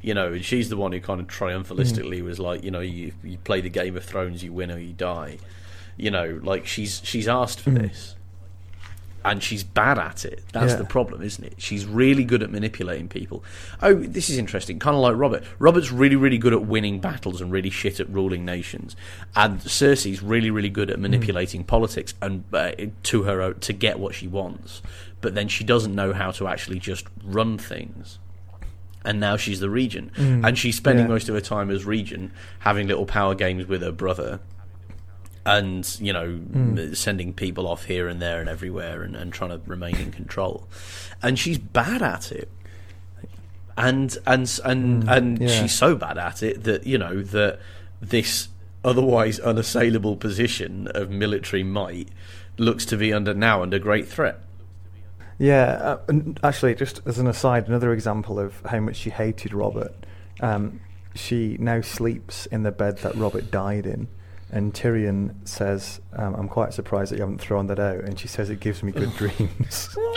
[0.04, 2.24] You know, and she's the one who kind of triumphalistically Mm.
[2.24, 4.92] was like, you know, you you play the Game of Thrones, you win or you
[4.92, 5.38] die.
[5.96, 7.82] You know, like she's she's asked for Mm.
[7.82, 8.14] this,
[9.24, 10.42] and she's bad at it.
[10.52, 10.78] That's Yeah.
[10.78, 11.54] the problem, isn't it?
[11.56, 13.42] She's really good at manipulating people.
[13.80, 14.78] Oh, this is interesting.
[14.78, 15.42] Kind of like Robert.
[15.58, 18.94] Robert's really really good at winning battles and really shit at ruling nations,
[19.34, 20.94] and Cersei's really really good Mm.
[20.94, 22.72] at manipulating politics and uh,
[23.04, 24.82] to her to get what she wants.
[25.22, 28.18] But then she doesn't know how to actually just run things
[29.04, 31.10] and now she's the regent, Mm, and she's spending yeah.
[31.12, 34.40] most of her time as regent having little power games with her brother,
[35.46, 36.96] and you know Mm.
[36.96, 40.66] sending people off here and there and everywhere, and, and trying to remain in control,
[41.22, 42.48] and she's bad at it,
[43.76, 45.48] and and and Mm, and yeah.
[45.48, 47.60] she's so bad at it that you know that
[48.00, 48.48] this
[48.84, 52.08] otherwise unassailable position of military might
[52.58, 54.38] looks to be under now under great threat.
[55.38, 56.12] Yeah, uh,
[56.42, 59.92] actually, just as an aside, another example of how much she hated Robert.
[60.40, 60.80] Um,
[61.14, 64.08] she now sleeps in the bed that Robert died in,
[64.50, 68.28] and Tyrion says, um, "I'm quite surprised that you haven't thrown that out." And she
[68.28, 69.96] says, "It gives me good dreams."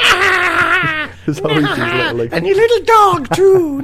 [1.28, 3.82] Always little, like, and your little dog too.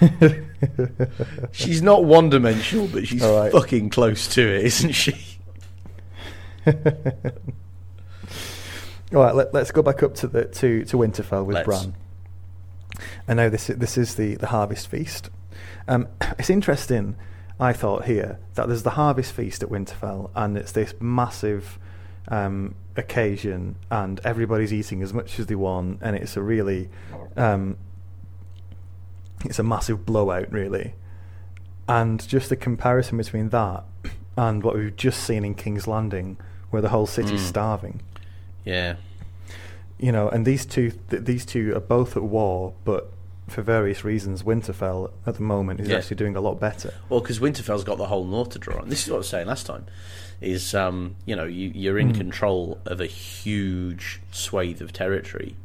[1.52, 3.52] she's not one dimensional, but she's right.
[3.52, 5.38] fucking close to it, isn't she?
[9.14, 11.66] All right, let, us go back up to the to, to Winterfell with Let's.
[11.66, 11.94] Bran.
[13.28, 15.30] And now this is, this is the, the harvest feast.
[15.86, 16.08] Um,
[16.38, 17.16] it's interesting,
[17.60, 21.78] I thought here that there's the harvest feast at Winterfell, and it's this massive
[22.28, 26.88] um, occasion, and everybody's eating as much as they want, and it's a really
[27.36, 27.76] um,
[29.44, 30.94] it's a massive blowout, really.
[31.88, 33.84] And just the comparison between that
[34.36, 36.38] and what we've just seen in King's Landing,
[36.70, 37.48] where the whole city's Mm.
[37.48, 38.00] starving
[38.66, 38.96] Yeah.
[39.98, 43.10] you know, and these two th- these two are both at war, but
[43.48, 45.96] for various reasons, Winterfell at the moment is Yeah.
[45.96, 46.92] actually doing a lot better.
[47.08, 48.88] Well, because Winterfell's got the whole north to draw on.
[48.90, 49.86] This is what I was saying last time.
[50.42, 52.16] Is um, you know you, you're in Mm.
[52.16, 55.56] control of a huge swathe of territory,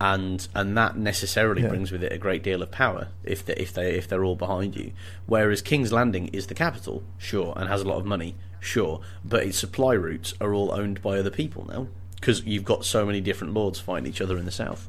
[0.00, 1.68] and and that necessarily Yeah.
[1.68, 4.36] brings with it a great deal of power if they, if they if they're all
[4.36, 4.92] behind you.
[5.26, 9.42] Whereas King's Landing is the capital, sure, and has a lot of money, sure, but
[9.42, 11.88] its supply routes are all owned by other people now
[12.20, 14.88] because you've got so many different lords fighting each other in the south.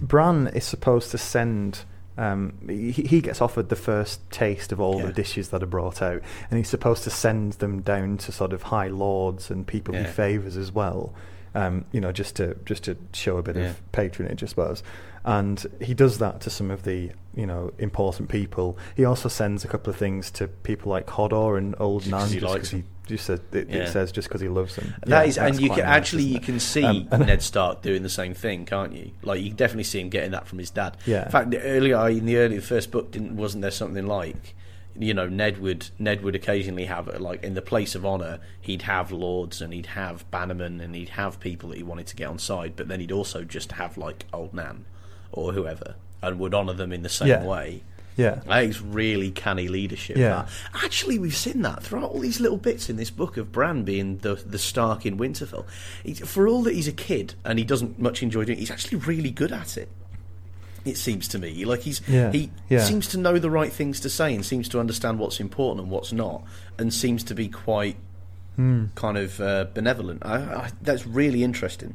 [0.00, 1.84] Bran is supposed to send.
[2.18, 5.06] Um, he, he gets offered the first taste of all Yeah.
[5.06, 6.20] the dishes that are brought out,
[6.50, 10.04] and he's supposed to send them down to sort of high lords and people he
[10.04, 11.14] favours as well.
[11.54, 13.70] Um, you know, just to just to show a bit Yeah.
[13.70, 14.82] of patronage, I suppose.
[15.24, 18.78] And he does that to some of the you know important people.
[18.96, 22.34] He also sends a couple of things to people like Hodor and Old Nan, he
[22.40, 23.76] just likes 'cause he just says it, Yeah.
[23.82, 24.94] it says just because he loves them.
[25.06, 28.02] That Yeah, is, and you can nice, actually you can see Um, Ned Stark doing
[28.02, 29.10] the same thing, can't you?
[29.22, 30.96] Like you can definitely see him getting that from his dad.
[31.06, 31.26] Yeah.
[31.26, 34.54] In fact, the earlier in the early the first book, didn't wasn't there something like,
[34.98, 38.82] you know Ned would Ned would occasionally have like in the place of honor he'd
[38.82, 42.26] have lords and he'd have bannermen and he'd have people that he wanted to get
[42.28, 44.84] on side but then he'd also just have like old Nan
[45.30, 47.44] or whoever and would honor them in the same Yeah.
[47.44, 47.82] way
[48.20, 48.40] Yeah.
[48.46, 50.16] that is really canny leadership.
[50.16, 50.28] Yeah.
[50.74, 50.84] that.
[50.84, 54.18] Actually, we've seen that throughout all these little bits in this book of Bran being
[54.18, 55.64] the the Stark in Winterfell.
[56.04, 58.70] He's, for all that he's a kid and he doesn't much enjoy doing it, he's
[58.70, 59.88] actually really good at it.
[60.84, 62.80] It seems to me like he's Yeah, he yeah.
[62.84, 65.90] seems to know the right things to say and seems to understand what's important and
[65.90, 66.42] what's not,
[66.78, 67.96] and seems to be quite
[68.56, 68.86] Hmm.
[68.94, 70.24] kind of uh, benevolent.
[70.26, 71.94] I, I, that's really interesting.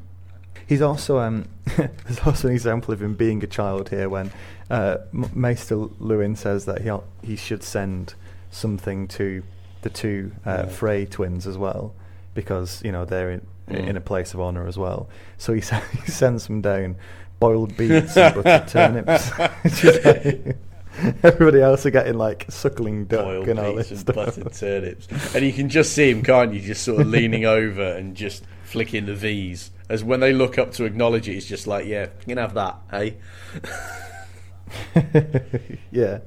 [0.68, 1.48] He's also um,
[1.78, 4.32] there's also an example of him being a child here when
[4.70, 6.92] uh, Maester Luwin says that he
[7.28, 8.16] he should send
[8.52, 9.44] something to
[9.82, 10.66] the two uh, Yeah.
[10.68, 11.94] Frey twins as well
[12.34, 13.88] because you know they're in, Mm.
[13.88, 15.10] in a place of honor as well.
[15.40, 16.98] So he, sa- he sends them down
[17.40, 19.32] boiled beets and buttered turnips.
[19.64, 20.58] It's just like-
[21.24, 24.16] Everybody else are getting like suckling duck Boiled and all this and stuff.
[24.16, 26.62] buttered turnips, and you can just see him, can't you?
[26.62, 29.72] Just sort of leaning over and just flicking the V's.
[29.90, 32.54] As when they look up to acknowledge it, it's just like, yeah, you can have
[32.54, 33.18] that, hey.
[35.92, 36.20] yeah.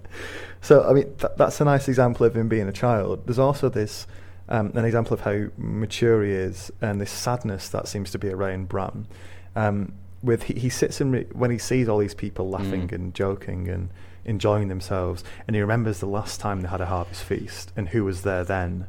[0.60, 3.26] So I mean, th- that's a nice example of him being a child.
[3.26, 4.06] There's also this
[4.48, 8.30] um, an example of how mature he is, and this sadness that seems to be
[8.30, 9.06] around Bran.
[9.54, 9.92] Um,
[10.22, 12.92] with he, he sits and re- when he sees all these people laughing Mm.
[12.92, 13.90] and joking and
[14.24, 18.04] enjoying themselves, and he remembers the last time they had a harvest feast and who
[18.04, 18.86] was there then,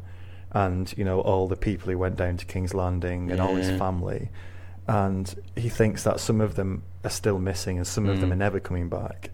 [0.52, 3.70] and you know all the people who went down to King's Landing and all his
[3.78, 4.30] family,
[4.88, 8.34] and he thinks that some of them are still missing and some of them Mm.
[8.34, 9.30] are never coming back,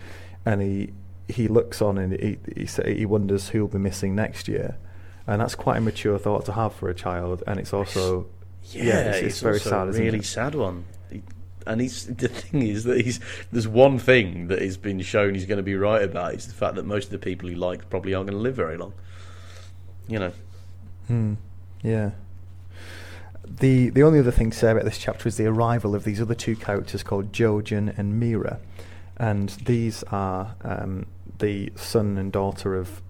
[0.45, 0.93] and he
[1.27, 4.77] he looks on and he he, he wonders who'll be missing next year,
[5.27, 8.27] and that's quite a mature thought to have for a child, and it's also
[8.71, 10.25] Yeah, it's, it's very sad, really it?
[10.25, 10.85] sad one.
[11.67, 13.19] And he's the thing is that he's
[13.51, 16.53] there's one thing that has been shown he's going to be right about is the
[16.53, 18.93] fact that most of the people he likes probably aren't going to live very long.
[20.07, 20.31] You know,
[21.07, 21.33] Hmm.
[21.81, 22.11] Yeah.
[23.59, 26.19] The the only other thing to say about this chapter is the arrival of these
[26.19, 28.59] other two characters called Jojen and Meera,
[29.17, 31.05] and these are um,
[31.39, 33.01] the son and daughter of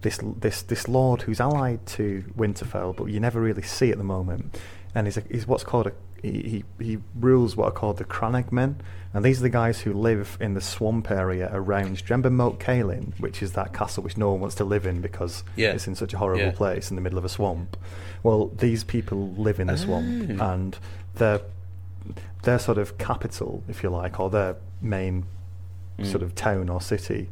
[0.00, 4.04] this this this lord who's allied to Winterfell, but you never really see at the
[4.04, 4.58] moment,
[4.94, 8.04] and he's a, he's what's called a he, he he rules what are called the
[8.04, 8.76] crannogmen,
[9.14, 11.84] and these are the guys who live in the swamp area around.
[11.96, 14.86] Do you remember Moat Cailin, which is that castle which no one wants to live
[14.86, 15.72] in because Yeah.
[15.72, 16.52] it's in such a horrible Yeah.
[16.52, 17.76] place in the middle of a swamp.
[18.22, 20.52] Well, these people live in the swamp, Oh.
[20.52, 20.78] and
[21.16, 21.40] their
[22.42, 25.24] their sort of capital, if you like, or their main
[25.98, 26.06] Mm.
[26.06, 27.28] sort of town or city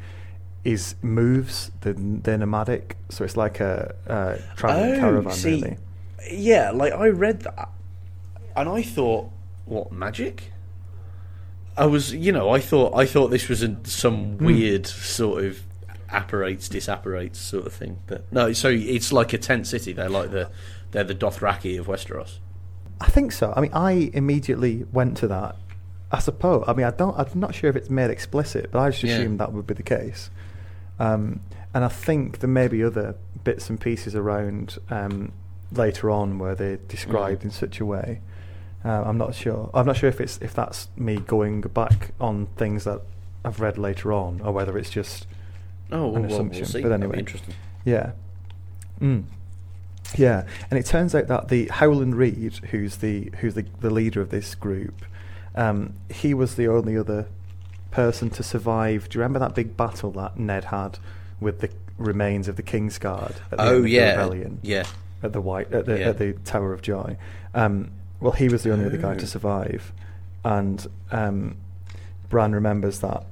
[0.63, 1.73] is moves.
[1.81, 5.77] The they're nomadic, so it's like a, a traveling Oh, caravan, see, really.
[6.31, 7.71] Yeah, like I read that,
[8.55, 9.31] and I thought,
[9.65, 10.53] what magic?
[11.81, 14.45] I was, you know, I thought I thought this was a, some Hmm.
[14.45, 15.61] weird sort of
[16.11, 17.99] apparates disapparates sort of thing.
[18.07, 19.93] But no, so it's like a tent city.
[19.93, 20.51] They're like the
[20.91, 22.39] they're the Dothraki of Westeros.
[23.01, 23.53] I think so.
[23.57, 25.57] I mean, I immediately went to that.
[26.13, 26.65] I suppose.
[26.67, 27.17] I mean, I don't.
[27.19, 29.15] I'm not sure if it's made explicit, but I just Yeah.
[29.19, 30.29] assumed that would be the case.
[30.99, 31.41] Um,
[31.73, 35.33] and I think there may be other bits and pieces around um,
[35.73, 37.45] later on where they're described Mm.
[37.47, 38.21] in such a way.
[38.85, 39.71] Uh, I'm not sure.
[39.75, 43.03] I'm not sure if it's if that's me going back on things that
[43.45, 45.27] I've read later on, or whether it's just
[45.93, 46.67] Oh, well, an assumption.
[46.73, 46.83] we'll.
[46.85, 47.55] But anyway, interesting.
[47.85, 48.13] yeah.
[49.01, 49.25] Mm.
[50.17, 54.21] Yeah, and it turns out that the Howland Reed, who's the who's the, the leader
[54.21, 55.05] of this group,
[55.55, 57.27] um, he was the only other
[57.91, 59.09] person to survive.
[59.09, 60.99] Do you remember that big battle that Ned had
[61.39, 64.85] with the remains of the Kingsguard at the Oh of the yeah, rebellion yeah.
[65.23, 66.09] at the White at the, Yeah.
[66.09, 67.17] at the Tower of Joy?
[67.55, 67.91] Um,
[68.21, 69.93] well, he was the only other guy to survive,
[70.45, 71.57] and um,
[72.29, 73.25] Bran remembers that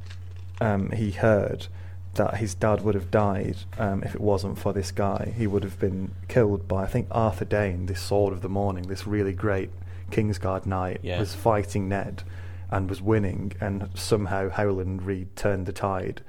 [0.60, 1.66] um, he heard
[2.14, 5.32] that his dad would have died um, if it wasn't for this guy.
[5.36, 8.88] He would have been killed by, I think, Arthur Dayne, this Sword of the Morning,
[8.88, 9.70] this really great
[10.10, 11.20] Kingsguard knight, Yeah.
[11.20, 12.24] was fighting Ned
[12.70, 16.22] and was winning, and somehow Howland Reed turned the tide.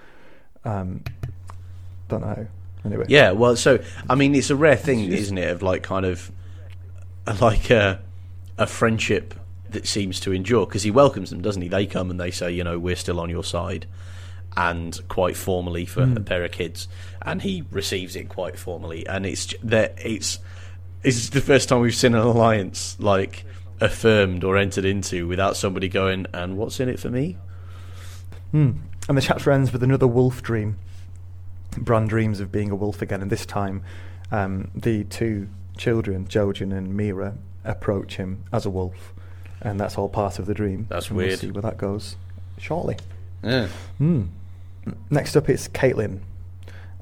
[0.64, 1.03] Um,
[2.07, 2.45] don't know.
[2.86, 3.06] Anyway.
[3.10, 3.80] Yeah, well, so
[4.10, 6.31] I mean, it's a rare thing, isn't it, of like kind of
[7.41, 7.99] like a
[8.60, 9.34] a friendship
[9.72, 11.68] that seems to endure because he welcomes them, doesn't he?
[11.68, 13.88] They come and they say, you know, we're still on your side,
[14.57, 16.18] and quite formally for Mm.
[16.18, 16.88] a pair of kids,
[17.22, 20.40] and he receives it quite formally, and it's that it's
[21.03, 23.45] it's the first time we've seen an alliance like
[23.80, 27.38] affirmed or entered into without somebody going, and what's in it for me?
[28.52, 28.72] Hmm.
[29.07, 30.77] And the chapter ends with another wolf dream.
[31.77, 33.84] Bran dreams of being a wolf again, and this time
[34.31, 39.14] um, the two children, Jojen and Meera, approach him as a wolf,
[39.61, 40.88] and that's all part of the dream.
[40.90, 41.40] That's And We'll weird.
[41.40, 42.15] see where that goes
[42.57, 42.98] shortly.
[43.44, 43.68] Yeah.
[43.98, 44.23] Hmm.
[45.10, 46.19] Next up, is Catelyn,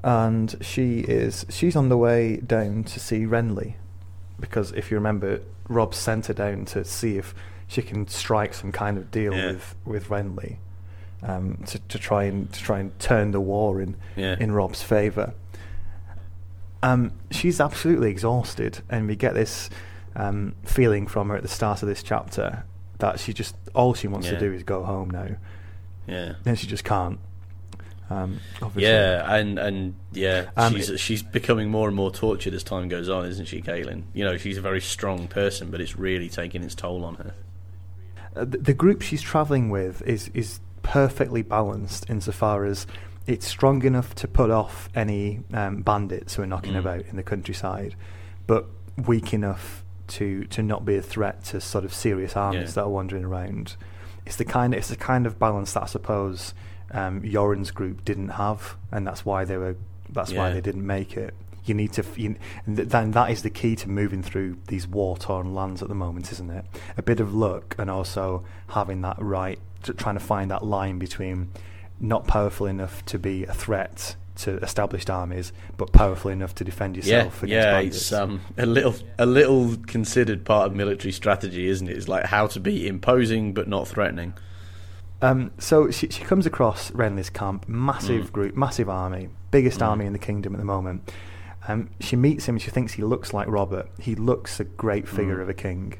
[0.02, 3.74] and she is she's on the way down to see Renly,
[4.38, 7.34] because if you remember, Robb sent her down to see if
[7.66, 9.52] she can strike some kind of deal Yeah.
[9.52, 10.56] with with Renly,
[11.22, 14.36] um, to to try and to try and turn the war in Yeah.
[14.38, 15.32] in Robb's favour.
[16.82, 19.68] Um, she's absolutely exhausted, and we get this
[20.16, 22.64] um, feeling from her at the start of this chapter
[22.98, 24.34] that she just all she wants Yeah.
[24.34, 25.28] to do is go home now,
[26.06, 26.34] Yeah.
[26.44, 27.18] and she just can't.
[28.10, 28.84] Um, obviously.
[28.90, 33.08] Yeah, and and yeah, Um, she's she's becoming more and more tortured as time goes
[33.08, 34.04] on, isn't she, Catelyn?
[34.14, 37.34] You know, she's a very strong person, but it's really taking its toll on her.
[38.34, 42.86] Uh, the, the group she's travelling with is is perfectly balanced insofar as
[43.26, 46.78] it's strong enough to put off any um, bandits who are knocking Mm.
[46.78, 47.94] about in the countryside,
[48.46, 48.64] but
[49.06, 52.74] weak enough to to not be a threat to sort of serious armies Yeah.
[52.74, 53.76] that are wandering around.
[54.26, 56.54] It's the kind it's the kind of balance that I suppose
[56.90, 59.76] um, Yoren's group didn't have, and that's why they were
[60.10, 61.34] that's why they didn't make it.
[61.64, 62.36] You need to, you,
[62.66, 66.48] then that is the key to moving through these war-torn lands at the moment, isn't
[66.48, 66.64] it?
[66.96, 70.98] A bit of luck, and also having that right, to, trying to find that line
[70.98, 71.50] between
[72.00, 76.96] not powerful enough to be a threat to established armies, but powerful enough to defend
[76.96, 77.96] Yeah, yourself against yeah, bandits.
[77.96, 81.96] it's um, a little a little considered part of military strategy, isn't it?
[81.96, 84.34] It's like how to be imposing but not threatening.
[85.20, 88.32] Um, so she, she comes across Renly's camp, massive Mm.
[88.32, 89.86] group, massive army, biggest Mm.
[89.86, 91.12] army in the kingdom at the moment.
[91.66, 92.56] Um, she meets him.
[92.58, 93.88] She thinks he looks like Robert.
[93.98, 95.42] He looks a great figure Mm.
[95.42, 95.94] of a king,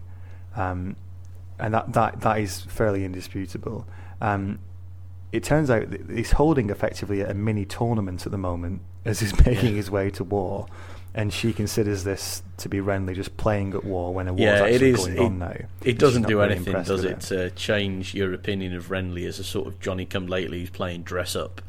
[0.56, 0.94] um,
[1.58, 3.86] and that, that that is fairly indisputable.
[4.20, 4.60] Um,
[5.32, 9.70] it turns out he's holding effectively a mini tournament at the moment as he's making
[9.70, 9.76] Yeah.
[9.76, 10.66] his way to war,
[11.14, 14.52] and she considers this to be Renly just playing at war when a war's yeah,
[14.64, 14.96] actually it is.
[15.06, 15.56] going it, on now.
[15.84, 19.38] it doesn't do very anything, does with it, to change your opinion of Renly as
[19.38, 21.60] a sort of Johnny Come Lately who's playing dress up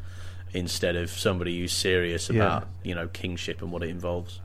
[0.52, 2.36] instead of somebody who's serious Yeah.
[2.42, 4.40] about you know kingship and what it involves.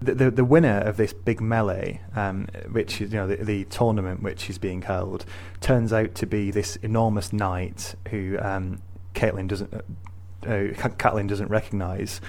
[0.00, 3.64] The, the the winner of this big melee, um, which is you know the, the
[3.64, 5.24] tournament which is being held,
[5.60, 8.80] turns out to be this enormous knight who um,
[9.14, 9.78] Catelyn doesn't uh,
[10.44, 12.20] uh, Catelyn doesn't recognise,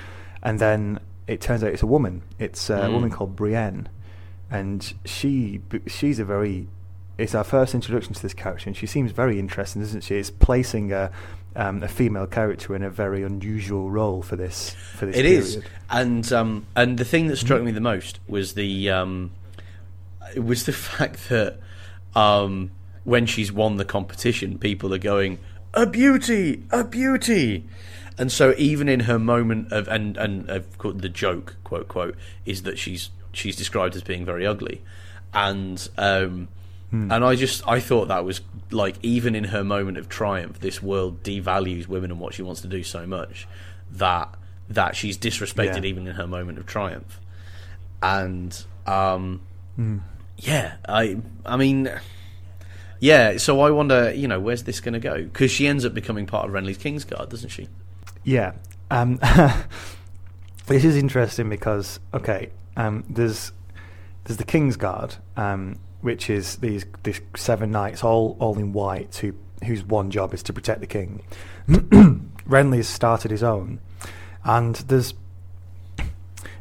[0.42, 2.24] and then it turns out it's a woman.
[2.40, 2.94] It's uh, a Mm.
[2.94, 3.88] woman called Brienne,
[4.50, 6.68] and she she's a very
[7.20, 10.16] it's our first introduction to this character, and she seems very interesting, isn't she?
[10.16, 11.12] It's placing a
[11.56, 15.40] um, a female character in a very unusual role for this for this It period.
[15.40, 19.32] is, and um, and the thing that struck me the most was the um,
[20.36, 21.60] it was the fact that
[22.16, 22.72] um,
[23.04, 25.40] when she's won the competition, people are going
[25.74, 27.66] a beauty, a beauty,
[28.18, 32.16] and so even in her moment of and and of course, the joke quote quote
[32.46, 34.82] is that she's she's described as being very ugly,
[35.34, 36.48] and um,
[36.92, 37.12] Hmm.
[37.12, 38.42] and I just I thought that was
[38.72, 42.62] like even in her moment of triumph, this world devalues women and what she wants
[42.62, 43.48] to do so much
[43.92, 44.34] that
[44.70, 45.90] that she's disrespected Yeah.
[45.90, 47.20] even in her moment of triumph,
[48.02, 49.42] and um,
[49.80, 50.02] Mm.
[50.38, 51.92] yeah, I I mean.
[53.02, 55.24] Yeah, so I wonder, you know, where's this going to go?
[55.24, 57.70] Because she ends up becoming part of Renly's Kingsguard, doesn't she?
[58.26, 58.52] Yeah.
[58.92, 59.20] Um,
[60.68, 63.54] this is interesting because okay, um, there's
[64.26, 69.16] there's the King's Guard, um, which is these these seven knights all all in white
[69.18, 69.34] who
[69.66, 71.22] whose one job is to protect the king.
[71.68, 73.80] Renly has started his own,
[74.44, 75.14] and there's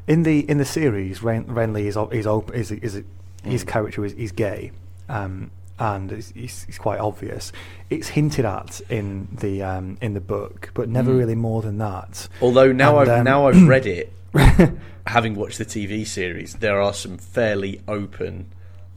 [0.06, 3.02] in the in the series Ren, Renly is is op- is is
[3.44, 3.68] his Mm.
[3.68, 4.72] character is, is gay.
[5.08, 7.52] Um, and it's, it's, it's quite obvious.
[7.88, 11.18] It's hinted at in the um, in the book, but never Mm.
[11.18, 12.28] really more than that.
[12.42, 14.12] Although now And, I've um, now I've read it,
[15.06, 18.46] having watched the TV series, there are some fairly open,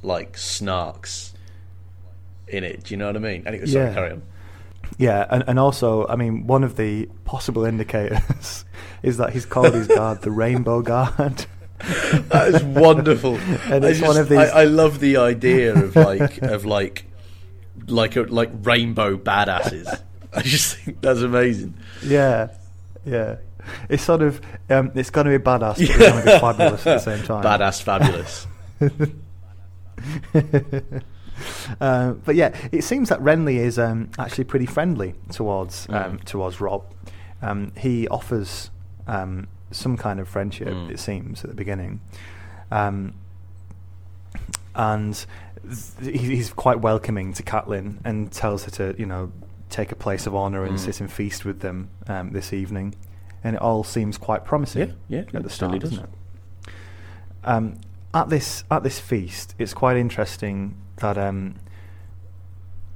[0.02, 1.32] like snarks
[2.48, 2.84] in it.
[2.84, 3.48] Do you know what I mean?
[3.48, 3.94] Anyway, sorry, Yeah.
[3.94, 4.22] carry on.
[4.98, 8.65] Yeah, and, and also, I mean, one of the possible indicators
[9.03, 11.45] is that he's called his guard the Rainbow Guard.
[12.30, 13.38] That is wonderful.
[13.72, 17.06] And I it's one of these- I, I love the idea of like of like
[17.88, 19.88] like a, like rainbow badasses.
[20.32, 21.73] I just think that's amazing.
[22.03, 22.49] yeah,
[23.03, 23.38] yeah.
[23.90, 26.86] It's sort of um, it's going to be badass, but it's going to be fabulous
[26.86, 27.44] at the same time.
[27.44, 28.45] Badass, fabulous.
[31.82, 36.23] uh, but yeah, it seems that Renly is um, actually pretty friendly towards um, Mm.
[36.26, 36.84] towards Robb.
[37.41, 38.69] Um, he offers
[39.07, 40.68] um, some kind of friendship.
[40.69, 40.91] Mm.
[40.91, 42.02] It seems at the beginning,
[42.72, 43.14] um,
[44.76, 45.26] and
[46.02, 49.32] th- he's quite welcoming to Catelyn and tells her to you know
[49.69, 50.80] take a place of honor and Mm.
[50.80, 52.94] sit and feast with them um, this evening,
[53.44, 54.95] and it all seems quite promising.
[55.07, 55.91] Yeah, yeah, at the start, does.
[55.91, 56.10] doesn't it?
[57.44, 57.78] Um,
[58.13, 61.55] at this at this feast, it's quite interesting that um,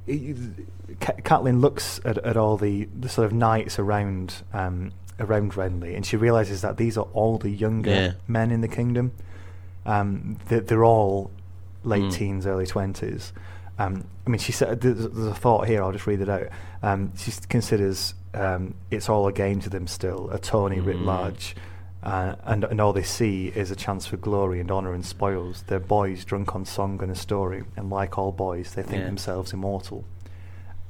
[0.08, 6.06] Catelyn looks at, at all the, the sort of knights around um, around Renly, and
[6.06, 8.12] she realizes that these are all the younger Yeah.
[8.28, 9.12] men in the kingdom.
[9.86, 11.32] Um, they're, they're all
[11.84, 12.14] late Mm.
[12.14, 13.32] teens, early twenties.
[13.78, 15.84] Um, I mean, she said there's, there's a thought here.
[15.84, 16.48] I'll just read it out.
[16.82, 21.06] Um, she considers um, it's all a game to them still, a tourney writ Mm.
[21.06, 21.56] large,
[22.06, 25.64] uh, and and all they see is a chance for glory and honor and spoils.
[25.68, 29.06] They're boys drunk on song and a story, and like all boys, they think Yeah.
[29.06, 30.06] themselves immortal.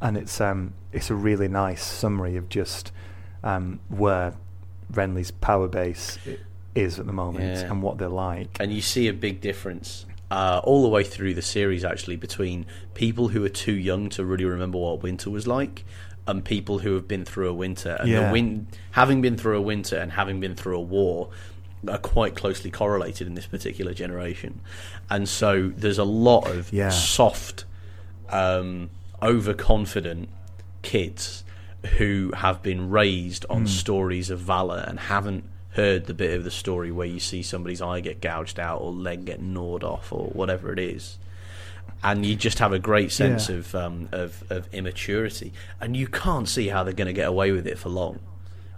[0.02, 2.92] And it's um, it's a really nice summary of just
[3.44, 4.34] um, where
[4.92, 6.18] Renly's power base
[6.76, 7.72] is at the moment Yeah.
[7.72, 8.58] and what they're like.
[8.60, 12.66] and you see a big difference uh, all the way through the series actually between
[12.94, 15.86] people who are too young to really remember what winter was like
[16.28, 18.28] and people who have been through a winter and Yeah.
[18.28, 21.30] the win- having been through a winter and having been through a war
[21.88, 24.60] are quite closely correlated in this particular generation
[25.10, 26.90] and so there's a lot of Yeah.
[26.90, 27.66] soft
[28.30, 28.90] um,
[29.22, 30.30] overconfident
[30.82, 31.44] kids
[31.98, 36.50] who have been raised on stories of valor and haven't heard the bit of the
[36.52, 40.28] story where you see somebody's eye get gouged out or leg get gnawed off or
[40.30, 41.18] whatever it is.
[42.08, 43.56] And you just have a great sense Yeah.
[43.56, 45.52] of, um, of of immaturity,
[45.82, 48.20] and you can't see how they're going to get away with it for long.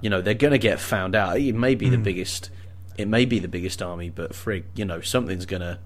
[0.02, 1.38] You know, they're going to get found out.
[1.38, 2.50] It may be the biggest,
[2.98, 5.80] it may be the biggest army, but frig, you know, something's gonna,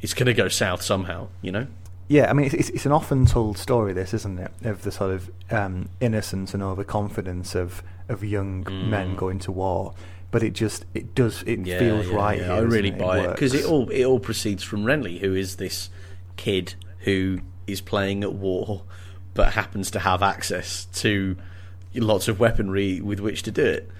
[0.00, 1.28] it's gonna go south somehow.
[1.42, 1.66] You know.
[2.08, 4.52] Yeah, I mean, it's, it's, an often told story, this, isn't it?
[4.62, 9.92] Of the sort of um, innocence and overconfidence of, of young men going to war.
[10.30, 11.66] But it just, it does, it Mm.
[11.66, 12.38] Yeah, feels yeah, right.
[12.38, 12.44] yeah.
[12.44, 13.66] here, I really doesn't buy it because it works.
[13.68, 15.90] all it all proceeds from Renly, who is this
[16.36, 16.74] kid
[17.06, 18.82] who is playing at war,
[19.32, 21.36] but happens to have access to
[21.94, 23.90] lots of weaponry with which to do it.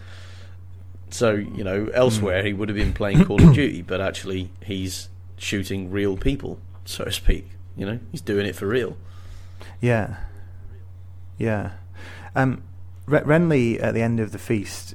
[1.11, 5.09] So you know, elsewhere he would have been playing Call of Duty, but actually he's
[5.39, 7.49] shooting real people, so to speak.
[7.77, 8.97] You know, he's doing it for real.
[9.81, 10.16] Yeah.
[11.39, 11.73] Yeah.
[12.35, 12.62] Um,
[13.07, 14.95] Renly, at the end of the feast,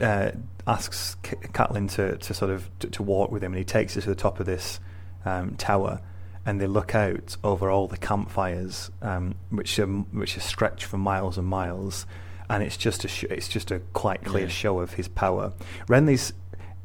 [0.00, 0.30] uh,
[0.66, 4.00] asks Catelyn to, to sort of to, to walk with him, and he takes her
[4.00, 4.80] to the top of this
[5.24, 6.00] um, tower,
[6.46, 10.98] and they look out over all the campfires, um, which are which are stretched for
[10.98, 12.06] miles and miles,
[12.50, 14.50] and it's just a sh- it's just a quite clear Yeah.
[14.50, 15.52] show of his power.
[15.88, 16.32] Renly's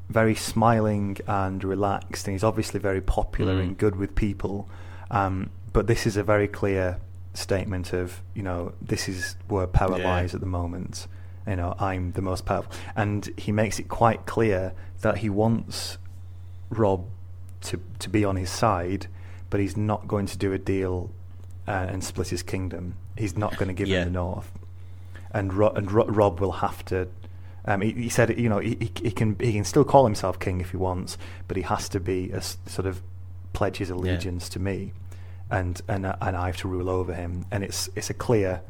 [0.09, 3.61] very smiling and relaxed, and he's obviously very popular Mm.
[3.63, 4.67] and good with people.
[5.11, 6.97] Um, but this is a very clear
[7.33, 10.07] statement of you know this is where power Yeah.
[10.09, 11.07] lies at the moment.
[11.47, 15.97] You know I'm the most powerful, and he makes it quite clear that he wants
[16.69, 17.05] Robb
[17.61, 19.07] to to be on his side,
[19.49, 21.11] but he's not going to do a deal
[21.67, 22.95] uh, and split his kingdom.
[23.17, 23.99] He's not going to give Yeah.
[24.03, 24.51] him the north,
[25.31, 27.07] and Ro- and Ro- Robb will have to.
[27.65, 30.61] Um, he, he said, you know, he, he, can he can still call himself king
[30.61, 31.17] if he wants,
[31.47, 33.01] but he has to be a s- sort of
[33.53, 34.93] pledge his allegiance to me,
[35.51, 37.45] and and uh, and I have to rule over him.
[37.51, 38.61] And it's it's a clear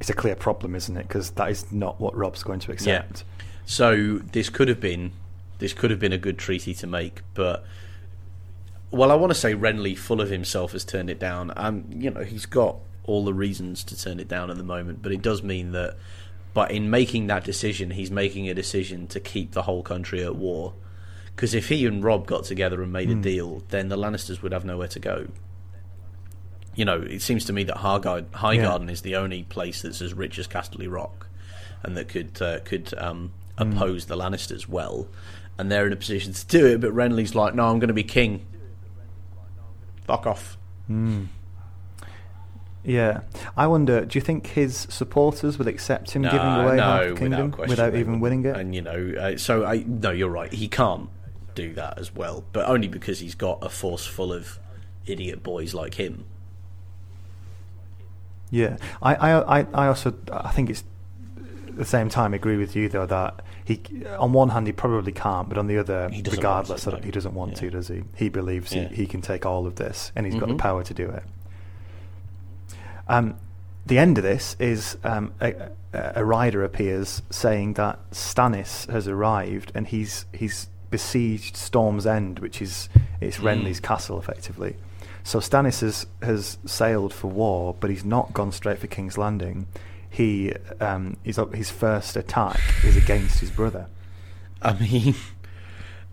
[0.00, 1.06] it's a clear problem, isn't it?
[1.06, 3.22] Because that is not what Robb's going to accept.
[3.64, 5.12] So this could have been
[5.60, 7.64] this could have been a good treaty to make, but
[8.92, 11.52] well, I want to say Renly, full of himself, has turned it down.
[11.56, 15.02] Um, you know, he's got all the reasons to turn it down at the moment,
[15.02, 15.96] but it does mean that.
[16.54, 20.36] But in making that decision, he's making a decision to keep the whole country at
[20.36, 20.74] war.
[21.34, 24.52] Because if he and Robb got together and made a deal, then the Lannisters would
[24.52, 25.28] have nowhere to go.
[26.74, 30.12] You know, it seems to me that Highgarden, Highgarden is the only place that's as
[30.12, 31.28] rich as Casterly Rock,
[31.82, 35.08] and that could uh, could um, oppose the Lannisters well,
[35.58, 36.82] and they're in a position to do it.
[36.82, 38.44] But Renly's like, no, I'm going to be king.
[40.12, 40.58] Fuck off.
[40.90, 41.28] Mm.
[42.84, 43.22] Yeah,
[43.56, 44.04] I wonder.
[44.04, 47.70] Do you think his supporters would accept him giving away no, half the kingdom question
[47.70, 48.54] without even winning it?
[48.54, 50.52] And you know, uh, so I no, you're right.
[50.52, 51.08] He can't
[51.54, 54.58] do that as well, but only because he's got a force full of
[55.06, 56.26] idiot boys like him.
[58.50, 60.84] Yeah, I, I, I, I also I think it's
[61.68, 63.80] at the same time I agree with you though that he
[64.18, 66.96] on one hand he probably can't, but on the other, He regardless, to, no.
[66.98, 67.58] he doesn't want Yeah.
[67.58, 68.02] to, does he?
[68.16, 68.88] He believes Yeah.
[68.88, 70.58] he, he can take all of this, and he's got the Mhm.
[70.58, 71.22] power to do it.
[73.08, 73.36] Um,
[73.86, 75.54] the end of this is um, a,
[75.92, 82.38] a a rider appears saying that Stannis has arrived and he's he's besieged Storm's End,
[82.38, 82.88] which is
[83.20, 83.64] it's Mm.
[83.64, 84.76] Renly's castle effectively.
[85.24, 89.66] So Stannis has, has sailed for war, but he's not gone straight for King's Landing.
[90.12, 93.86] He um, his his first attack is against his brother.
[94.60, 95.14] I mean,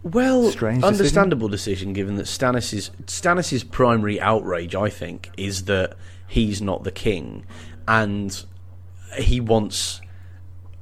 [0.03, 1.91] well, Strange understandable decision.
[1.91, 5.97] given that Stannis's Stannis's primary outrage, I think, is that
[6.27, 7.45] he's not the king,
[7.89, 8.41] and
[9.17, 9.99] he wants.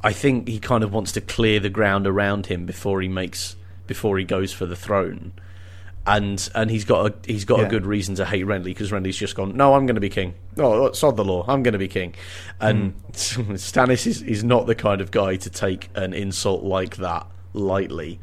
[0.03, 3.56] I think he kind of wants to clear the ground around him before he makes
[3.88, 5.34] before he goes for the throne.
[6.07, 7.65] And and he's got a he's got Yeah.
[7.65, 9.55] a good reason to hate Renly because Renly's just gone.
[9.57, 10.34] No, I'm going to be king.
[10.57, 11.45] Oh, sod the law.
[11.47, 12.15] I'm going to be king.
[12.59, 13.11] And Hmm.
[13.57, 18.19] Stannis is is not the kind of guy to take an insult like that lightly.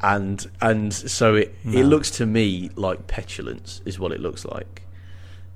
[0.00, 4.82] And and so it it looks to me like petulance is what it looks like.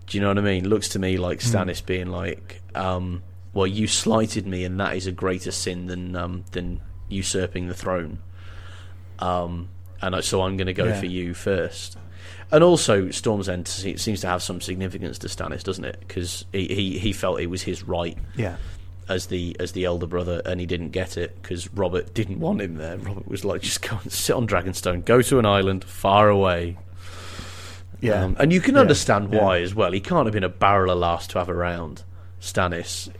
[0.06, 0.68] Do you know what I mean?
[0.68, 3.22] Looks to me like Stannis being like, um,
[3.52, 7.74] "Well, you slighted me, and that is a greater sin than um, than usurping the
[7.74, 8.18] throne."
[9.20, 9.68] Um,
[10.02, 10.98] and I- so I'm going to go Yeah.
[11.01, 11.97] for you first.
[12.52, 15.98] And also, Storm's End seems to have some significance to Stannis, doesn't it?
[16.01, 18.56] Because he, he he felt it was his right Yeah.
[19.09, 22.60] as the as the elder brother, and he didn't get it because Robert didn't want
[22.60, 22.98] him there.
[22.98, 26.77] Robert was like, "Just go and sit on Dragonstone, go to an island far away."
[28.01, 28.24] Yeah.
[28.24, 28.81] Um, and you can Yeah.
[28.81, 29.43] understand Yeah.
[29.44, 29.93] why as well.
[29.93, 32.02] He can't have been a barrel of laughs to have around
[32.40, 33.10] Stannis.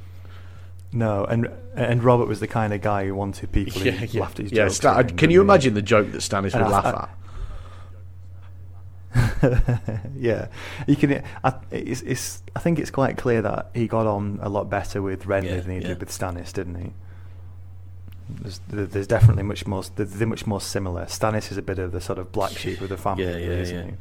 [0.93, 3.91] No, and and Robert was the kind of guy who wanted people who
[4.21, 4.65] laughed at his yeah.
[4.65, 4.77] jokes.
[4.77, 7.11] Sta- him, can you imagine the joke that Stannis would I- laugh I- at?
[10.17, 10.47] yeah,
[10.87, 11.23] you can.
[11.43, 15.03] I, it's, it's, I think it's quite clear that he got on a lot better
[15.03, 15.89] with Renly Yeah, than he yeah.
[15.89, 16.93] did with Stannis, didn't he?
[18.29, 19.83] There's, there's definitely much more.
[19.97, 21.07] They're, they're much more similar.
[21.07, 23.51] Stannis is a bit of the sort of black sheep of the family, Yeah, yeah,
[23.61, 23.85] isn't yeah.
[23.87, 23.93] he?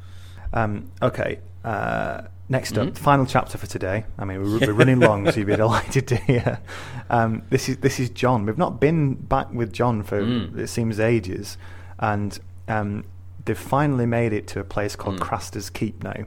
[0.53, 1.39] Um, okay.
[1.63, 2.97] Uh, next up, Mhm.
[2.97, 4.05] final chapter for today.
[4.17, 6.59] I mean, we're, we're running long, so you'd be delighted to hear.
[7.09, 8.45] Um, this is this is Jon.
[8.45, 10.57] We've not been back with Jon for Mm.
[10.57, 11.57] it seems ages,
[11.99, 13.03] and um,
[13.45, 15.21] they've finally made it to a place called Mm.
[15.21, 16.23] Craster's Keep now.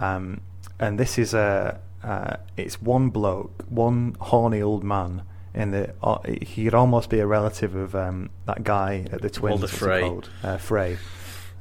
[0.00, 0.40] Um,
[0.78, 5.22] and this is a uh, it's one bloke, one horny old man.
[5.52, 9.28] In the, uh, he could almost be a relative of um, that guy at the
[9.28, 9.60] twins.
[9.60, 10.00] Mulder what's he Frey.
[10.00, 10.30] called?
[10.44, 10.96] Uh, Frey.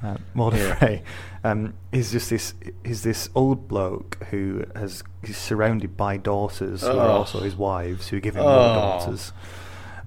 [0.02, 0.76] Uh, Mulder Yeah.
[0.76, 1.04] Frey.
[1.44, 2.54] Um, he's just this.
[2.86, 5.04] He's this old bloke who has.
[5.26, 7.18] He's surrounded by daughters who are Oh.
[7.18, 8.46] also his wives, who give him Oh.
[8.46, 9.34] more daughters.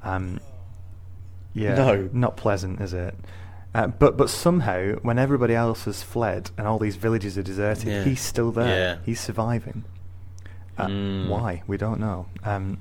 [0.02, 0.40] Um,
[1.54, 2.08] yeah, No.
[2.12, 3.14] not pleasant, is it?
[3.74, 7.88] Uh, but but somehow, when everybody else has fled and all these villages are deserted,
[7.88, 8.04] Yeah.
[8.04, 8.66] he's still there.
[8.94, 8.96] Yeah.
[9.04, 9.84] He's surviving.
[10.78, 11.28] Uh, Mm.
[11.28, 12.26] Why we don't know.
[12.44, 12.78] Um,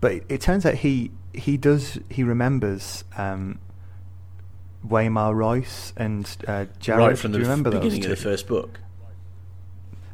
[0.00, 3.58] but it, it turns out he he does he remembers um,
[4.86, 6.98] Waymar Royce and uh, Gared.
[6.98, 8.80] right from Do the you remember f- those beginning of the first book.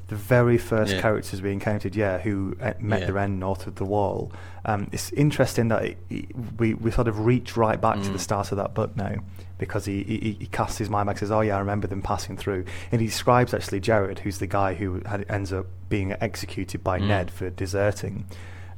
[0.08, 1.00] the very first Yeah.
[1.02, 3.10] characters we encountered, yeah, who uh, met Yeah.
[3.10, 4.32] the end north of the wall.
[4.64, 6.26] Um, it's interesting that it, it-
[6.58, 8.20] we we sort of reach right back to the Mm.
[8.20, 9.16] start of that book now
[9.58, 12.00] because he, he he casts his mind back and says, "Oh yeah, I remember them
[12.00, 16.12] passing through." And he describes actually Gared, who's the guy who had, ends up being
[16.20, 17.08] executed by Mm.
[17.08, 18.24] Ned for deserting,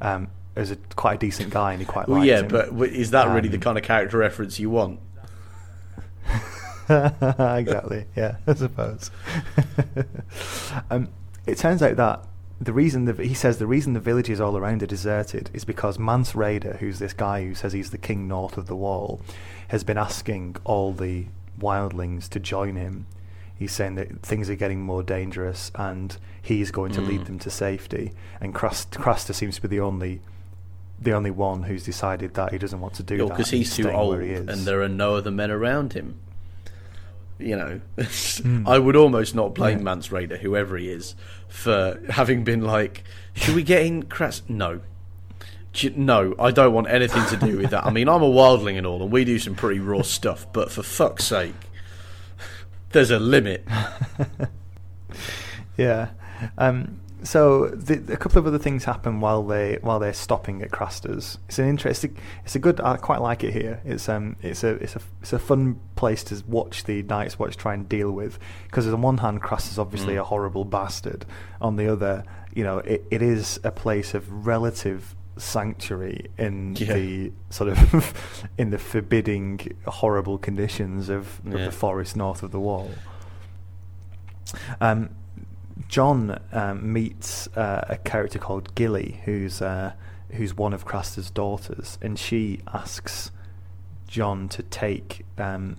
[0.01, 2.49] um, as a quite a decent guy, and he quite Well, liked yeah, him.
[2.49, 4.99] but is that really the Um, kind of character reference you want?
[6.89, 8.05] exactly.
[8.16, 9.11] Yeah, I suppose.
[10.90, 11.09] um,
[11.47, 12.24] it turns out that
[12.61, 15.98] the reason the, he says the reason the villages all around are deserted is because
[15.98, 19.20] Mance Rayder, who's this guy who says he's the king north of the wall,
[19.69, 21.27] has been asking all the
[21.59, 23.07] wildlings to join him.
[23.59, 27.27] He's saying that things are getting more dangerous and he's going to lead Mm.
[27.27, 28.12] them to safety.
[28.40, 30.20] And Crust, Craster seems to be the only
[31.01, 33.28] the only one who's decided that he doesn't want to do that.
[33.28, 34.48] Because he's too old he is.
[34.48, 36.16] and there are no other men around him.
[37.39, 38.68] You know, Mm.
[38.68, 39.85] I would almost not blame Yeah.
[39.85, 41.14] Mance Rayder, whoever he is,
[41.48, 43.02] for having been like,
[43.32, 44.43] should we get in Kras?
[44.48, 44.81] No.
[45.97, 47.86] No, I don't want anything to do with that.
[47.86, 50.70] I mean, I'm a wildling and all, and we do some pretty raw stuff, but
[50.70, 51.55] for fuck's sake,
[52.90, 53.66] there's a limit.
[55.77, 56.09] Yeah.
[56.59, 60.71] Um, so the, a couple of other things happen while they while they're stopping at
[60.71, 61.39] Craster's.
[61.49, 62.17] It's an interesting.
[62.45, 62.81] It's a good.
[62.81, 63.81] I quite like it here.
[63.85, 64.37] It's um.
[64.43, 67.89] It's a it's a it's a fun place to watch the Night's Watch try and
[67.89, 70.21] deal with because on one hand, Craster's obviously Mm.
[70.21, 71.27] a horrible bastard.
[71.61, 72.25] On the other,
[72.55, 76.95] you know, it, it is a place of relative sanctuary in Yeah.
[76.95, 81.65] the sort of in the forbidding horrible conditions of, of Yeah.
[81.67, 82.91] the forest north of the wall.
[84.81, 85.11] Um,
[85.91, 89.93] Jon um, meets uh, a character called Gilly, who's uh,
[90.31, 93.33] who's one of Craster's daughters, and she asks
[94.07, 95.79] Jon to take um,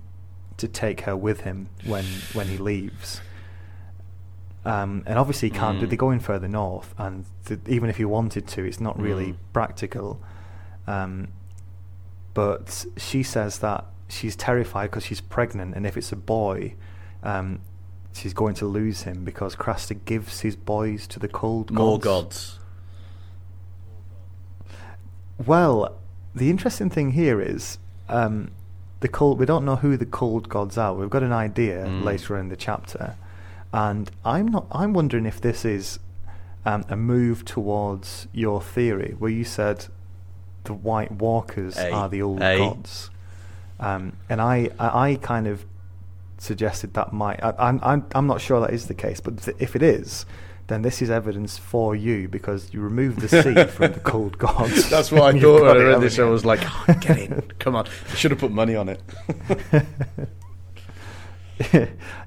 [0.58, 3.22] to take her with him when when he leaves.
[4.66, 5.80] Um, and obviously, he can't.
[5.82, 5.90] Mm.
[5.90, 9.38] They're going further north, and th- even if he wanted to, it's not really Mm.
[9.54, 10.22] practical.
[10.88, 11.30] Um,
[12.34, 16.76] but she says that she's terrified because she's pregnant, and if it's a boy,
[17.24, 17.62] um,
[18.14, 22.58] she's going to lose him because Craster gives his boys to the cold More gods.
[22.58, 22.60] gods.
[25.46, 25.96] Well,
[26.36, 27.78] the interesting thing here is
[28.10, 28.52] um,
[29.00, 29.40] the cold.
[29.40, 30.94] We don't know who the cold gods are.
[30.94, 32.04] We've got an idea Mm.
[32.04, 33.16] later in the chapter,
[33.74, 34.68] and I'm not.
[34.72, 36.00] I'm wondering if this is
[36.66, 39.88] um, a move towards your theory, where you said
[40.66, 41.92] the White Walkers A.
[41.92, 42.58] are the old A.
[42.60, 43.10] gods,
[43.80, 45.66] um, and I, I, I kind of
[46.42, 47.42] suggested that might.
[47.44, 50.26] I, I'm I'm I'm not sure that is the case, but th- if it is,
[50.68, 53.42] then this is evidence for you because you removed the C
[53.76, 54.90] from the cold gods.
[54.90, 56.18] That's what I thought when I read this.
[56.20, 57.88] I was like, oh, get in, come on.
[58.12, 59.02] I should have put money on it.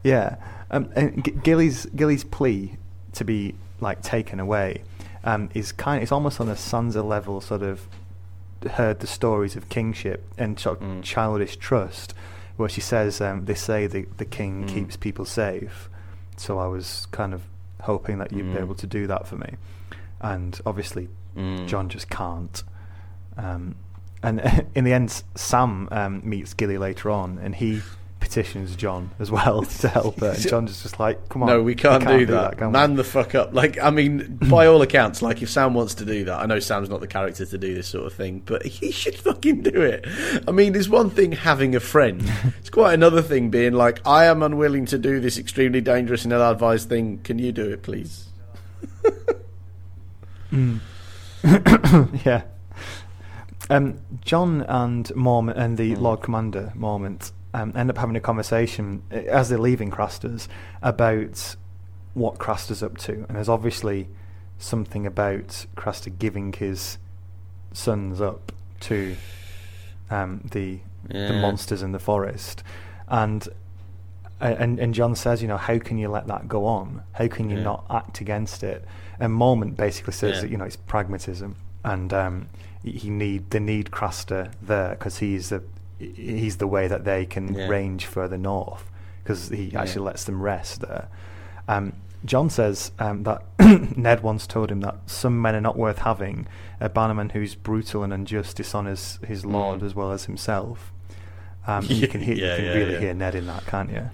[0.02, 0.36] yeah.
[0.70, 2.76] Um, and G- Gilly's Gilly's plea
[3.12, 4.82] to be like taken away
[5.24, 6.02] um, is kind.
[6.02, 7.86] It's almost on a Sansa level, sort of
[8.72, 11.02] heard the stories of kingship and sort of Mm.
[11.02, 12.14] childish trust,
[12.56, 14.68] where she says um, they say the the king Mm.
[14.68, 15.88] keeps people safe.
[16.36, 17.42] So I was kind of
[17.82, 18.60] hoping that you'd be Mm.
[18.62, 19.56] able to do that for me,
[20.20, 21.66] and obviously Mm.
[21.66, 22.62] Jon just can't.
[23.36, 23.74] Um,
[24.22, 24.40] and
[24.74, 27.82] in the end, Sam um, meets Gilly later on, and he
[28.24, 30.30] petitions Jon as well to help her.
[30.30, 32.56] And Jon's just like, "Come on, no, we can't, do, that.
[32.58, 33.52] can we?" Man the fuck up.
[33.52, 36.58] Like, I mean, by all accounts, like if Sam wants to do that, I know
[36.58, 39.82] Sam's not the character to do this sort of thing, but he should fucking do
[39.82, 40.06] it.
[40.48, 42.22] I mean, there's one thing having a friend.
[42.58, 46.32] It's quite another thing being like, I am unwilling to do this extremely dangerous and
[46.32, 47.18] ill-advised thing.
[47.22, 48.28] Can you do it, please?
[50.52, 50.80] Mm.
[52.24, 52.42] yeah.
[53.70, 56.00] Um, Jon and Mormont and the Mm.
[56.00, 60.48] Lord Commander Mormont um, end up having a conversation uh, as they're leaving Craster's
[60.82, 61.56] about
[62.12, 64.08] what Craster's up to, and there's obviously
[64.58, 66.98] something about Craster giving his
[67.72, 69.16] sons up to
[70.10, 72.62] um, the the monsters in the forest,
[73.08, 73.48] and
[74.40, 77.02] and and Jon says, you know, how can you let that go on?
[77.12, 77.62] How can you Yeah.
[77.62, 78.84] not act against it?
[79.20, 80.40] And Mormont basically says Yeah.
[80.42, 82.48] that you know it's pragmatism, and um,
[82.82, 85.62] he- he need they need Craster there because he's the
[85.98, 87.68] he's the way that they can Yeah.
[87.68, 88.90] range further north
[89.22, 89.82] because he Yeah.
[89.82, 91.08] actually lets them rest there.
[91.68, 91.94] Um,
[92.24, 93.42] Jon says um, that
[93.96, 96.46] Ned once told him that some men are not worth having.
[96.80, 99.86] A bannerman who's brutal and unjust dishonours his lord Mm.
[99.86, 100.92] as well as himself.
[101.66, 103.00] Um, you can, hear, Yeah, you can yeah, really yeah.
[103.00, 104.10] hear Ned in that, can't you?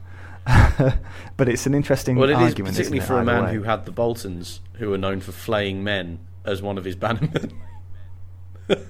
[1.36, 3.54] but it's an interesting Well, it is argument, particularly isn't it, for a man way?
[3.54, 7.52] who had the Boltons, who were known for flaying men, as one of his bannermen.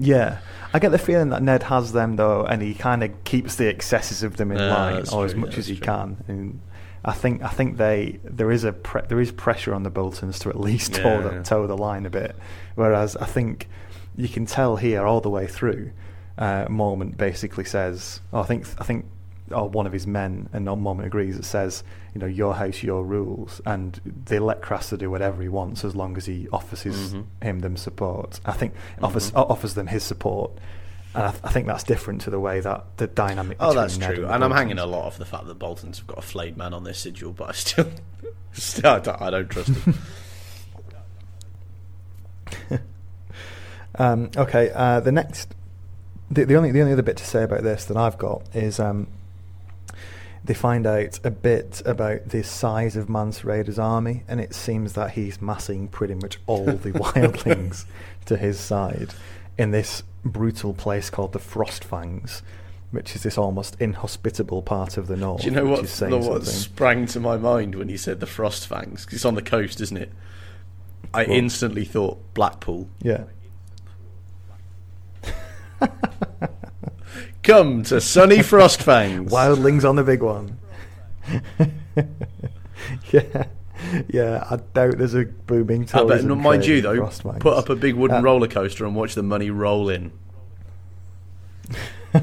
[0.00, 0.38] Yeah,
[0.72, 3.68] I get the feeling that Ned has them though, and he kind of keeps the
[3.68, 5.84] excesses of them in No, line, or as true, much as he true.
[5.84, 6.24] can.
[6.26, 6.60] And
[7.04, 10.38] I think I think they there is a pre- there is pressure on the Boltons
[10.40, 11.42] to at least toe, Yeah, the, yeah.
[11.42, 12.34] toe the line a bit.
[12.76, 13.68] Whereas I think
[14.16, 15.92] you can tell here all the way through.
[16.38, 19.04] Uh, Mormont basically says, oh, I think I think
[19.50, 21.36] or one of his men, and Mormont agrees.
[21.36, 21.82] It says,
[22.14, 25.94] you know, your house, your rules, and they let Craster do whatever he wants as
[25.96, 27.24] long as he offers his, Mhm.
[27.42, 28.40] him them support.
[28.44, 29.38] I think offers Mhm.
[29.40, 30.52] o- offers them his support,
[31.14, 33.56] and I, th- I think that's different to the way that the dynamic.
[33.60, 34.24] oh, that's Ned true.
[34.26, 36.56] the And I'm hanging a lot off the fact that Boltons have got a flayed
[36.56, 37.86] man on their sigil, but I still,
[38.52, 39.94] still I, don't, I don't trust him.
[43.98, 45.52] Um, okay, uh, the next,
[46.30, 48.78] the, the only the only other bit to say about this that I've got is
[48.78, 49.08] um,
[50.50, 55.12] they find out a bit about the size of Rayder's army, and it seems that
[55.12, 57.84] he's massing pretty much all the wildlings
[58.26, 59.14] to his side
[59.56, 62.42] in this brutal place called the Frostfangs,
[62.90, 65.42] which is this almost inhospitable part of the north.
[65.42, 67.96] Do you know what, what, is saying the- what sprang to my mind when you
[67.96, 69.04] said the Frost Fangs?
[69.06, 70.10] 'Cause it's on the coast, isn't it?
[71.14, 72.88] I Well- instantly thought Blackpool.
[73.00, 73.22] Yeah.
[77.50, 79.28] Come to sunny Frostfangs.
[79.28, 80.58] Wildlings on the big one.
[83.12, 83.44] yeah,
[84.08, 84.44] yeah.
[84.50, 87.40] I doubt there's a booming I bet, no, mind you though, Frostfangs.
[87.40, 90.12] put up a big wooden Uh, roller coaster and watch the money roll in.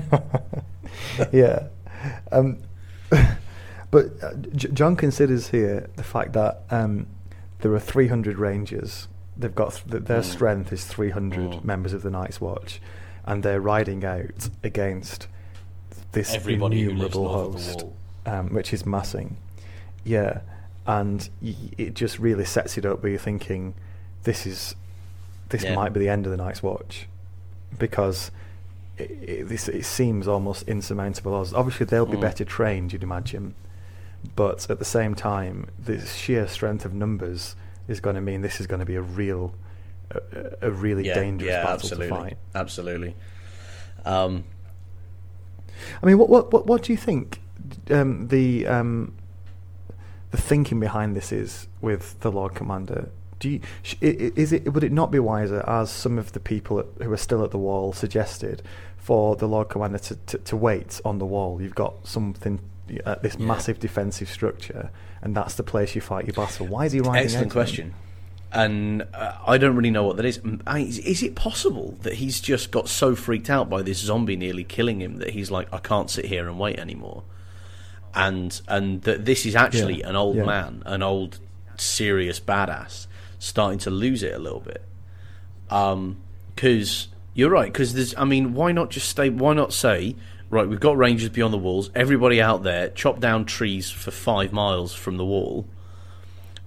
[1.31, 1.67] yeah.
[2.31, 2.59] Um,
[3.91, 7.07] but uh, J- Jon considers here the fact that um,
[7.59, 9.07] there are 300 rangers.
[9.35, 10.25] They've got th- their Mm.
[10.25, 11.63] strength is 300 Mm.
[11.63, 12.81] members of the Night's Watch,
[13.27, 15.27] and they're riding out against
[16.13, 17.85] this Everybody innumerable north of the host,
[18.25, 19.37] um, which is massing.
[20.03, 20.39] Yeah,
[20.87, 23.75] and y- it just really sets it up where you're thinking,
[24.23, 24.75] this is
[25.49, 25.75] this Yeah.
[25.75, 27.07] might be the end of the Night's Watch,
[27.77, 28.31] because
[28.97, 31.33] it, it, this, it seems almost insurmountable.
[31.35, 32.21] Obviously, they'll be Mm.
[32.21, 33.53] better trained, you'd imagine,
[34.35, 37.55] but at the same time, the sheer strength of numbers
[37.87, 39.53] is going to mean this is going to be a real,
[40.11, 42.37] a, a really yeah, dangerous yeah, battle absolutely, to fight.
[42.55, 43.15] absolutely.
[44.05, 44.43] Um,
[46.01, 47.39] I mean, what what what, what do you think
[47.91, 49.15] um, the um,
[50.31, 53.09] the thinking behind this is with the Lord Commander?
[53.39, 56.31] Do you, sh- i- i- is it would it not be wiser, as some of
[56.31, 58.63] the people who are still at the wall suggested,
[58.97, 61.61] for the Lord Commander to, to, to wait on the wall?
[61.61, 62.59] You've got something
[63.05, 63.45] uh, this Yeah.
[63.45, 64.89] massive defensive structure,
[65.21, 66.65] and that's the place you fight your battle.
[66.65, 67.25] Why is he riding?
[67.25, 67.51] excellent out on it?
[67.65, 67.93] question.
[68.57, 70.39] And uh, I don't really know what that is.
[70.39, 71.21] Mm, I, is.
[71.23, 75.17] It possible that he's just got so freaked out by this zombie nearly killing him
[75.17, 77.23] that he's like, I can't sit here and wait anymore?
[78.15, 80.45] and and that this is actually Yeah, an old yeah.
[80.45, 81.39] man, an old
[81.77, 83.05] serious badass,
[83.37, 84.83] starting to lose it a little bit.
[85.69, 86.17] Um,
[86.55, 87.71] because you're right.
[87.71, 89.29] Because there's, I mean, why not just stay?
[89.29, 90.15] Why not say,
[90.49, 90.67] right?
[90.67, 91.91] We've got rangers beyond the walls.
[91.93, 95.67] Everybody out there, chop down trees for five miles from the wall,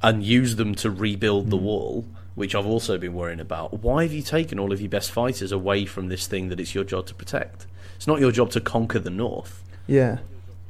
[0.02, 1.50] and use them to rebuild Hmm.
[1.50, 2.04] the wall.
[2.36, 3.82] Which I've also been worrying about.
[3.82, 6.74] Why have you taken all of your best fighters away from this thing that it's
[6.74, 7.66] your job to protect?
[7.96, 9.62] It's not your job to conquer the north.
[9.86, 10.18] Yeah.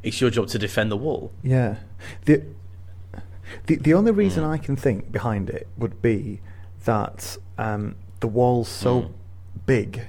[0.02, 1.30] It's your job to defend the wall.
[1.44, 1.76] Yeah.
[2.24, 2.42] The
[3.66, 4.50] the, the only reason Mm.
[4.50, 6.40] I can think behind it would be
[6.86, 9.10] that um, the wall's so Mm.
[9.66, 10.00] big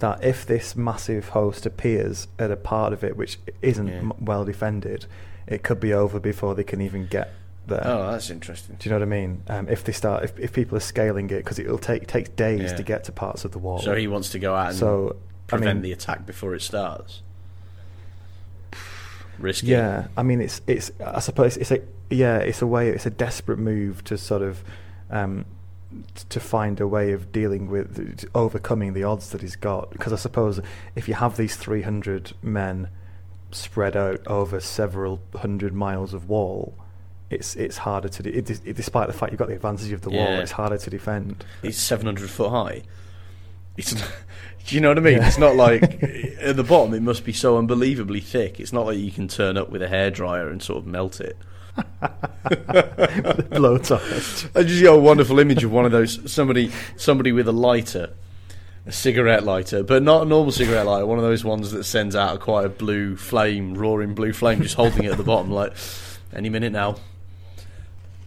[0.00, 3.94] that if this massive host appears at a part of it which isn't Yeah.
[3.98, 5.06] m- well defended,
[5.46, 7.32] it could be over before they can even get
[7.66, 7.82] there.
[7.84, 8.76] Oh, that's interesting.
[8.78, 9.42] Do you know what I mean?
[9.48, 12.70] Um, if they start, if, if people are scaling it, because it'll take takes days
[12.72, 12.76] Yeah.
[12.76, 13.78] to get to parts of the wall.
[13.78, 15.16] So he wants to go out and So,
[15.48, 17.22] I prevent mean- the attack before it starts.
[19.38, 19.68] Risky.
[19.68, 20.90] Yeah, I mean, it's it's.
[21.04, 21.80] I suppose it's a
[22.10, 22.88] yeah, it's a way.
[22.90, 24.62] It's a desperate move to sort of
[25.10, 25.44] um,
[26.28, 29.90] to find a way of dealing with overcoming the odds that he's got.
[29.90, 30.60] Because I suppose
[30.94, 32.88] if you have these three hundred men
[33.50, 36.74] spread out over several hundred miles of wall,
[37.32, 38.22] it's it's harder to.
[38.22, 40.40] De- it, it, despite the fact you've got the advantage of the wall, Yeah.
[40.40, 41.44] it's harder to defend.
[41.62, 42.82] It's 700 foot high.
[43.76, 43.92] It's,
[44.66, 45.18] do you know what I mean?
[45.18, 45.26] Yeah.
[45.26, 45.82] It's not like
[46.40, 46.94] at the bottom.
[46.94, 48.60] It must be so unbelievably thick.
[48.60, 51.36] It's not like you can turn up with a hairdryer and sort of melt it.
[53.22, 54.50] Blowtorch.
[54.56, 58.12] I just got a wonderful image of one of those somebody somebody with a lighter,
[58.86, 61.06] a cigarette lighter, but not a normal cigarette lighter.
[61.06, 64.62] One of those ones that sends out a quite a blue flame, roaring blue flame,
[64.62, 65.72] just holding it at the bottom, like
[66.34, 66.96] any minute now.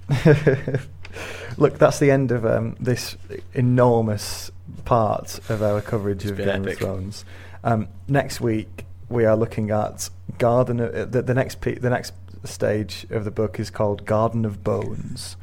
[1.58, 3.18] Look, that's the end of um, this
[3.54, 4.52] enormous
[4.84, 6.74] part of our coverage It's of Game epic.
[6.74, 7.26] of Thrones.
[7.64, 10.80] Um, next week we are looking at Garden.
[10.80, 12.14] Of, uh, the, the next pe- the next
[12.44, 15.38] stage of the book is called Garden of Bones.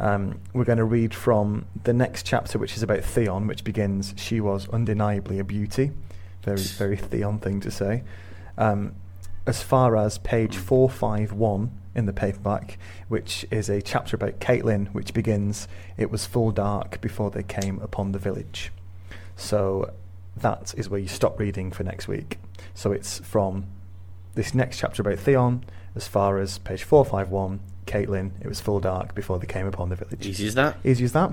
[0.00, 4.12] Um, we're going to read from the next chapter, which is about Theon, which begins.
[4.16, 5.92] She was undeniably a beauty.
[6.42, 8.02] Very very Theon thing to say.
[8.58, 8.94] Um,
[9.46, 15.14] as far as page 451 in the paperback, which is a chapter about Catelyn, which
[15.14, 18.72] begins, It was full dark before they came upon the village.
[19.36, 19.92] So
[20.36, 22.38] that is where you stop reading for next week.
[22.74, 23.66] So it's from
[24.34, 25.64] this next chapter about Theon,
[25.94, 29.96] as far as page 451, Catelyn, It was full dark before they came upon the
[29.96, 30.26] village.
[30.26, 30.76] Easy as that.
[30.84, 31.32] Easy as that.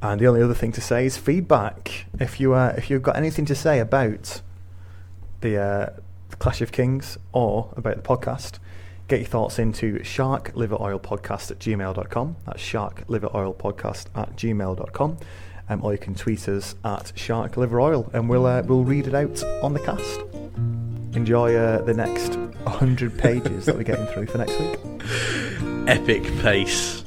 [0.00, 2.06] And the only other thing to say is feedback.
[2.20, 4.42] If you uh, if you've got anything to say about
[5.40, 5.90] the, uh,
[6.30, 8.58] the Clash of Kings or about the podcast,
[9.08, 12.36] get your thoughts into shark liver oil podcast at gmail.com.
[12.46, 15.18] That's shark liver oil podcast at gmail.com.
[15.70, 19.06] Um, or you can tweet us at shark liver oil and we'll uh, we'll read
[19.06, 20.20] it out on the cast.
[21.14, 24.78] Enjoy uh, the next 100 pages that we're getting through for next week.
[25.88, 27.04] Epic pace.